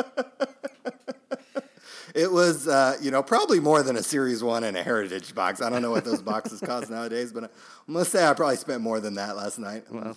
[2.15, 5.61] It was, uh, you know, probably more than a Series 1 and a Heritage box.
[5.61, 7.51] I don't know what those boxes cost nowadays, but
[7.89, 9.83] I'm to say I probably spent more than that last night.
[9.91, 10.17] Well,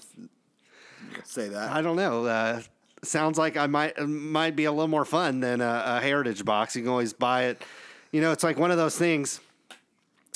[1.24, 1.72] say that.
[1.72, 2.62] I don't know.
[3.08, 6.44] Uh, sounds like I might might be a little more fun than a, a heritage
[6.46, 6.76] box.
[6.76, 7.62] You can always buy it.
[8.12, 9.40] You know, it's like one of those things.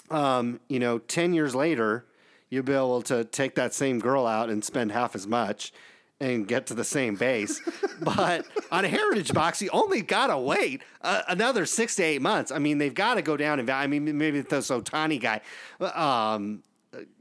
[0.09, 2.05] Um, you know, ten years later,
[2.49, 5.71] you'll be able to take that same girl out and spend half as much
[6.19, 7.61] and get to the same base.
[8.01, 12.51] but on a heritage box, you only gotta wait uh, another six to eight months.
[12.51, 13.83] I mean, they've got to go down in value.
[13.83, 15.41] I mean, maybe this Ohtani guy.
[15.79, 16.63] Um,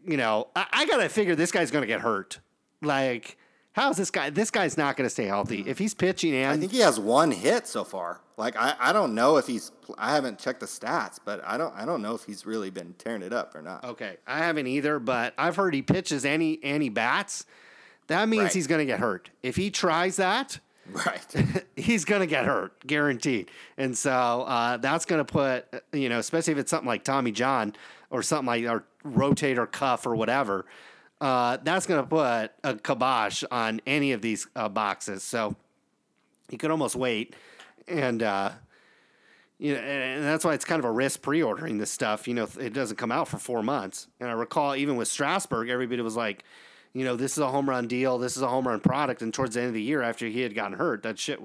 [0.05, 2.40] you know, I, I gotta figure this guy's gonna get hurt.
[2.82, 3.36] Like,
[3.81, 4.31] how's this guy?
[4.31, 7.31] This guy's not gonna stay healthy if he's pitching And I think he has one
[7.31, 8.20] hit so far.
[8.36, 11.74] Like I, I don't know if he's I haven't checked the stats, but I don't
[11.74, 13.85] I don't know if he's really been tearing it up or not.
[13.85, 17.47] Okay, I haven't either, but I've heard he pitches any any bats.
[18.09, 18.52] That means Right.
[18.52, 19.31] he's going to get hurt.
[19.40, 20.59] If he tries that,
[20.93, 21.24] Right.
[21.77, 23.51] he's going to get hurt, guaranteed.
[23.78, 24.11] And so
[24.43, 27.74] uh, that's going to put, you know, especially if it's something like Tommy John
[28.11, 30.66] or something like or rotator cuff or whatever,
[31.20, 35.22] uh, that's going to put a kibosh on any of these uh, boxes.
[35.22, 35.55] So
[36.51, 37.34] you could almost wait,
[37.86, 38.52] and uh,
[39.59, 42.26] you know, and that's why it's kind of a risk pre-ordering this stuff.
[42.26, 44.09] You know, it doesn't come out for four months.
[44.18, 46.44] And I recall even with Strasburg, everybody was like,
[46.94, 49.20] you know, this is a home run deal, this is a home run product.
[49.20, 51.40] And towards the end of the year, after he had gotten hurt, that shit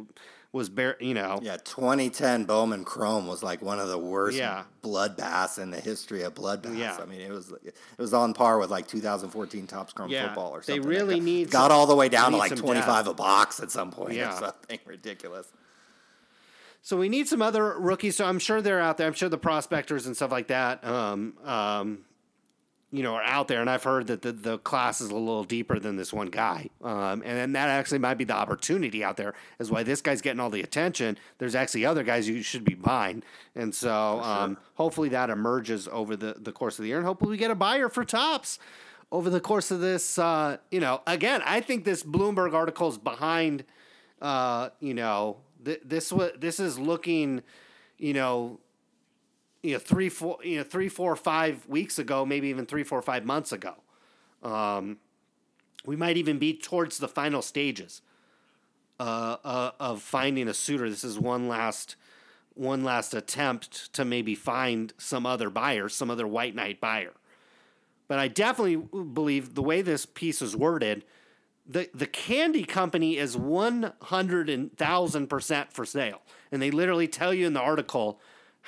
[0.55, 0.95] was bare.
[0.99, 4.63] You know, Yeah, 2010 Bowman Chrome was like one of the worst Yeah.
[4.83, 6.77] bloodbaths in the history of bloodbaths.
[6.77, 6.97] Yeah.
[6.99, 10.51] I mean, it was it was on par with like 2014 Topps Chrome Yeah, football
[10.51, 10.81] or something.
[10.81, 13.07] they really like need got some- all the way down to like 25 depth.
[13.09, 14.33] a box at some point Yeah.
[14.35, 15.47] or something ridiculous.
[16.81, 18.15] So we need some other rookies.
[18.15, 19.07] So I'm sure they're out there.
[19.07, 22.05] I'm sure the prospectors and stuff like that, um, um,
[22.91, 23.61] you know, are out there.
[23.61, 26.69] And I've heard that the, the class is a little deeper than this one guy.
[26.83, 30.21] Um, and then that actually might be the opportunity out there is why this guy's
[30.21, 31.17] getting all the attention.
[31.37, 33.23] There's actually other guys you should be buying.
[33.55, 36.97] And so um, hopefully that emerges over the, the course of the year.
[36.97, 38.59] And hopefully we get a buyer for Topps
[39.11, 40.17] over the course of this.
[40.17, 43.65] Uh, you know, again, I think this Bloomberg article is behind
[44.21, 47.41] uh, you know, th- this wa this is looking,
[47.97, 48.59] you know,
[49.65, 53.01] you know, three, four, you know, three, four, five weeks ago, maybe even three, four,
[53.01, 53.73] five months ago.
[54.43, 54.97] Um,
[55.85, 58.01] we might even be towards the final stages
[58.99, 60.87] uh, uh, of finding a suitor.
[60.87, 61.95] This is one last,
[62.53, 67.13] one last attempt to maybe find some other buyer, some other white knight buyer.
[68.07, 71.03] But I definitely believe the way this piece is worded,
[71.67, 76.21] the the candy company is one hundred and thousand percent for sale,
[76.51, 78.19] and they literally tell you in the article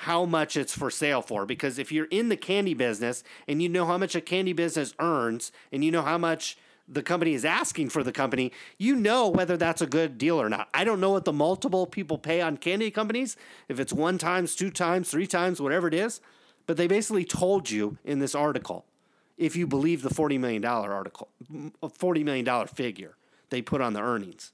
[0.02, 1.44] how much it's for sale for.
[1.44, 4.94] Because if you're in the candy business and you know how much a candy business
[5.00, 6.56] earns, and you know how much
[6.86, 10.48] the company is asking for the company, you know whether that's a good deal or
[10.48, 10.68] not.
[10.72, 13.36] I don't know what the multiple people pay on candy companies,
[13.68, 16.20] if it's one times, two times, three times, whatever it is,
[16.66, 18.84] but they basically told you in this article
[19.36, 23.16] if you believe the $40 million article, mm, $40 million figure
[23.50, 24.52] they put on the earnings.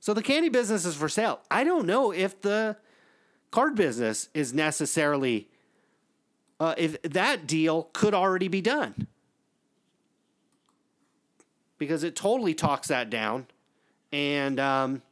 [0.00, 1.40] So the candy business is for sale.
[1.50, 2.76] I don't know if the
[3.50, 5.48] card business is necessarily
[6.58, 9.06] uh, if that deal could already be done
[11.78, 13.46] because it totally talks that down
[14.12, 15.02] and um,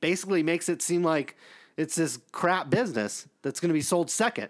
[0.00, 1.36] basically makes it seem like
[1.76, 4.48] it's this crap business that's going to be sold second.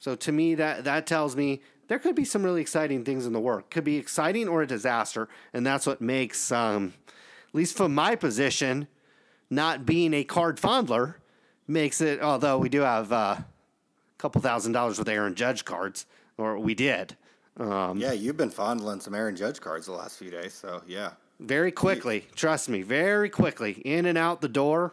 [0.00, 3.32] So to me, that that tells me there could be some really exciting things in
[3.32, 3.70] the work.
[3.70, 6.94] Could be exciting or a disaster, and that's what makes, um,
[7.48, 8.88] at least from my position,
[9.50, 11.14] not being a card fondler
[11.66, 12.20] makes it.
[12.20, 13.44] Although we do have uh, a
[14.18, 16.06] couple thousand dollars with Aaron Judge cards,
[16.36, 17.16] or we did.
[17.58, 21.12] Um, Yeah, you've been fondling some Aaron Judge cards the last few days, so yeah.
[21.40, 22.26] very quickly.
[22.34, 24.92] Trust me, very quickly, in and out the door,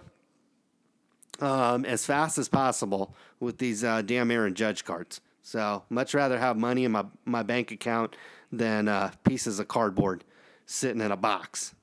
[1.39, 5.21] um, as fast as possible with these uh, damn Aaron Judge cards.
[5.43, 8.15] So much rather have money in my my bank account
[8.51, 10.23] than uh, pieces of cardboard
[10.65, 11.75] sitting in a box.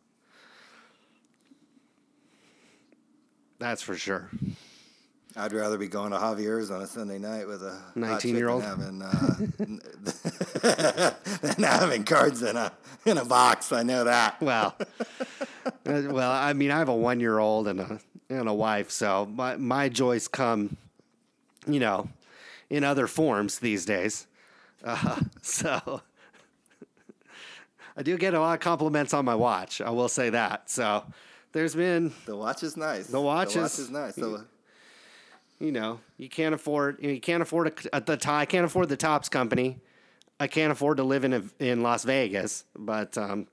[3.63, 4.29] That's for sure.
[5.37, 8.61] I'd rather be going to Javier's on a Sunday night with a 19-year-old?
[8.61, 9.83] than having,
[10.61, 12.73] uh, than having cards in a
[13.07, 13.71] in a box.
[13.71, 14.43] I know that.
[14.43, 14.75] Well,
[15.87, 18.91] uh, well, I mean, I have a one year old and a and a wife,
[18.91, 20.77] so my my joys come,
[21.65, 22.09] you know,
[22.69, 24.27] in other forms these days.
[24.85, 26.03] Uh, so
[27.97, 29.81] I do get a lot of compliments on my watch.
[29.81, 30.69] I will say that.
[30.69, 31.05] So
[31.53, 33.07] there's been, The watch is nice.
[33.07, 34.15] The watch is- is nice.
[34.15, 34.45] So,
[35.59, 38.41] you know, you can't afford you can't afford a, the tie.
[38.41, 39.81] I can't afford the Topps company.
[40.41, 43.47] I can't afford to live in a, in Las Vegas, but um,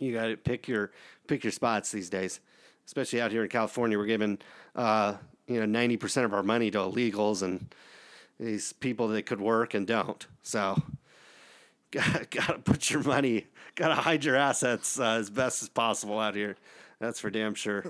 [0.00, 0.92] you got to pick your
[1.26, 2.40] pick your spots these days,
[2.86, 3.98] especially out here in California.
[3.98, 4.38] We're giving
[4.74, 5.16] uh,
[5.46, 7.74] you know ninety percent of our money to illegals and
[8.40, 10.26] these people that could work and don't.
[10.42, 10.80] So
[11.90, 16.18] got to put your money, got to hide your assets uh, as best as possible
[16.18, 16.56] out here.
[17.00, 17.84] That's for damn sure.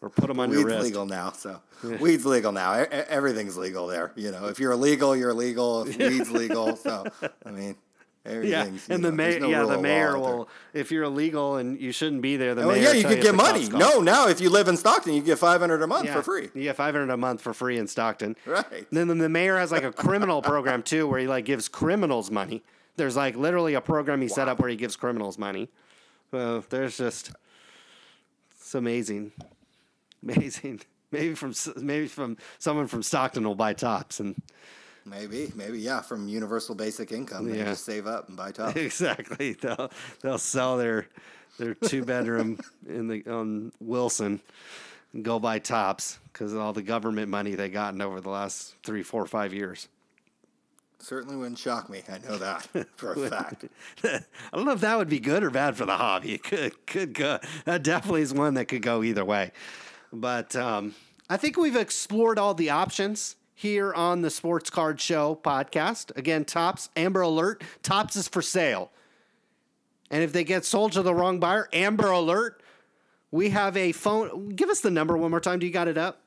[0.00, 0.82] Or put them on your weed's wrist.
[0.84, 1.32] legal now.
[1.32, 1.60] So
[2.00, 2.80] weed's legal now.
[2.82, 4.12] E- Everything's legal there.
[4.16, 5.82] You know, if you're illegal, you're illegal.
[5.86, 7.04] If weed's legal, so
[7.44, 7.76] I mean,
[8.26, 10.48] Yeah, and the know, mayor, no yeah, the mayor will.
[10.74, 12.82] If you're illegal and you shouldn't be there, the Oh mayor.
[12.82, 13.66] yeah, you could get money.
[13.68, 16.22] No, now if you live in Stockton, you get five hundred a month Yeah, for
[16.22, 16.50] free.
[16.54, 18.36] You get five hundred a month for free in Stockton.
[18.44, 18.86] Right.
[18.92, 22.30] Then, then the mayor has like a criminal program too, where he like gives criminals
[22.30, 22.62] money.
[22.96, 25.70] There's like literally a program he set up where he gives criminals money.
[26.30, 27.32] So there's just
[28.70, 29.32] it's amazing,
[30.22, 30.80] amazing.
[31.12, 31.52] Maybe from
[31.82, 34.40] maybe from someone from Stockton will buy Topps and
[35.04, 37.64] Maybe, maybe, yeah, from universal basic income, they Yeah.
[37.64, 39.90] just save up and buy Topps exactly they'll
[40.22, 41.08] they'll sell their
[41.58, 44.40] their two bedroom in the on Wilson
[45.12, 48.76] and go buy Topps because of all the government money they gotten over the last
[48.84, 49.88] three four five years.
[51.00, 52.02] Certainly wouldn't shock me.
[52.08, 53.64] I know that for a fact.
[54.04, 54.20] I
[54.52, 56.34] don't know if that would be good or bad for the hobby.
[56.34, 57.38] It could could go.
[57.64, 59.52] That definitely is one that could go either way.
[60.12, 60.94] But um,
[61.28, 66.14] I think we've explored all the options here on the Sports Card Show podcast.
[66.16, 67.62] Again, Topps Amber Alert.
[67.82, 68.90] Topps is for sale,
[70.10, 72.62] and if they get sold to the wrong buyer, Amber Alert.
[73.32, 74.50] We have a phone.
[74.50, 75.60] Give us the number one more time.
[75.60, 76.20] Do you got it up?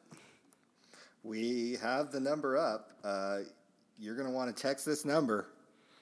[1.22, 2.92] We have the number up.
[3.04, 3.40] Uh,
[4.04, 5.48] you're going to want to text this number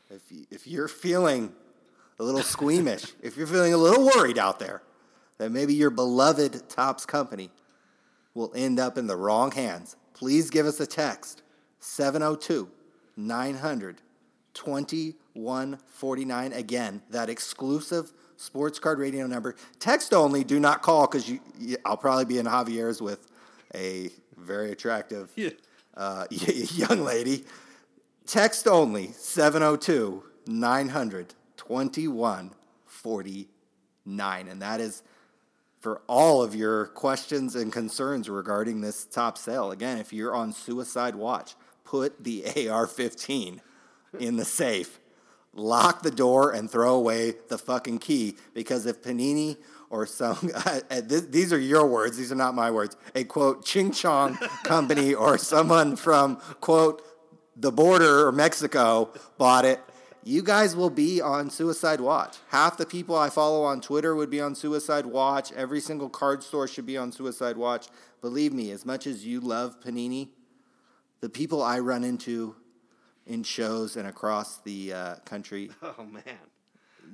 [0.09, 1.53] if you, if you're feeling
[2.19, 4.81] a little squeamish, if you're feeling a little worried out there
[5.37, 7.49] that maybe your beloved Topps company
[8.33, 9.95] will end up in the wrong hands.
[10.13, 11.41] Please give us a text
[11.79, 12.69] 702
[13.17, 14.01] 900
[14.53, 16.53] 2149.
[16.53, 19.55] Again, that exclusive sports card radio number.
[19.79, 23.27] Text only, do not call because you, you, I'll probably be in Javier's with
[23.75, 25.49] a very attractive Yeah.
[25.95, 27.45] uh, young lady.
[28.31, 34.47] Text only 702 900 2149.
[34.47, 35.03] And that is
[35.81, 39.71] for all of your questions and concerns regarding this top sale.
[39.71, 43.59] Again, if you're on suicide watch, put the AR 15
[44.17, 45.01] in the safe,
[45.53, 48.37] lock the door, and throw away the fucking key.
[48.53, 49.57] Because if Panini
[49.89, 53.91] or some, uh, these are your words, these are not my words, a quote, Ching
[53.91, 57.05] Chong company or someone from, quote,
[57.55, 59.79] the border or Mexico bought it,
[60.23, 62.37] you guys will be on suicide watch.
[62.49, 65.51] Half the people I follow on Twitter would be on suicide watch.
[65.53, 67.87] Every single card store should be on suicide watch.
[68.21, 70.29] Believe me, as much as you love Panini,
[71.21, 72.55] the people I run into
[73.25, 76.23] in shows and across the uh, country, Oh man.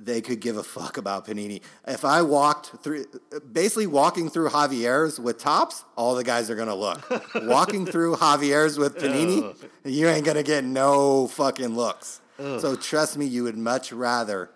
[0.00, 1.60] They could give a fuck about Panini.
[1.86, 3.06] If I walked through,
[3.50, 7.02] basically walking through Javier's with Topps, all the guys are gonna look.
[7.34, 12.20] walking through Javier's with Panini, you ain't gonna get no fucking looks.
[12.38, 14.50] So trust me, you would much rather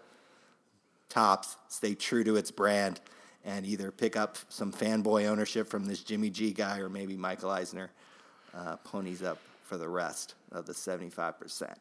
[1.09, 3.01] Topps stay true to its brand
[3.45, 7.51] and either pick up some fanboy ownership from this Jimmy G guy or maybe Michael
[7.51, 7.91] Eisner
[8.55, 11.75] uh, ponies up for the rest of the 75%.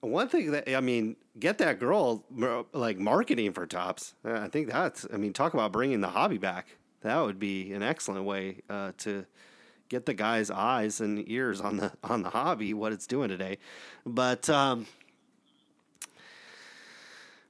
[0.00, 2.24] One thing that I mean, get that girl
[2.72, 4.14] like marketing for Topps.
[4.24, 5.06] I think that's.
[5.12, 6.68] I mean, talk about bringing the hobby back.
[7.02, 9.26] That would be an excellent way uh, to
[9.90, 13.58] get the guy's eyes and ears on the on the hobby, what it's doing today.
[14.06, 14.86] But um,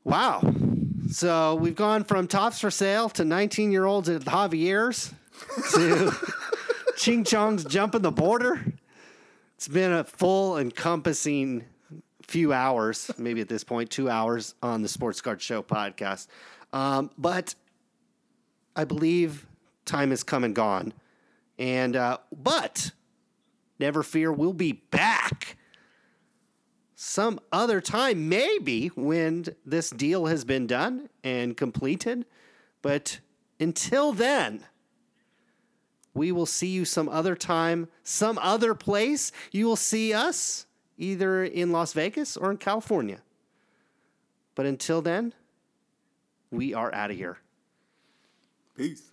[0.02, 0.42] wow,
[1.10, 5.12] so we've gone from Topps for sale to 19 year olds at Javier's
[5.72, 6.12] to
[6.96, 8.64] Ching Chong's jumping the border.
[9.54, 11.64] It's been a full encompassing
[12.30, 16.28] few hours, maybe at this point, two hours on the Sports Card Show podcast.
[16.72, 17.56] Um, but
[18.76, 19.46] I believe
[19.84, 20.94] time has come and gone.
[21.58, 22.92] And, uh, but
[23.80, 25.56] never fear, we'll be back
[26.94, 32.26] some other time, maybe when this deal has been done and completed.
[32.80, 33.18] But
[33.58, 34.64] until then,
[36.14, 39.32] we will see you some other time, some other place.
[39.50, 40.66] You will see us
[41.00, 43.20] either in Las Vegas or in California.
[44.54, 45.32] But until then,
[46.50, 47.38] we are out of here.
[48.76, 49.09] Peace.